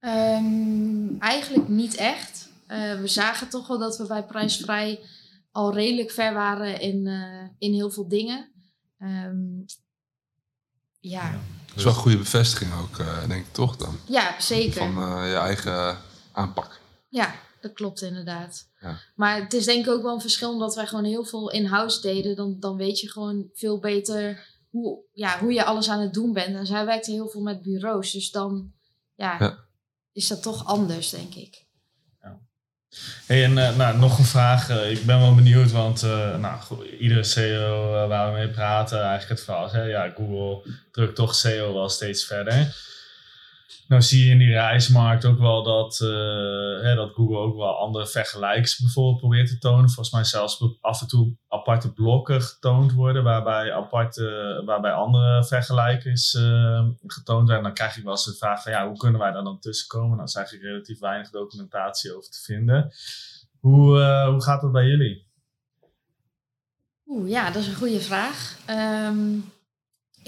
Ehm, 0.00 1.18
eigenlijk 1.18 1.68
niet 1.68 1.96
echt. 1.96 2.48
Eh, 2.66 3.00
we 3.00 3.08
zagen 3.08 3.48
toch 3.48 3.66
wel 3.66 3.78
dat 3.78 3.98
we 3.98 4.06
bij 4.06 4.24
prijsvrij 4.24 5.00
al 5.52 5.74
redelijk 5.74 6.10
ver 6.10 6.34
waren 6.34 6.80
in, 6.80 7.06
eh, 7.06 7.48
in 7.58 7.72
heel 7.72 7.90
veel 7.90 8.08
dingen. 8.08 8.48
Ehm, 8.98 9.36
ja, 11.00 11.30
Dat 11.66 11.76
is 11.76 11.84
wel 11.84 11.92
een 11.92 11.98
goede 11.98 12.16
bevestiging 12.16 12.72
ook, 12.74 12.98
eh, 12.98 13.28
denk 13.28 13.46
ik 13.46 13.52
toch 13.52 13.76
dan? 13.76 13.98
ja, 14.08 14.40
zeker. 14.40 14.80
Van 14.80 15.02
eh, 15.02 15.30
je 15.30 15.36
eigen 15.36 15.98
aanpak. 16.32 16.80
Ja, 17.08 17.34
dat 17.60 17.72
klopt 17.72 18.02
inderdaad. 18.02 18.68
Ja. 18.80 18.98
Maar 19.14 19.42
het 19.42 19.52
is 19.52 19.64
denk 19.64 19.86
ik 19.86 19.92
ook 19.92 20.02
wel 20.02 20.14
een 20.14 20.20
verschil 20.20 20.52
omdat 20.52 20.74
wij 20.74 20.86
gewoon 20.86 21.04
heel 21.04 21.24
veel 21.24 21.50
in-house 21.50 22.00
deden. 22.00 22.36
Dan, 22.36 22.56
dan 22.60 22.76
weet 22.76 23.00
je 23.00 23.10
gewoon 23.10 23.50
veel 23.54 23.78
beter 23.78 24.46
hoe, 24.70 24.98
ja, 25.12 25.38
hoe 25.38 25.52
je 25.52 25.64
alles 25.64 25.88
aan 25.88 26.00
het 26.00 26.14
doen 26.14 26.32
bent. 26.32 26.56
En 26.56 26.66
zij 26.66 26.86
werkte 26.86 27.10
heel 27.10 27.28
veel 27.28 27.40
met 27.42 27.62
bureaus. 27.62 28.12
Dus 28.12 28.30
dan 28.30 28.72
ja, 29.14 29.36
Ja. 29.38 29.58
is 30.12 30.28
dat 30.28 30.42
toch 30.42 30.66
anders, 30.66 31.10
denk 31.10 31.34
ik. 31.34 31.68
Hey, 33.26 33.44
en 33.44 33.56
uh, 33.56 33.76
nou, 33.76 33.98
nog 33.98 34.18
een 34.18 34.24
vraag. 34.24 34.70
Uh, 34.70 34.90
ik 34.90 35.04
ben 35.06 35.20
wel 35.20 35.34
benieuwd, 35.34 35.70
want 35.70 36.02
uh, 36.02 36.38
nou, 36.38 36.60
goed, 36.60 36.86
iedere 36.86 37.22
CEO 37.24 37.90
waar 38.08 38.32
we 38.32 38.38
mee 38.38 38.48
praten, 38.48 38.98
eigenlijk 39.00 39.28
het 39.28 39.40
verhaal 39.40 39.66
is, 39.66 39.72
hè, 39.72 39.82
ja, 39.82 40.10
Google 40.16 40.72
drukt 40.92 41.14
toch 41.16 41.34
SEO 41.34 41.74
wel 41.74 41.88
steeds 41.88 42.24
verder. 42.24 42.76
Nou 43.88 44.02
zie 44.02 44.24
je 44.24 44.30
in 44.30 44.38
die 44.38 44.52
reismarkt 44.52 45.24
ook 45.24 45.38
wel 45.38 45.62
dat, 45.62 45.98
hè, 46.82 46.94
dat 46.94 47.12
Google 47.14 47.38
ook 47.38 47.56
wel 47.56 47.78
andere 47.78 48.06
vergelijkers 48.06 48.78
bijvoorbeeld 48.78 49.18
probeert 49.18 49.48
te 49.48 49.58
tonen. 49.58 49.90
Volgens 49.90 50.14
mij 50.14 50.24
zelfs 50.24 50.62
af 50.80 51.00
en 51.00 51.06
toe 51.06 51.34
aparte 51.48 51.92
blokken 51.92 52.42
getoond 52.42 52.92
worden, 52.92 53.22
waarbij, 53.22 53.72
aparte, 53.72 54.62
waarbij 54.64 54.92
andere 54.92 55.44
vergelijkers 55.44 56.30
getoond 57.06 57.46
werden. 57.46 57.64
Dan 57.64 57.74
krijg 57.74 57.96
ik 57.96 58.02
wel 58.02 58.12
eens 58.12 58.24
de 58.24 58.34
vraag 58.34 58.62
van 58.62 58.72
ja, 58.72 58.88
hoe 58.88 58.96
kunnen 58.96 59.20
wij 59.20 59.32
daar 59.32 59.44
dan 59.44 59.60
tussenkomen? 59.60 60.16
Nou, 60.16 60.28
is 60.28 60.34
eigenlijk 60.34 60.66
relatief 60.66 60.98
weinig 60.98 61.30
documentatie 61.30 62.16
over 62.16 62.30
te 62.30 62.40
vinden. 62.40 62.92
Hoe, 63.60 63.98
uh, 63.98 64.28
hoe 64.28 64.42
gaat 64.42 64.62
het 64.62 64.72
bij 64.72 64.86
jullie? 64.86 65.26
Oeh, 67.06 67.28
ja, 67.28 67.50
dat 67.50 67.62
is 67.62 67.68
een 67.68 67.74
goede 67.74 68.00
vraag. 68.00 68.56
Um, 69.06 69.52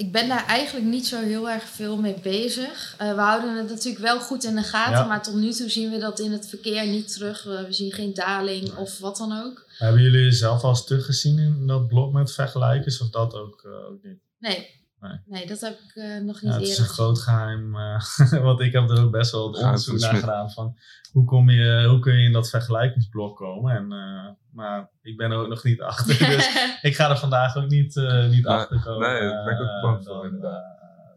ik 0.03 0.11
ben 0.11 0.27
daar 0.27 0.45
eigenlijk 0.45 0.85
niet 0.85 1.07
zo 1.07 1.21
heel 1.21 1.49
erg 1.49 1.63
veel 1.63 1.97
mee 1.97 2.19
bezig. 2.21 2.95
Uh, 3.01 3.15
we 3.15 3.21
houden 3.21 3.57
het 3.57 3.69
natuurlijk 3.69 4.03
wel 4.03 4.19
goed 4.19 4.43
in 4.43 4.55
de 4.55 4.63
gaten, 4.63 4.93
ja. 4.93 5.05
maar 5.05 5.23
tot 5.23 5.35
nu 5.35 5.51
toe 5.51 5.69
zien 5.69 5.91
we 5.91 5.97
dat 5.97 6.19
in 6.19 6.31
het 6.31 6.47
verkeer 6.47 6.87
niet 6.87 7.13
terug. 7.13 7.43
We 7.43 7.65
zien 7.69 7.91
geen 7.91 8.13
daling 8.13 8.75
of 8.75 8.99
wat 8.99 9.17
dan 9.17 9.43
ook. 9.43 9.65
Hebben 9.77 10.01
jullie 10.01 10.31
zelf 10.31 10.63
al 10.63 10.69
eens 10.69 10.85
teruggezien 10.85 11.39
in 11.39 11.67
dat 11.67 11.87
blok 11.87 12.13
met 12.13 12.33
vergelijkers 12.33 13.01
of 13.01 13.09
dat 13.09 13.33
ook, 13.33 13.65
ook 13.65 14.03
niet? 14.03 14.19
Nee, 14.39 14.82
Nee. 15.03 15.19
nee, 15.25 15.47
dat 15.47 15.59
heb 15.59 15.79
ik 15.79 15.95
uh, 15.95 16.19
nog 16.19 16.41
niet 16.41 16.51
ja, 16.53 16.59
het 16.59 16.59
eerder. 16.59 16.59
Het 16.59 16.69
is 16.69 16.77
een 16.77 16.85
groot 16.85 17.19
geheim, 17.19 17.75
uh, 17.75 18.41
want 18.47 18.59
ik 18.59 18.73
heb 18.73 18.89
er 18.89 19.03
ook 19.03 19.11
best 19.11 19.31
wel 19.31 19.47
het 19.47 19.63
onderzoek 19.63 19.99
naar 19.99 20.15
gedaan 20.15 20.51
van 20.51 20.77
hoe, 21.11 21.25
kom 21.25 21.49
je, 21.49 21.85
hoe 21.89 21.99
kun 21.99 22.17
je 22.17 22.25
in 22.25 22.31
dat 22.31 22.49
vergelijkingsblok 22.49 23.37
komen. 23.37 23.75
En, 23.75 23.91
uh, 23.91 24.29
maar 24.51 24.89
ik 25.01 25.17
ben 25.17 25.31
er 25.31 25.37
ook 25.37 25.47
nog 25.47 25.63
niet 25.63 25.81
achter, 25.91 26.17
dus 26.27 26.49
ik 26.89 26.95
ga 26.95 27.09
er 27.09 27.17
vandaag 27.17 27.55
ook 27.55 27.69
niet, 27.69 27.95
niet 28.29 28.47
achter 28.47 28.81
komen. 28.81 29.09
Nee, 29.09 29.21
daar 29.21 29.43
ben 29.43 29.53
ik 29.53 29.61
ook 29.61 29.81
bang 29.81 30.03
voor 30.03 30.21
dan, 30.21 30.41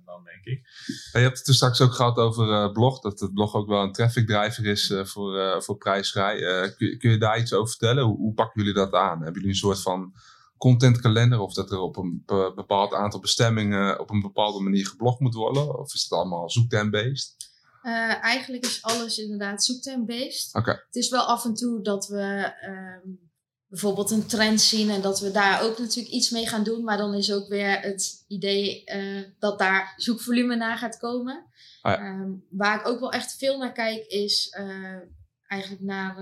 dan 0.04 0.24
denk 0.24 0.44
ik. 0.44 0.68
Ja, 1.12 1.18
je 1.18 1.24
hebt 1.24 1.36
het 1.36 1.44
toen 1.44 1.54
straks 1.54 1.80
ook 1.80 1.92
gehad 1.92 2.16
over 2.16 2.72
blog, 2.72 3.00
dat 3.00 3.20
het 3.20 3.34
blog 3.34 3.54
ook 3.54 3.68
wel 3.68 3.82
een 3.82 3.92
traffic 3.92 4.26
driver 4.26 4.66
is 4.66 4.94
voor, 5.02 5.62
voor 5.62 5.76
prijsvrij. 5.76 6.38
kun, 6.76 6.98
kun 6.98 7.10
je 7.10 7.18
daar 7.18 7.38
iets 7.38 7.52
over 7.52 7.68
vertellen? 7.68 8.04
Hoe, 8.04 8.16
hoe 8.16 8.34
pakken 8.34 8.62
jullie 8.62 8.76
dat 8.76 8.92
aan? 8.92 9.22
Hebben 9.22 9.34
jullie 9.34 9.48
een 9.48 9.54
soort 9.54 9.82
van 9.82 10.14
contentkalender 10.58 11.40
of 11.40 11.54
dat 11.54 11.70
er 11.70 11.78
op 11.78 11.96
een 11.96 12.22
bepaald 12.54 12.94
aantal 12.94 13.20
bestemmingen 13.20 14.00
op 14.00 14.10
een 14.10 14.20
bepaalde 14.20 14.62
manier 14.62 14.86
geblogd 14.86 15.20
moet 15.20 15.34
worden? 15.34 15.78
Of 15.78 15.94
is 15.94 16.02
het 16.02 16.12
allemaal 16.12 16.50
zoekterm-based? 16.50 17.36
Uh, 17.82 18.24
eigenlijk 18.24 18.64
is 18.64 18.82
alles 18.82 19.18
inderdaad 19.18 19.64
zoekterm-based. 19.64 20.54
Okay. 20.54 20.74
Het 20.74 20.96
is 20.96 21.08
wel 21.08 21.24
af 21.24 21.44
en 21.44 21.54
toe 21.54 21.82
dat 21.82 22.06
we 22.06 22.52
um, 22.68 23.30
bijvoorbeeld 23.66 24.10
een 24.10 24.26
trend 24.26 24.60
zien 24.60 24.90
en 24.90 25.00
dat 25.00 25.20
we 25.20 25.30
daar 25.30 25.62
ook 25.62 25.78
natuurlijk 25.78 26.14
iets 26.14 26.30
mee 26.30 26.48
gaan 26.48 26.64
doen. 26.64 26.84
Maar 26.84 26.96
dan 26.96 27.14
is 27.14 27.32
ook 27.32 27.48
weer 27.48 27.80
het 27.80 28.24
idee 28.28 28.84
uh, 28.84 29.22
dat 29.38 29.58
daar 29.58 29.94
zoekvolume 29.96 30.56
naar 30.56 30.78
gaat 30.78 30.98
komen. 30.98 31.46
Ah, 31.82 31.92
ja. 31.92 32.08
um, 32.08 32.44
waar 32.50 32.80
ik 32.80 32.86
ook 32.86 33.00
wel 33.00 33.12
echt 33.12 33.36
veel 33.36 33.58
naar 33.58 33.72
kijk 33.72 34.06
is 34.06 34.56
uh, 34.58 34.98
eigenlijk 35.46 35.82
naar 35.82 36.14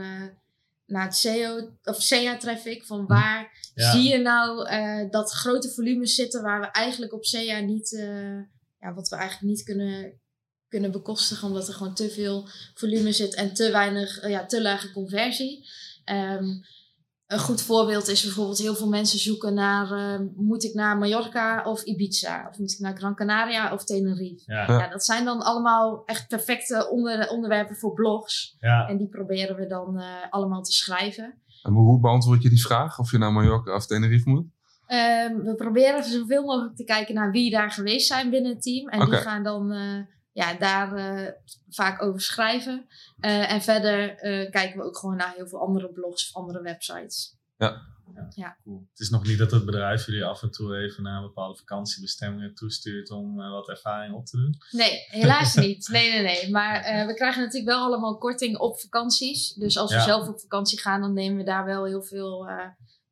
naar 0.87 1.05
het 1.05 1.17
SEO 1.17 1.71
of 1.85 2.03
SEA 2.03 2.37
traffic. 2.37 2.85
Van 2.85 3.07
waar 3.07 3.64
ja. 3.75 3.91
zie 3.91 4.09
je 4.09 4.19
nou 4.19 4.71
uh, 4.71 5.11
dat 5.11 5.33
grote 5.33 5.71
volumes 5.71 6.15
zitten 6.15 6.43
waar 6.43 6.61
we 6.61 6.67
eigenlijk 6.67 7.13
op 7.13 7.25
SEA 7.25 7.61
niet, 7.61 7.93
uh, 7.93 8.41
ja, 8.79 8.95
wat 8.95 9.09
we 9.09 9.17
eigenlijk 9.17 9.55
niet 9.55 9.63
kunnen, 9.63 10.21
kunnen 10.69 10.93
bekostigen, 10.93 11.49
omdat 11.49 11.69
er 11.69 11.75
gewoon 11.75 11.95
te 11.95 12.11
veel 12.11 12.49
volume 12.75 13.13
zit 13.13 13.35
en 13.35 13.55
te 13.55 13.71
weinig, 13.71 14.25
uh, 14.25 14.31
ja, 14.31 14.47
te 14.47 14.63
lage 14.63 14.93
conversie. 14.93 15.69
Um, 16.05 16.63
een 17.27 17.39
goed 17.39 17.63
voorbeeld 17.63 18.09
is 18.09 18.23
bijvoorbeeld 18.23 18.59
heel 18.59 18.75
veel 18.75 18.89
mensen 18.89 19.19
zoeken 19.19 19.55
naar 19.55 19.91
uh, 19.91 20.27
moet 20.37 20.65
ik 20.65 20.75
naar 20.75 20.99
Mallorca 20.99 21.63
of 21.63 21.83
Ibiza 21.83 22.49
of 22.51 22.59
moet 22.59 22.73
ik 22.73 22.79
naar 22.79 22.97
Gran 22.97 23.15
Canaria 23.15 23.73
of 23.73 23.85
Tenerife. 23.85 24.53
Ja. 24.53 24.67
ja 24.67 24.89
dat 24.89 25.05
zijn 25.05 25.25
dan 25.25 25.43
allemaal 25.43 26.03
echt 26.05 26.29
perfecte 26.29 26.91
onder, 26.91 27.29
onderwerpen 27.29 27.77
voor 27.77 27.93
blogs 27.93 28.57
ja. 28.61 28.89
en 28.89 28.97
die 28.97 29.09
proberen 29.09 29.57
we 29.57 29.67
dan 29.67 30.01
uh, 30.01 30.07
allemaal 30.31 30.63
te 30.63 30.73
schrijven. 30.73 31.43
En 31.65 31.73
hoe 31.73 32.01
beantwoord 32.01 32.43
je 32.43 32.49
die 32.49 32.63
vraag 32.63 32.99
of 32.99 33.11
je 33.11 33.19
naar 33.19 33.33
Mallorca 33.33 33.75
of 33.75 33.87
Tenerife 33.87 34.29
moet? 34.29 34.47
Um, 34.89 35.43
we 35.43 35.55
proberen 35.57 36.05
zoveel 36.05 36.45
mogelijk 36.45 36.77
te 36.77 36.85
kijken 36.85 37.15
naar 37.15 37.31
wie 37.31 37.51
daar 37.51 37.71
geweest 37.71 38.07
zijn 38.07 38.31
binnen 38.31 38.53
het 38.53 38.63
team 38.63 38.89
en 38.89 39.01
okay. 39.01 39.11
die 39.11 39.21
gaan 39.21 39.43
dan 39.43 39.73
uh, 39.73 40.01
ja, 40.33 40.55
daar 40.55 40.97
uh, 40.97 41.29
vaak 41.69 42.03
over 42.03 42.21
schrijven. 42.21 42.87
Uh, 43.21 43.53
en 43.53 43.63
verder 43.63 44.15
kijken 44.51 44.77
we 44.77 44.85
ook 44.85 44.99
gewoon 44.99 45.17
naar 45.17 45.33
heel 45.37 45.49
veel 45.49 45.61
andere 45.61 45.89
blogs 45.89 46.29
of 46.29 46.43
andere 46.43 46.63
websites. 46.63 47.37
Ja. 47.57 47.93
Ja. 48.15 48.27
ja. 48.35 48.57
Cool. 48.65 48.87
Het 48.91 49.01
is 49.01 49.11
nog 49.11 49.27
niet 49.27 49.39
dat 49.39 49.51
het 49.51 49.65
bedrijf 49.65 50.07
jullie 50.07 50.25
af 50.25 50.43
en 50.43 50.51
toe 50.51 50.77
even 50.77 51.03
naar 51.03 51.23
bepaalde 51.23 51.59
vakantiebestemmingen 51.59 52.55
toestuurt 52.55 53.11
om 53.11 53.37
wat 53.37 53.69
ervaring 53.69 54.15
op 54.15 54.27
te 54.27 54.37
doen? 54.37 54.55
Nee, 54.71 55.05
helaas 55.07 55.55
niet. 55.67 55.89
Nee, 55.89 56.11
nee, 56.11 56.23
nee. 56.23 56.51
Maar 56.51 57.07
we 57.07 57.15
krijgen 57.15 57.43
natuurlijk 57.43 57.71
wel 57.71 57.85
allemaal 57.85 58.19
korting 58.19 58.59
op 58.59 58.81
vakanties. 58.81 59.53
Dus 59.53 59.77
als 59.77 59.91
we 59.91 59.97
Ja. 59.97 60.05
zelf 60.05 60.29
op 60.29 60.41
vakantie 60.41 60.81
gaan, 60.81 61.01
dan 61.01 61.13
nemen 61.13 61.37
we 61.39 61.45
daar 61.45 61.65
wel 61.65 61.85
heel 61.85 62.03
veel 62.03 62.49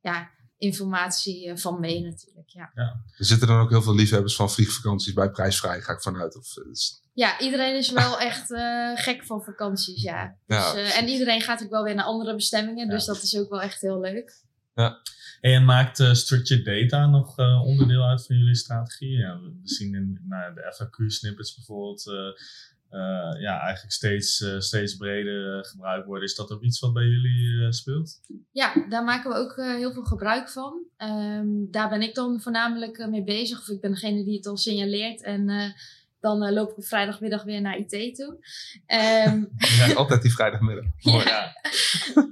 ja, 0.00 0.30
informatie 0.56 1.48
eh, 1.48 1.56
van 1.56 1.80
mee 1.80 2.00
natuurlijk. 2.02 2.48
Ja. 2.50 2.70
Er 3.16 3.24
zitten 3.24 3.48
dan 3.48 3.60
ook 3.60 3.70
heel 3.70 3.82
veel 3.82 3.94
liefhebbers 3.94 4.36
van 4.36 4.50
vliegvakanties 4.50 5.12
bij 5.12 5.30
prijsvrij, 5.30 5.80
ga 5.80 5.92
ik 5.92 6.02
vanuit. 6.02 6.36
Of, 6.36 6.56
eh, 6.56 6.64
ja, 7.12 7.40
iedereen 7.40 7.76
is 7.76 7.90
wel 7.90 8.20
echt 8.30 8.50
eh, 8.52 8.90
gek 8.94 9.24
van 9.24 9.42
vakanties, 9.44 10.02
ja. 10.02 10.36
Ja. 10.46 10.72
Dus, 10.72 10.82
eh, 10.82 10.98
en 10.98 11.08
iedereen 11.08 11.40
gaat 11.40 11.62
ook 11.62 11.70
wel 11.70 11.82
weer 11.82 11.94
naar 11.94 12.04
andere 12.04 12.34
bestemmingen, 12.34 12.88
dus 12.88 13.06
Ja. 13.06 13.12
dat 13.12 13.22
is 13.22 13.38
ook 13.38 13.50
wel 13.50 13.60
echt 13.62 13.80
heel 13.80 14.00
leuk. 14.00 14.40
Hey, 14.74 15.54
en 15.54 15.64
maakt 15.64 15.98
uh, 15.98 16.12
structured 16.12 16.64
data 16.64 17.06
nog 17.06 17.38
uh, 17.38 17.62
onderdeel 17.64 18.02
uit 18.02 18.26
van 18.26 18.36
jullie 18.36 18.54
strategie? 18.54 19.18
Ja, 19.18 19.40
we 19.40 19.52
zien 19.64 19.94
in 19.94 20.20
nou, 20.28 20.54
de 20.54 20.74
FAQ-snippets 20.74 21.54
bijvoorbeeld 21.54 22.06
uh, 22.06 23.40
ja, 23.40 23.60
eigenlijk 23.60 23.92
steeds, 23.92 24.44
steeds 24.58 24.96
breder 24.96 25.64
gebruikt 25.64 26.06
worden. 26.06 26.28
Is 26.28 26.34
dat 26.34 26.50
ook 26.50 26.62
iets 26.62 26.80
wat 26.80 26.92
bij 26.92 27.04
jullie 27.04 27.72
speelt? 27.72 28.20
Ja, 28.52 28.86
daar 28.88 29.04
maken 29.04 29.30
we 29.30 29.36
ook 29.36 29.56
heel 29.56 29.92
veel 29.92 30.04
gebruik 30.04 30.48
van. 30.48 30.82
Um, 30.98 31.70
daar 31.70 31.88
ben 31.88 32.02
ik 32.02 32.14
dan 32.14 32.40
voornamelijk 32.40 33.06
mee 33.08 33.24
bezig, 33.24 33.60
of 33.60 33.68
ik 33.68 33.80
ben 33.80 33.90
degene 33.90 34.24
die 34.24 34.34
het 34.34 34.44
dan 34.44 34.58
signaleert. 34.58 35.22
En 35.22 35.74
dan 36.22 36.52
loop 36.52 36.70
ik 36.70 36.76
op 36.76 36.84
vrijdagmiddag 36.84 37.42
weer 37.42 37.60
naar 37.60 37.78
IT 37.78 38.14
toe. 38.14 38.36
Um, 39.26 39.50
ja, 39.58 39.92
altijd 39.94 40.22
die 40.22 40.32
vrijdagmiddag. 40.32 40.84
Mooi, 41.02 41.24
ja. 41.24 41.52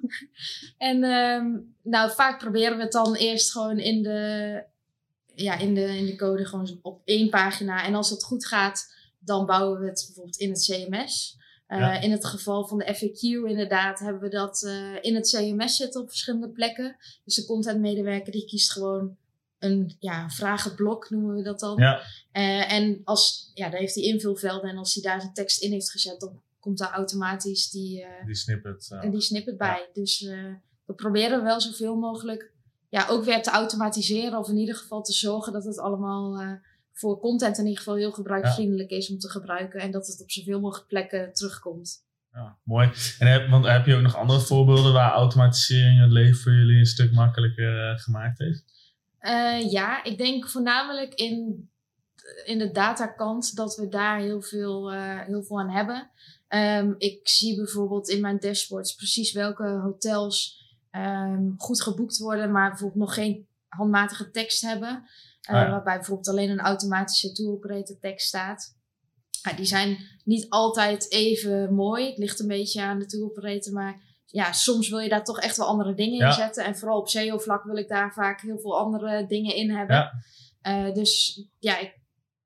en 0.90 1.04
um, 1.04 1.74
nou, 1.82 2.10
vaak 2.10 2.38
proberen 2.38 2.76
we 2.76 2.82
het 2.82 2.92
dan 2.92 3.14
eerst 3.14 3.52
gewoon 3.52 3.78
in 3.78 4.02
de, 4.02 4.62
ja, 5.34 5.58
in 5.58 5.74
de, 5.74 5.96
in 5.96 6.06
de 6.06 6.16
code 6.16 6.46
gewoon 6.46 6.78
op 6.82 7.00
één 7.04 7.30
pagina. 7.30 7.84
En 7.84 7.94
als 7.94 8.10
dat 8.10 8.24
goed 8.24 8.46
gaat, 8.46 8.94
dan 9.18 9.46
bouwen 9.46 9.80
we 9.80 9.86
het 9.86 10.04
bijvoorbeeld 10.06 10.36
in 10.36 10.50
het 10.50 10.64
CMS. 10.64 11.38
Uh, 11.68 11.78
ja. 11.78 12.00
In 12.00 12.10
het 12.10 12.26
geval 12.26 12.66
van 12.66 12.78
de 12.78 12.94
FAQ 12.94 13.48
inderdaad 13.48 13.98
hebben 13.98 14.22
we 14.22 14.28
dat 14.28 14.62
uh, 14.62 14.96
in 15.00 15.14
het 15.14 15.28
CMS 15.28 15.76
zitten 15.76 16.00
op 16.00 16.08
verschillende 16.08 16.48
plekken. 16.50 16.96
Dus 17.24 17.34
de 17.34 17.46
contentmedewerker 17.46 18.32
die 18.32 18.44
kiest 18.44 18.72
gewoon 18.72 19.16
een 19.60 19.96
ja, 19.98 20.30
vragenblok 20.30 21.10
noemen 21.10 21.34
we 21.34 21.42
dat 21.42 21.60
dan. 21.60 21.76
Ja. 21.78 22.00
Uh, 22.32 22.72
en 22.72 23.00
als, 23.04 23.50
ja, 23.54 23.68
daar 23.68 23.80
heeft 23.80 23.94
hij 23.94 24.04
invulvelden 24.04 24.70
en 24.70 24.76
als 24.76 24.94
hij 24.94 25.02
daar 25.02 25.20
zijn 25.20 25.32
tekst 25.32 25.62
in 25.62 25.72
heeft 25.72 25.90
gezet, 25.90 26.20
dan 26.20 26.40
komt 26.60 26.78
daar 26.78 26.92
automatisch 26.92 27.70
die, 27.70 28.00
uh, 28.00 28.06
die 28.26 28.34
snippet, 28.34 28.90
uh, 28.92 29.10
die 29.10 29.20
snippet 29.20 29.56
bij. 29.56 29.86
Ja. 29.86 30.00
Dus 30.00 30.20
we 30.84 30.94
proberen 30.94 31.44
wel 31.44 31.60
zoveel 31.60 31.96
mogelijk 31.96 32.52
ja, 32.88 33.06
ook 33.08 33.24
weer 33.24 33.42
te 33.42 33.50
automatiseren 33.50 34.38
of 34.38 34.48
in 34.48 34.56
ieder 34.56 34.74
geval 34.74 35.02
te 35.02 35.12
zorgen 35.12 35.52
dat 35.52 35.64
het 35.64 35.78
allemaal 35.78 36.58
voor 36.92 37.20
content 37.20 37.58
in 37.58 37.64
ieder 37.64 37.78
geval 37.78 37.96
heel 37.96 38.12
gebruiksvriendelijk 38.12 38.90
ja. 38.90 38.96
is 38.96 39.10
om 39.10 39.18
te 39.18 39.28
gebruiken 39.28 39.80
en 39.80 39.90
dat 39.90 40.06
het 40.06 40.22
op 40.22 40.30
zoveel 40.30 40.60
mogelijk 40.60 40.88
plekken 40.88 41.32
terugkomt. 41.32 42.04
Ja, 42.32 42.58
mooi. 42.62 42.90
En 43.18 43.26
heb, 43.26 43.48
want 43.48 43.64
heb 43.64 43.86
je 43.86 43.94
ook 43.94 44.02
nog 44.02 44.16
andere 44.16 44.40
voorbeelden 44.40 44.92
waar 44.92 45.12
automatisering 45.12 46.00
het 46.00 46.10
leven 46.10 46.36
voor 46.36 46.52
jullie 46.52 46.78
een 46.78 46.86
stuk 46.86 47.12
makkelijker 47.12 47.98
gemaakt 47.98 48.38
heeft? 48.38 48.64
Uh, 49.22 49.70
ja, 49.70 50.04
ik 50.04 50.18
denk 50.18 50.48
voornamelijk 50.48 51.14
in, 51.14 51.68
in 52.44 52.58
de 52.58 52.70
datakant 52.70 53.56
dat 53.56 53.76
we 53.76 53.88
daar 53.88 54.18
heel 54.18 54.42
veel, 54.42 54.92
uh, 54.92 55.20
heel 55.20 55.42
veel 55.42 55.60
aan 55.60 55.70
hebben. 55.70 56.10
Um, 56.48 56.94
ik 56.98 57.28
zie 57.28 57.56
bijvoorbeeld 57.56 58.08
in 58.08 58.20
mijn 58.20 58.38
dashboards 58.38 58.94
precies 58.94 59.32
welke 59.32 59.68
hotels 59.68 60.64
um, 60.92 61.54
goed 61.58 61.82
geboekt 61.82 62.18
worden, 62.18 62.50
maar 62.50 62.68
bijvoorbeeld 62.68 63.00
nog 63.00 63.14
geen 63.14 63.46
handmatige 63.68 64.30
tekst 64.30 64.62
hebben. 64.62 65.08
Uh, 65.50 65.56
ah, 65.56 65.62
ja. 65.62 65.70
Waarbij 65.70 65.96
bijvoorbeeld 65.96 66.28
alleen 66.28 66.50
een 66.50 66.60
automatische 66.60 67.32
tour 67.32 67.52
operator 67.52 67.98
tekst 67.98 68.26
staat. 68.26 68.78
Die 69.56 69.64
zijn 69.64 69.98
niet 70.24 70.48
altijd 70.48 71.12
even 71.12 71.74
mooi. 71.74 72.06
Het 72.06 72.18
ligt 72.18 72.40
een 72.40 72.46
beetje 72.46 72.82
aan 72.82 72.98
de 72.98 73.06
tour 73.06 73.24
operator, 73.24 73.72
maar 73.72 74.00
ja, 74.30 74.52
soms 74.52 74.88
wil 74.88 74.98
je 74.98 75.08
daar 75.08 75.24
toch 75.24 75.38
echt 75.40 75.56
wel 75.56 75.66
andere 75.66 75.94
dingen 75.94 76.18
Ja. 76.18 76.26
in 76.26 76.32
zetten. 76.32 76.64
En 76.64 76.76
vooral 76.76 76.98
op 76.98 77.08
SEO-vlak 77.08 77.64
wil 77.64 77.76
ik 77.76 77.88
daar 77.88 78.12
vaak 78.12 78.40
heel 78.40 78.58
veel 78.58 78.78
andere 78.78 79.26
dingen 79.26 79.54
in 79.54 79.70
hebben. 79.70 79.96
Ja. 79.96 80.12
Uh, 80.86 80.94
dus 80.94 81.42
ja, 81.58 81.78
ik 81.78 81.98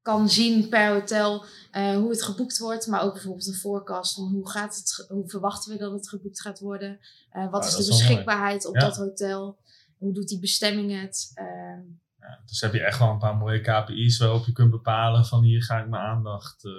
kan 0.02 0.28
zien 0.28 0.68
per 0.68 0.88
hotel 0.88 1.44
eh, 1.70 1.96
hoe 1.96 2.10
het 2.10 2.22
geboekt 2.22 2.58
wordt, 2.58 2.86
maar 2.86 3.02
ook 3.02 3.12
bijvoorbeeld 3.12 3.46
een 3.46 3.54
forecast 3.54 4.14
van 4.14 4.24
hoe, 4.24 4.50
gaat 4.50 4.76
het, 4.76 5.06
hoe 5.08 5.28
verwachten 5.28 5.72
we 5.72 5.78
dat 5.78 5.92
het 5.92 6.08
geboekt 6.08 6.40
gaat 6.40 6.58
worden, 6.60 6.98
uh, 7.32 7.50
wat 7.50 7.64
is 7.64 7.76
de 7.76 7.86
beschikbaarheid 7.86 8.66
op 8.66 8.74
Ja. 8.74 8.80
dat 8.80 8.96
hotel, 8.96 9.58
hoe 9.98 10.12
doet 10.12 10.28
die 10.28 10.40
bestemming 10.40 11.00
het. 11.00 11.30
ehm, 11.34 11.80
Ja, 12.20 12.40
dus 12.46 12.60
heb 12.60 12.72
je 12.72 12.84
echt 12.84 12.98
wel 12.98 13.08
een 13.08 13.18
paar 13.18 13.36
mooie 13.36 13.60
KPI's 13.60 14.18
waarop 14.18 14.46
je 14.46 14.52
kunt 14.52 14.70
bepalen 14.70 15.24
van 15.24 15.42
hier 15.42 15.62
ga 15.62 15.78
ik 15.78 15.88
mijn 15.88 16.02
aandacht 16.02 16.64
eh, 16.64 16.70
eh, 16.72 16.78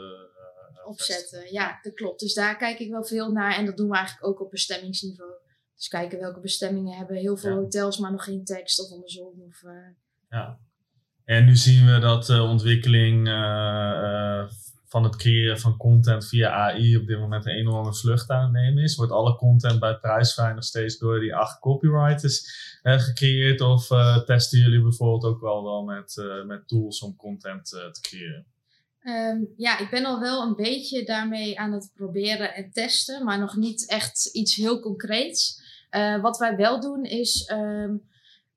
opzetten. 0.85 1.51
Ja, 1.53 1.79
dat 1.81 1.93
klopt. 1.93 2.19
Dus 2.19 2.33
daar 2.33 2.57
kijk 2.57 2.79
ik 2.79 2.89
wel 2.89 3.05
veel 3.05 3.31
naar. 3.31 3.57
En 3.57 3.65
dat 3.65 3.77
doen 3.77 3.89
we 3.89 3.95
eigenlijk 3.95 4.27
ook 4.27 4.41
op 4.41 4.51
bestemmingsniveau. 4.51 5.31
Dus 5.75 5.87
kijken 5.87 6.19
welke 6.19 6.39
bestemmingen 6.39 6.97
hebben 6.97 7.15
heel 7.15 7.37
veel 7.37 7.49
Ja. 7.51 7.55
hotels, 7.55 7.97
maar 7.97 8.11
nog 8.11 8.23
geen 8.23 8.43
tekst 8.43 8.79
of 8.79 8.91
andersom. 8.91 9.41
Of, 9.47 9.63
eh, 9.63 9.71
Ja. 10.29 10.59
En 11.25 11.45
nu 11.45 11.55
zien 11.55 11.85
we 11.85 11.99
dat 11.99 12.25
de 12.25 12.41
ontwikkeling 12.41 13.27
eh, 13.27 14.41
eh, 14.41 14.49
van 14.87 15.03
het 15.03 15.15
creëren 15.15 15.59
van 15.59 15.77
content 15.77 16.27
via 16.27 16.49
AI 16.49 16.97
op 16.97 17.07
dit 17.07 17.19
moment 17.19 17.45
een 17.45 17.55
enorme 17.55 17.93
vlucht 17.93 18.29
aan 18.29 18.43
het 18.43 18.51
nemen 18.51 18.83
is. 18.83 18.95
Wordt 18.95 19.11
alle 19.11 19.35
content 19.35 19.79
bij 19.79 19.97
prijsvrij 19.97 20.53
nog 20.53 20.63
steeds 20.63 20.97
door 20.97 21.19
die 21.19 21.35
acht 21.35 21.59
copywriters 21.59 22.63
gecreëerd? 22.83 23.61
Of 23.61 23.87
testen 24.25 24.59
jullie 24.59 24.81
bijvoorbeeld 24.81 25.23
ook 25.23 25.41
wel, 25.41 25.63
wel 25.63 25.83
met, 25.83 26.23
met 26.45 26.67
tools 26.67 27.01
om 27.01 27.15
content 27.15 27.65
te 27.65 27.97
creëren? 28.01 28.45
Ehm, 29.05 29.37
ja, 29.57 29.79
ik 29.79 29.89
ben 29.89 30.05
al 30.05 30.19
wel 30.19 30.41
een 30.41 30.55
beetje 30.55 31.03
daarmee 31.05 31.59
aan 31.59 31.71
het 31.71 31.91
proberen 31.95 32.53
en 32.55 32.71
testen, 32.71 33.23
maar 33.25 33.39
nog 33.39 33.55
niet 33.55 33.89
echt 33.89 34.25
iets 34.25 34.55
heel 34.55 34.79
concreets. 34.79 35.61
Eh, 35.89 36.21
wat 36.21 36.37
wij 36.37 36.55
wel 36.55 36.79
doen 36.79 37.03
is, 37.03 37.45
ehm, 37.45 37.95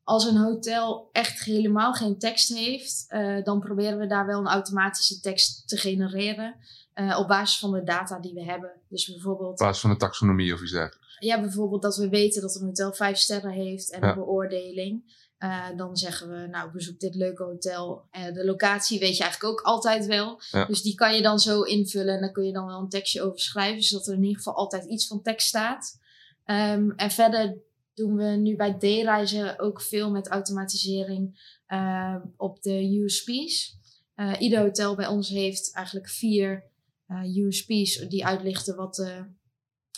als 0.02 0.24
een 0.24 0.36
hotel 0.36 1.08
echt 1.12 1.44
helemaal 1.44 1.92
geen 1.92 2.18
tekst 2.18 2.54
heeft, 2.56 3.04
eh, 3.08 3.44
dan 3.44 3.60
proberen 3.60 3.98
we 3.98 4.06
daar 4.06 4.26
wel 4.26 4.38
een 4.40 4.46
automatische 4.46 5.20
tekst 5.20 5.68
te 5.68 5.76
genereren 5.76 6.56
eh, 6.94 7.18
op 7.18 7.28
basis 7.28 7.58
van 7.58 7.72
de 7.72 7.82
data 7.82 8.18
die 8.20 8.34
we 8.34 8.44
hebben. 8.44 8.70
Dus 8.88 9.08
Op 9.08 9.14
bijvoorbeeld, 9.14 9.58
basis 9.58 9.80
van 9.80 9.90
de 9.90 9.96
taxonomie 9.96 10.54
of 10.54 10.62
iets 10.62 10.72
dergelijks. 10.72 11.16
ja, 11.18 11.40
bijvoorbeeld 11.40 11.82
dat 11.82 11.96
we 11.96 12.08
weten 12.08 12.42
dat 12.42 12.54
een 12.54 12.66
hotel 12.66 12.92
vijf 12.92 13.16
sterren 13.18 13.50
heeft 13.52 13.90
en 13.92 14.00
Ja. 14.00 14.08
een 14.08 14.14
beoordeling. 14.14 15.02
Eh, 15.38 15.66
dan 15.76 15.96
zeggen 15.96 16.30
we, 16.30 16.46
nou, 16.46 16.70
bezoek 16.70 17.00
dit 17.00 17.14
leuke 17.14 17.42
hotel. 17.42 18.06
Eh, 18.10 18.32
de 18.32 18.44
locatie 18.44 18.98
weet 18.98 19.16
je 19.16 19.22
eigenlijk 19.22 19.52
ook 19.52 19.66
altijd 19.66 20.06
wel. 20.06 20.40
Ja. 20.50 20.64
Dus 20.64 20.82
die 20.82 20.94
kan 20.94 21.14
je 21.14 21.22
dan 21.22 21.38
zo 21.38 21.62
invullen 21.62 22.14
en 22.14 22.20
dan 22.20 22.32
kun 22.32 22.44
je 22.44 22.52
dan 22.52 22.66
wel 22.66 22.80
een 22.80 22.88
tekstje 22.88 23.22
over 23.22 23.40
schrijven, 23.40 23.82
zodat 23.82 24.06
er 24.06 24.14
in 24.14 24.22
ieder 24.22 24.36
geval 24.36 24.54
altijd 24.54 24.84
iets 24.84 25.06
van 25.06 25.22
tekst 25.22 25.48
staat. 25.48 25.98
Ehm, 26.44 26.90
en 26.90 27.10
verder 27.10 27.56
doen 27.94 28.16
we 28.16 28.24
nu 28.24 28.56
bij 28.56 28.74
D-reizen 28.74 29.58
ook 29.58 29.82
veel 29.82 30.10
met 30.10 30.28
automatisering 30.28 31.56
ehm, 31.66 32.20
op 32.36 32.62
de 32.62 32.98
USP's. 33.02 33.76
Eh, 34.14 34.32
ieder 34.38 34.58
hotel 34.58 34.94
bij 34.94 35.06
ons 35.06 35.28
heeft 35.28 35.74
eigenlijk 35.74 36.08
vier 36.08 36.64
eh, 37.06 37.36
USP's 37.36 38.08
die 38.08 38.26
uitlichten 38.26 38.76
wat 38.76 38.94
de 38.94 39.24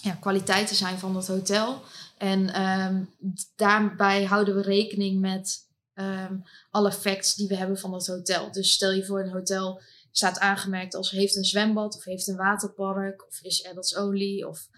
ja, 0.02 0.14
kwaliteiten 0.14 0.76
zijn 0.76 0.98
van 0.98 1.14
dat 1.14 1.26
hotel. 1.26 1.82
En 2.20 2.52
ehm, 2.52 3.04
daarbij 3.56 4.24
houden 4.24 4.54
we 4.54 4.62
rekening 4.62 5.20
met 5.20 5.68
ehm, 5.94 6.36
alle 6.70 6.92
facts 6.92 7.34
die 7.34 7.48
we 7.48 7.56
hebben 7.56 7.78
van 7.78 7.90
dat 7.90 8.06
hotel. 8.06 8.52
Dus 8.52 8.72
stel 8.72 8.92
je 8.92 9.04
voor 9.04 9.20
een 9.20 9.30
hotel 9.30 9.82
staat 10.12 10.38
aangemerkt 10.38 10.94
als 10.94 11.10
heeft 11.10 11.36
een 11.36 11.44
zwembad 11.44 11.96
of 11.96 12.04
heeft 12.04 12.28
een 12.28 12.36
waterpark 12.36 13.26
of 13.26 13.42
is 13.42 13.64
adults 13.66 13.96
only 13.96 14.42
of 14.42 14.68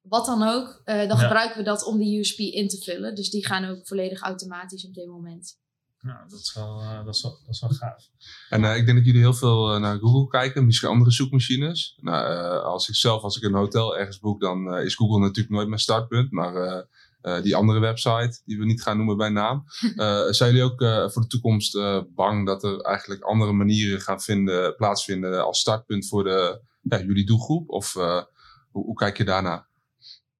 wat 0.00 0.26
dan 0.26 0.42
ook. 0.42 0.80
eh, 0.84 0.98
dan 0.98 1.18
Ja. 1.18 1.22
gebruiken 1.22 1.56
we 1.58 1.62
dat 1.64 1.84
om 1.84 1.98
die 1.98 2.18
USP 2.18 2.38
in 2.38 2.68
te 2.68 2.76
vullen. 2.82 3.14
Dus 3.14 3.30
die 3.30 3.46
gaan 3.46 3.64
ook 3.64 3.86
volledig 3.86 4.20
automatisch 4.20 4.86
op 4.86 4.94
dit 4.94 5.06
moment. 5.06 5.58
Nou, 6.06 6.28
dat 6.28 6.40
is 6.40 6.54
wel, 6.54 6.80
eh, 6.80 7.04
dat 7.04 7.14
is 7.14 7.22
wel, 7.22 7.38
dat 7.44 7.54
is 7.54 7.60
wel 7.60 7.70
gaaf. 7.70 8.08
En 8.48 8.64
eh, 8.64 8.76
ik 8.76 8.84
denk 8.86 8.96
dat 8.96 9.06
jullie 9.06 9.20
heel 9.20 9.34
veel 9.34 9.74
eh, 9.74 9.80
naar 9.80 9.98
Google 9.98 10.28
kijken, 10.28 10.64
misschien 10.66 10.88
andere 10.88 11.10
zoekmachines. 11.10 11.98
Nou, 12.00 12.34
eh, 12.34 12.62
als 12.62 12.88
ik 12.88 12.94
zelf, 12.94 13.22
als 13.22 13.36
ik 13.36 13.42
een 13.42 13.54
hotel 13.54 13.98
ergens 13.98 14.18
boek, 14.18 14.40
dan 14.40 14.74
eh, 14.74 14.84
is 14.84 14.94
Google 14.94 15.20
natuurlijk 15.20 15.54
nooit 15.54 15.68
mijn 15.68 15.80
startpunt. 15.80 16.30
Maar 16.30 16.54
eh, 16.54 16.82
eh, 17.20 17.42
die 17.42 17.56
andere 17.56 17.78
website, 17.78 18.40
die 18.44 18.58
we 18.58 18.64
niet 18.64 18.82
gaan 18.82 18.96
noemen 18.96 19.16
bij 19.16 19.28
naam. 19.28 19.64
eh, 19.96 20.26
zijn 20.30 20.50
jullie 20.54 20.64
ook 20.72 20.80
eh, 20.80 21.08
voor 21.08 21.22
de 21.22 21.28
toekomst 21.28 21.76
eh, 21.76 22.02
bang 22.14 22.46
dat 22.46 22.64
er 22.64 22.80
eigenlijk 22.80 23.22
andere 23.22 23.52
manieren 23.52 24.00
gaan 24.00 24.20
vinden, 24.20 24.76
plaatsvinden 24.76 25.44
als 25.44 25.60
startpunt 25.60 26.08
voor 26.08 26.24
de, 26.24 26.60
ja, 26.82 27.00
jullie 27.00 27.26
doelgroep? 27.26 27.68
Of 27.70 27.96
eh, 27.96 28.22
hoe, 28.70 28.84
hoe 28.84 28.94
kijk 28.94 29.16
je 29.16 29.24
daarna? 29.24 29.66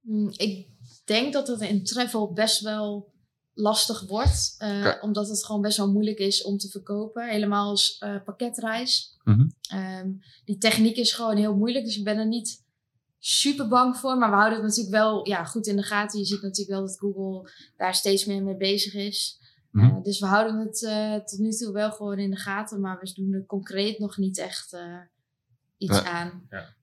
Mm, 0.01 0.33
Ik 0.37 0.69
denk 1.05 1.33
dat 1.33 1.47
het 1.49 1.61
in 1.61 1.85
travel 1.85 2.33
best 2.33 2.61
wel 2.61 3.15
lastig 3.59 4.01
wordt. 4.07 4.55
eh. 4.59 4.93
Omdat 5.01 5.29
het 5.29 5.45
gewoon 5.45 5.61
best 5.61 5.77
wel 5.77 5.93
moeilijk 5.93 6.19
is 6.19 6.43
om 6.43 6.59
te 6.59 6.69
verkopen. 6.69 7.29
Helemaal 7.29 7.69
als 7.71 7.97
eh, 7.99 8.17
pakketreis. 8.25 9.17
Mhm. 9.25 9.49
Ehm, 9.71 10.11
die 10.45 10.59
techniek 10.59 10.97
is 10.97 11.13
gewoon 11.13 11.37
heel 11.37 11.57
moeilijk. 11.57 11.85
Dus 11.85 11.97
ik 11.99 12.05
ben 12.05 12.19
er 12.19 12.27
niet 12.27 12.65
super 13.19 13.69
bang 13.69 13.97
voor. 13.97 14.17
Maar 14.19 14.31
we 14.31 14.37
houden 14.37 14.59
het 14.59 14.69
natuurlijk 14.69 14.97
wel 14.97 15.27
ja, 15.29 15.45
goed 15.45 15.67
in 15.67 15.77
de 15.77 15.83
gaten. 15.83 16.19
Je 16.19 16.25
ziet 16.25 16.43
natuurlijk 16.43 16.79
wel 16.79 16.87
dat 16.87 16.99
Google 16.99 17.51
daar 17.77 17.95
steeds 17.95 18.25
meer 18.25 18.43
mee 18.43 18.57
bezig 18.57 18.95
is. 18.95 19.41
Mhm. 19.71 19.85
Eh, 19.97 20.03
dus 20.03 20.19
we 20.21 20.27
houden 20.27 20.59
het 20.59 20.83
eh, 20.85 21.15
tot 21.15 21.39
nu 21.39 21.51
toe 21.51 21.73
wel 21.73 21.93
gewoon 21.93 22.19
in 22.19 22.31
de 22.31 22.37
gaten. 22.37 22.81
Maar 22.81 22.99
we 23.01 23.13
doen 23.15 23.33
er 23.33 23.47
concreet 23.47 23.99
nog 23.99 24.17
niet 24.17 24.39
echt 24.39 24.73
eh, 24.73 24.99
iets 25.79 25.97
Ja. 25.99 26.05
aan. 26.05 26.47
Ja. 26.51 26.75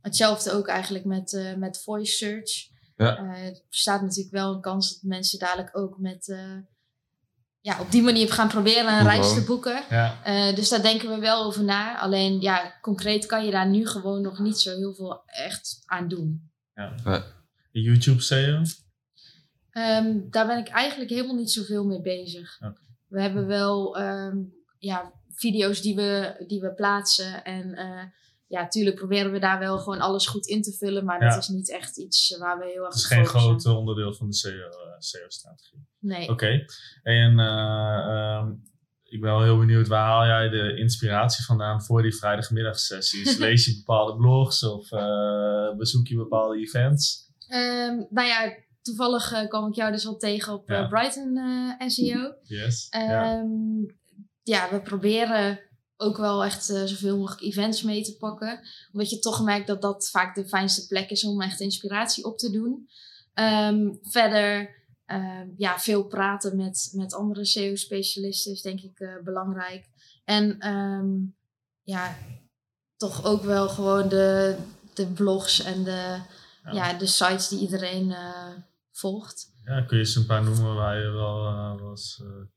Hetzelfde 0.00 0.52
ook 0.52 0.66
eigenlijk 0.66 1.04
met, 1.04 1.32
eh, 1.32 1.54
met 1.54 1.82
voice 1.82 2.12
search. 2.12 2.69
Ja. 3.04 3.16
Eh, 3.16 3.46
er 3.46 3.62
bestaat 3.70 4.02
natuurlijk 4.02 4.34
wel 4.34 4.54
een 4.54 4.60
kans 4.60 4.92
dat 4.92 5.02
mensen 5.02 5.38
dadelijk 5.38 5.76
ook 5.76 5.98
met, 5.98 6.28
eh, 6.28 6.56
ja, 7.60 7.80
op 7.80 7.90
die 7.90 8.02
manier 8.02 8.32
gaan 8.32 8.48
proberen 8.48 8.98
een 8.98 9.04
reis 9.04 9.34
te 9.34 9.44
boeken. 9.44 9.82
Ja, 9.90 10.18
Eh, 10.24 10.54
dus 10.54 10.68
daar 10.68 10.82
denken 10.82 11.08
we 11.08 11.18
wel 11.18 11.44
over 11.44 11.64
na. 11.64 11.98
Alleen 11.98 12.40
ja, 12.40 12.78
concreet 12.80 13.26
kan 13.26 13.44
je 13.44 13.50
daar 13.50 13.68
nu 13.68 13.86
gewoon 13.86 14.22
nog 14.22 14.38
niet 14.38 14.58
zo 14.58 14.76
heel 14.76 14.94
veel 14.94 15.22
echt 15.26 15.82
aan 15.86 16.08
doen. 16.08 16.50
ja. 16.74 17.24
YouTube 17.72 18.20
SEO? 18.20 18.62
Ehm, 19.70 20.18
daar 20.30 20.46
ben 20.46 20.58
ik 20.58 20.68
eigenlijk 20.68 21.10
helemaal 21.10 21.34
niet 21.36 21.50
zoveel 21.50 21.84
mee 21.84 22.00
bezig. 22.00 22.58
Oké. 22.60 22.80
We 23.06 23.20
hebben 23.20 23.46
wel 23.46 23.98
ehm, 23.98 24.36
ja, 24.78 25.12
video's 25.34 25.80
die 25.80 25.94
we, 25.94 26.44
die 26.46 26.60
we 26.60 26.74
plaatsen. 26.74 27.44
En 27.44 27.74
eh, 27.74 28.02
ja, 28.50 28.68
tuurlijk 28.68 28.96
proberen 28.96 29.32
we 29.32 29.38
daar 29.38 29.58
wel 29.58 29.78
gewoon 29.78 30.00
alles 30.00 30.26
goed 30.26 30.46
in 30.46 30.62
te 30.62 30.72
vullen. 30.72 31.04
Maar 31.04 31.20
dat 31.20 31.36
is 31.36 31.48
niet 31.48 31.70
echt 31.70 31.98
iets 31.98 32.36
waar 32.38 32.58
we 32.58 32.64
heel 32.64 32.84
erg 32.84 32.94
Het 32.94 33.02
is 33.02 33.06
geen 33.06 33.26
groot 33.26 33.66
onderdeel 33.66 34.14
van 34.14 34.26
de 34.26 34.34
SEO, 34.34 34.50
eh, 34.50 34.94
SEO-strategie. 34.98 35.86
Nee. 35.98 36.28
Oké. 36.28 36.64
En 37.02 37.38
eh, 37.38 38.36
ehm, 38.36 38.52
ik 39.02 39.20
ben 39.20 39.30
wel 39.30 39.42
heel 39.42 39.58
benieuwd, 39.58 39.88
waar 39.88 40.06
haal 40.06 40.26
jij 40.26 40.48
de 40.48 40.76
inspiratie 40.76 41.44
vandaan 41.44 41.82
voor 41.82 42.02
die 42.02 42.16
vrijdagmiddagsessies? 42.16 43.36
Lees 43.46 43.64
je 43.64 43.76
bepaalde 43.76 44.16
blogs 44.16 44.64
of 44.64 44.92
eh, 44.92 45.76
bezoek 45.76 46.06
je 46.06 46.16
bepaalde 46.16 46.58
events? 46.58 47.28
Ehm, 47.48 47.96
nou 48.10 48.26
ja, 48.26 48.56
toevallig 48.82 49.32
eh, 49.32 49.48
kwam 49.48 49.68
ik 49.68 49.74
jou 49.74 49.92
dus 49.92 50.06
al 50.06 50.16
tegen 50.16 50.52
op 50.52 50.68
eh, 50.68 50.76
Ja. 50.76 50.88
Brighton 50.88 51.36
eh, 51.36 51.88
SEO. 51.88 52.34
Yes. 52.42 52.88
Ehm, 52.88 53.48
ja, 54.42 54.70
we 54.70 54.80
proberen 54.82 55.60
ook 56.00 56.16
wel 56.16 56.44
echt 56.44 56.70
eh, 56.70 56.84
zoveel 56.84 57.16
mogelijk 57.18 57.42
events 57.42 57.82
mee 57.82 58.02
te 58.02 58.16
pakken. 58.16 58.60
Omdat 58.92 59.10
je 59.10 59.18
toch 59.18 59.42
merkt 59.44 59.66
dat 59.66 59.82
dat 59.82 60.10
vaak 60.10 60.34
de 60.34 60.48
fijnste 60.48 60.86
plek 60.86 61.10
is 61.10 61.24
om 61.24 61.40
echt 61.42 61.60
inspiratie 61.60 62.24
op 62.24 62.38
te 62.38 62.50
doen. 62.50 62.88
Ehm, 63.34 63.94
verder, 64.02 64.74
ehm, 65.06 65.48
ja, 65.56 65.78
veel 65.78 66.04
praten 66.04 66.56
met, 66.56 66.90
met 66.94 67.14
andere 67.14 67.44
SEO-specialisten 67.44 68.52
is 68.52 68.62
denk 68.62 68.80
ik 68.80 68.98
eh, 69.00 69.14
belangrijk. 69.24 69.88
En 70.24 70.58
ehm, 70.58 71.08
ja, 71.82 72.16
toch 72.96 73.24
ook 73.24 73.42
wel 73.42 73.68
gewoon 73.68 74.08
de, 74.08 74.56
de 74.94 75.06
blogs 75.06 75.62
en 75.62 75.84
de, 75.84 76.20
Ja. 76.62 76.72
ja. 76.72 76.92
de 76.94 77.06
sites 77.06 77.48
die 77.48 77.60
iedereen 77.60 78.10
eh, 78.10 78.48
volgt. 78.92 79.52
Ja, 79.64 79.82
kun 79.82 79.96
je 79.96 80.02
eens 80.02 80.16
een 80.16 80.26
paar 80.26 80.44
noemen 80.44 80.74
waar 80.74 80.98
je 80.98 81.10
wel 81.10 81.96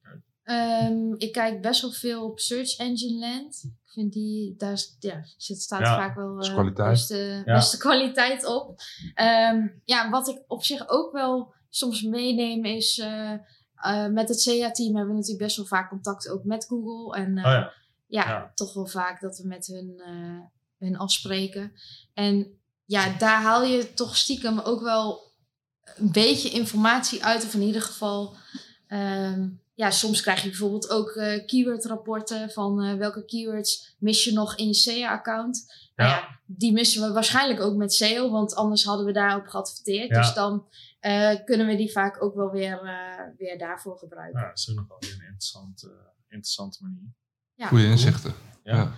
kijkt? 0.02 0.33
Ehm, 0.44 1.14
ik 1.18 1.32
kijk 1.32 1.62
best 1.62 1.82
wel 1.82 1.92
veel 1.92 2.24
op 2.26 2.40
Search 2.40 2.78
Engine 2.78 3.20
Land. 3.20 3.64
Ik 3.64 3.92
vind 3.92 4.14
die, 4.14 4.56
daar 4.58 4.82
ja, 5.00 5.24
zit, 5.38 5.62
staat 5.62 5.80
Ja, 5.80 5.96
vaak 5.96 6.16
wel 6.16 6.40
is 6.40 6.48
eh, 6.48 6.54
kwaliteit. 6.54 6.90
beste, 6.90 7.44
Ja. 7.46 7.54
beste 7.56 7.78
kwaliteit 7.88 8.46
op. 8.46 8.82
Ehm, 9.14 9.68
ja, 9.86 10.10
wat 10.10 10.28
ik 10.28 10.44
op 10.48 10.64
zich 10.64 10.90
ook 10.90 11.12
wel 11.12 11.54
soms 11.70 12.02
meeneem 12.02 12.66
is... 12.66 12.98
eh, 13.00 13.34
eh, 13.76 14.08
met 14.08 14.30
het 14.30 14.44
CA-team 14.44 14.96
hebben 14.96 15.08
we 15.14 15.20
natuurlijk 15.20 15.44
best 15.46 15.58
wel 15.58 15.66
vaak 15.66 15.90
contact 15.90 16.30
ook 16.30 16.44
met 16.44 16.66
Google. 16.66 17.16
En 17.22 17.38
Oh 17.38 17.44
ja. 17.44 17.72
ja, 18.08 18.52
toch 18.56 18.74
wel 18.74 18.86
vaak 18.88 19.22
dat 19.22 19.38
we 19.38 19.48
met 19.48 19.66
hun, 19.68 20.02
hun 20.78 20.98
afspreken. 20.98 21.74
En 22.14 22.58
ja, 22.86 23.18
daar 23.18 23.42
haal 23.42 23.64
je 23.64 23.94
toch 23.94 24.18
stiekem 24.18 24.60
ook 24.60 24.82
wel 24.82 25.32
een 25.96 26.12
beetje 26.12 26.50
informatie 26.50 27.24
uit. 27.26 27.44
Of 27.46 27.54
in 27.54 27.62
ieder 27.62 27.82
geval, 27.82 28.36
ehm, 28.88 29.50
ja, 29.74 29.92
soms 29.92 30.22
krijg 30.22 30.42
je 30.42 30.50
bijvoorbeeld 30.50 30.90
ook 30.90 31.10
eh 31.10 31.46
keyword 31.46 31.86
rapporten 31.86 32.50
van 32.50 32.84
eh, 32.84 32.96
welke 32.98 33.26
keywords 33.26 33.96
mis 34.00 34.24
je 34.24 34.34
nog 34.34 34.56
in 34.56 34.68
je 34.68 34.74
SEA-account. 34.74 35.74
Nou 35.96 36.10
Ja. 36.10 36.16
ja, 36.16 36.40
die 36.46 36.72
missen 36.74 37.08
we 37.08 37.14
waarschijnlijk 37.14 37.62
ook 37.62 37.76
met 37.76 37.94
SEO, 37.94 38.30
want 38.32 38.56
anders 38.56 38.84
hadden 38.84 39.06
we 39.06 39.12
daarop 39.12 39.48
geadverteerd. 39.48 40.10
Ja. 40.10 40.18
Dus 40.22 40.34
dan 40.34 40.68
eh, 41.00 41.36
kunnen 41.46 41.68
we 41.68 41.76
die 41.76 41.92
vaak 41.92 42.24
ook 42.24 42.36
wel 42.36 42.52
weer, 42.52 42.82
eh, 42.82 43.24
weer 43.38 43.58
daarvoor 43.58 43.98
gebruiken. 43.98 44.40
Ja, 44.40 44.48
dat 44.48 44.58
is 44.58 44.70
ook 44.70 44.76
nog 44.76 44.88
wel 44.88 44.98
weer 45.00 45.12
een 45.14 45.26
interessante, 45.26 45.92
interessante 46.30 46.78
manier. 46.82 47.14
Ja. 47.54 47.68
Goede 47.68 47.86
inzichten. 47.86 48.34
Ja. 48.64 48.76
Ja. 48.76 48.96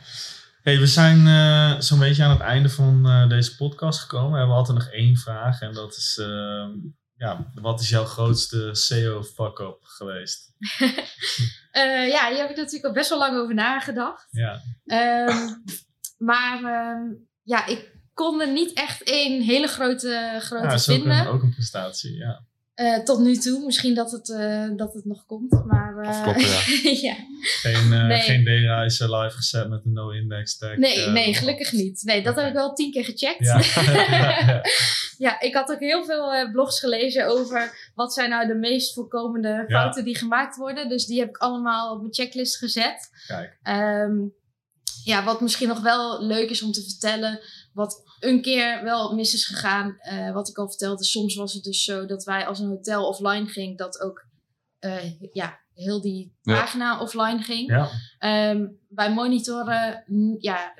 Hey, 0.61 0.79
we 0.79 0.87
zijn 0.87 1.27
eh, 1.27 1.79
zo'n 1.81 1.99
beetje 1.99 2.23
aan 2.23 2.29
het 2.29 2.39
einde 2.39 2.69
van 2.69 3.05
eh, 3.07 3.29
deze 3.29 3.55
podcast 3.55 3.99
gekomen. 3.99 4.31
We 4.31 4.37
hebben 4.37 4.55
altijd 4.55 4.77
nog 4.77 4.87
één 4.87 5.17
vraag. 5.17 5.61
En 5.61 5.73
dat 5.73 5.95
is, 5.95 6.17
ehm, 6.21 6.71
ja, 7.17 7.51
wat 7.53 7.79
is 7.79 7.89
jouw 7.89 8.05
grootste 8.05 8.69
SEO 8.75 9.23
fuck-up 9.23 9.77
geweest? 9.81 10.51
Eh, 11.75 12.07
ja, 12.07 12.29
hier 12.29 12.37
heb 12.37 12.49
ik 12.49 12.55
natuurlijk 12.55 12.85
al 12.85 12.91
best 12.93 13.09
wel 13.09 13.17
lang 13.19 13.37
over 13.37 13.53
nagedacht. 13.55 14.27
Ja, 14.31 14.61
Ehm, 14.85 15.53
maar 16.17 16.63
ehm, 16.63 17.13
ja, 17.43 17.65
ik 17.65 17.91
kon 18.13 18.41
er 18.41 18.51
niet 18.51 18.73
echt 18.73 19.03
één 19.03 19.41
hele 19.41 19.67
grote, 19.67 20.37
grote 20.39 20.63
ja 20.63 20.69
dat 20.69 20.79
is 20.79 20.89
ook 20.89 20.95
vinden. 20.95 21.17
een, 21.19 21.27
ook 21.27 21.43
een 21.43 21.53
prestatie. 21.53 22.15
Ja. 22.17 22.45
Eh, 22.75 22.97
tot 22.99 23.19
nu 23.19 23.35
toe. 23.37 23.65
Misschien 23.65 23.93
dat 23.93 24.11
het, 24.11 24.29
eh, 24.29 24.65
dat 24.75 24.93
het 24.93 25.05
nog 25.05 25.25
komt. 25.25 25.65
Maar, 25.65 25.97
eh, 25.97 26.09
Afkloppen, 26.09 26.41
ja. 26.43 26.91
ja. 27.09 27.15
Geen, 27.41 27.93
eh 27.93 28.05
Nee. 28.05 28.21
geen 28.21 28.43
D-reizen 28.43 29.09
live 29.15 29.35
gezet 29.35 29.69
met 29.69 29.85
een 29.85 29.93
no-index 29.93 30.57
tag. 30.57 30.75
Nee, 30.77 31.07
nee, 31.07 31.33
gelukkig 31.33 31.71
niet. 31.71 32.01
Nee, 32.03 32.23
dat 32.23 32.35
heb 32.35 32.47
ik 32.47 32.53
wel 32.53 32.73
tien 32.73 32.91
keer 32.91 33.05
gecheckt. 33.05 33.45
Ja. 33.45 33.61
ja, 33.85 34.39
ja. 34.47 34.61
Ja, 35.17 35.39
ik 35.41 35.53
had 35.53 35.71
ook 35.71 35.79
heel 35.79 36.05
veel 36.05 36.33
eh, 36.33 36.51
blogs 36.51 36.79
gelezen 36.79 37.27
over 37.27 37.91
wat 37.95 38.13
zijn 38.13 38.29
nou 38.29 38.47
de 38.47 38.55
meest 38.55 38.93
voorkomende 38.93 39.47
Ja. 39.47 39.65
fouten 39.67 40.03
die 40.03 40.17
gemaakt 40.17 40.55
worden. 40.55 40.89
Dus 40.89 41.05
die 41.05 41.19
heb 41.19 41.29
ik 41.29 41.37
allemaal 41.37 41.93
op 41.93 41.99
mijn 42.01 42.13
checklist 42.13 42.57
gezet. 42.57 43.09
Kijk, 43.27 43.57
Ehm, 43.63 44.13
ja, 45.03 45.23
wat 45.23 45.41
misschien 45.41 45.67
nog 45.67 45.81
wel 45.81 46.23
leuk 46.23 46.49
is 46.49 46.61
om 46.61 46.71
te 46.71 46.83
vertellen, 46.83 47.39
wat 47.75 48.03
een 48.19 48.41
keer 48.41 48.83
wel 48.83 49.15
mis 49.15 49.33
is 49.33 49.45
gegaan, 49.45 49.95
eh, 49.99 50.33
wat 50.33 50.49
ik 50.49 50.57
al 50.57 50.67
vertelde. 50.69 51.03
Soms 51.03 51.35
was 51.35 51.53
het 51.53 51.63
dus 51.63 51.83
zo 51.83 52.05
dat 52.05 52.23
wij 52.23 52.47
als 52.47 52.59
een 52.59 52.67
hotel 52.67 53.07
offline 53.07 53.47
ging, 53.47 53.77
dat 53.77 53.99
ook 54.01 54.25
eh, 54.79 55.19
ja, 55.33 55.59
heel 55.73 56.01
die 56.01 56.35
Ja. 56.41 56.53
pagina 56.59 57.01
offline 57.01 57.41
ging. 57.41 57.69
ja. 57.69 57.89
Ehm, 58.19 58.67
wij 58.89 59.13
monitoren 59.13 60.03
mm, 60.07 60.35
ja, 60.39 60.73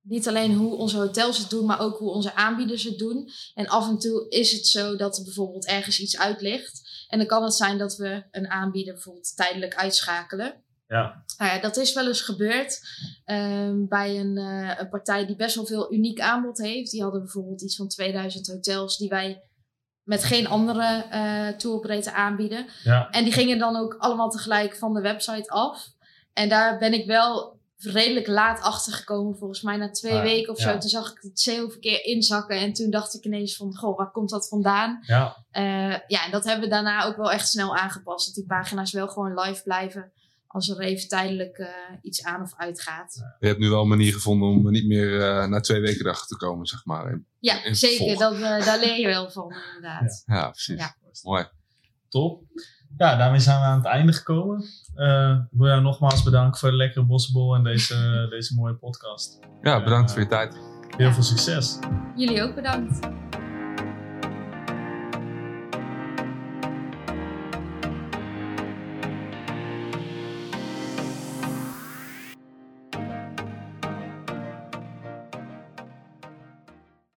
niet 0.00 0.28
alleen 0.28 0.54
hoe 0.54 0.74
onze 0.76 0.96
hotels 0.96 1.38
het 1.38 1.50
doen, 1.50 1.66
maar 1.66 1.80
ook 1.80 1.98
hoe 1.98 2.10
onze 2.10 2.34
aanbieders 2.34 2.82
het 2.84 2.98
doen. 2.98 3.28
En 3.54 3.66
af 3.66 3.88
en 3.88 3.98
toe 3.98 4.28
is 4.28 4.52
het 4.52 4.66
zo 4.66 4.96
dat 4.96 5.16
er 5.18 5.24
bijvoorbeeld 5.24 5.66
ergens 5.66 6.00
iets 6.00 6.18
uit 6.18 6.40
ligt. 6.40 7.06
En 7.08 7.18
dan 7.18 7.26
kan 7.26 7.42
het 7.42 7.54
zijn 7.54 7.78
dat 7.78 7.96
we 7.96 8.22
een 8.30 8.48
aanbieder 8.50 8.92
bijvoorbeeld 8.94 9.36
tijdelijk 9.36 9.74
uitschakelen. 9.74 10.63
Ja. 10.86 11.24
Nou 11.38 11.50
ja, 11.54 11.60
dat 11.60 11.76
is 11.76 11.92
wel 11.92 12.06
eens 12.06 12.20
gebeurd 12.20 12.80
ehm, 13.24 13.86
bij 13.86 14.20
een, 14.20 14.36
eh, 14.38 14.78
een 14.78 14.88
partij 14.88 15.26
die 15.26 15.36
best 15.36 15.54
wel 15.54 15.66
veel 15.66 15.92
uniek 15.92 16.20
aanbod 16.20 16.58
heeft. 16.58 16.90
Die 16.90 17.02
hadden 17.02 17.20
bijvoorbeeld 17.22 17.62
iets 17.62 17.76
van 17.76 17.88
2000 17.88 18.46
hotels 18.46 18.96
die 18.96 19.08
wij 19.08 19.42
met 20.02 20.24
geen 20.24 20.46
andere 20.46 21.04
operator 21.66 22.12
aanbieden. 22.12 22.66
ja. 22.82 23.10
En 23.10 23.24
die 23.24 23.32
gingen 23.32 23.58
dan 23.58 23.76
ook 23.76 23.94
allemaal 23.98 24.30
tegelijk 24.30 24.76
van 24.76 24.94
de 24.94 25.00
website 25.00 25.48
af. 25.50 25.86
En 26.32 26.48
daar 26.48 26.78
ben 26.78 26.92
ik 26.92 27.06
wel 27.06 27.60
redelijk 27.76 28.26
laat 28.26 28.60
achter 28.60 28.92
gekomen, 28.92 29.36
volgens 29.36 29.62
mij 29.62 29.76
na 29.76 29.90
twee 29.90 30.12
Ah, 30.12 30.22
weken 30.22 30.52
of 30.52 30.58
ja. 30.58 30.72
zo. 30.72 30.78
Toen 30.78 30.88
zag 30.88 31.10
ik 31.10 31.18
het 31.20 31.40
SEO-verkeer 31.40 32.04
inzakken 32.04 32.58
en 32.58 32.72
toen 32.72 32.90
dacht 32.90 33.14
ik 33.14 33.24
ineens 33.24 33.56
van, 33.56 33.74
goh, 33.76 33.96
waar 33.96 34.10
komt 34.10 34.30
dat 34.30 34.48
vandaan? 34.48 34.98
ja. 35.06 35.36
Eh, 35.50 35.98
ja, 36.06 36.24
en 36.24 36.30
dat 36.30 36.44
hebben 36.44 36.64
we 36.64 36.70
daarna 36.74 37.04
ook 37.04 37.16
wel 37.16 37.30
echt 37.32 37.48
snel 37.48 37.76
aangepast. 37.76 38.26
Dat 38.26 38.34
die 38.34 38.46
pagina's 38.46 38.92
wel 38.92 39.08
gewoon 39.08 39.40
live 39.40 39.62
blijven 39.62 40.12
als 40.54 40.68
er 40.68 40.80
even 40.80 41.08
tijdelijk 41.08 41.58
eh, 41.58 41.68
iets 42.02 42.24
aan 42.24 42.42
of 42.42 42.52
uitgaat. 42.56 43.36
Je 43.38 43.46
hebt 43.46 43.58
nu 43.58 43.68
wel 43.68 43.82
een 43.82 43.88
manier 43.88 44.12
gevonden 44.12 44.48
om 44.48 44.70
niet 44.70 44.86
meer 44.86 45.20
eh, 45.20 45.46
na 45.46 45.60
twee 45.60 45.80
weken 45.80 46.04
erachter 46.04 46.26
te 46.26 46.36
komen, 46.36 46.66
zeg 46.66 46.84
maar. 46.84 47.22
Ja, 47.38 47.64
in 47.64 47.76
zeker. 47.76 48.18
Dat, 48.18 48.34
eh, 48.34 48.40
daar 48.40 48.78
leer 48.78 49.00
je 49.00 49.06
wel 49.06 49.30
van, 49.30 49.54
inderdaad. 49.66 50.22
Ja, 50.26 50.50
precies. 50.50 50.78
Ja. 50.78 50.96
Mooi. 51.22 51.46
Top. 52.08 52.42
Ja, 52.96 53.16
daarmee 53.16 53.40
zijn 53.40 53.60
we 53.60 53.64
aan 53.64 53.76
het 53.76 53.86
einde 53.86 54.12
gekomen. 54.12 54.64
Eh, 54.94 55.38
ik 55.50 55.58
wil 55.58 55.66
jou 55.66 55.82
nogmaals 55.82 56.22
bedanken 56.22 56.60
voor 56.60 56.70
de 56.70 56.76
lekkere 56.76 57.04
bossenbol 57.04 57.54
en 57.54 57.64
deze, 57.64 57.96
deze 58.30 58.54
mooie 58.54 58.74
podcast. 58.74 59.38
Ja, 59.62 59.82
bedankt 59.84 60.12
voor 60.12 60.20
je 60.20 60.28
tijd. 60.28 60.56
Heel 60.96 61.12
veel 61.12 61.22
succes. 61.22 61.78
Jullie 62.16 62.42
ook 62.42 62.54
bedankt. 62.54 62.98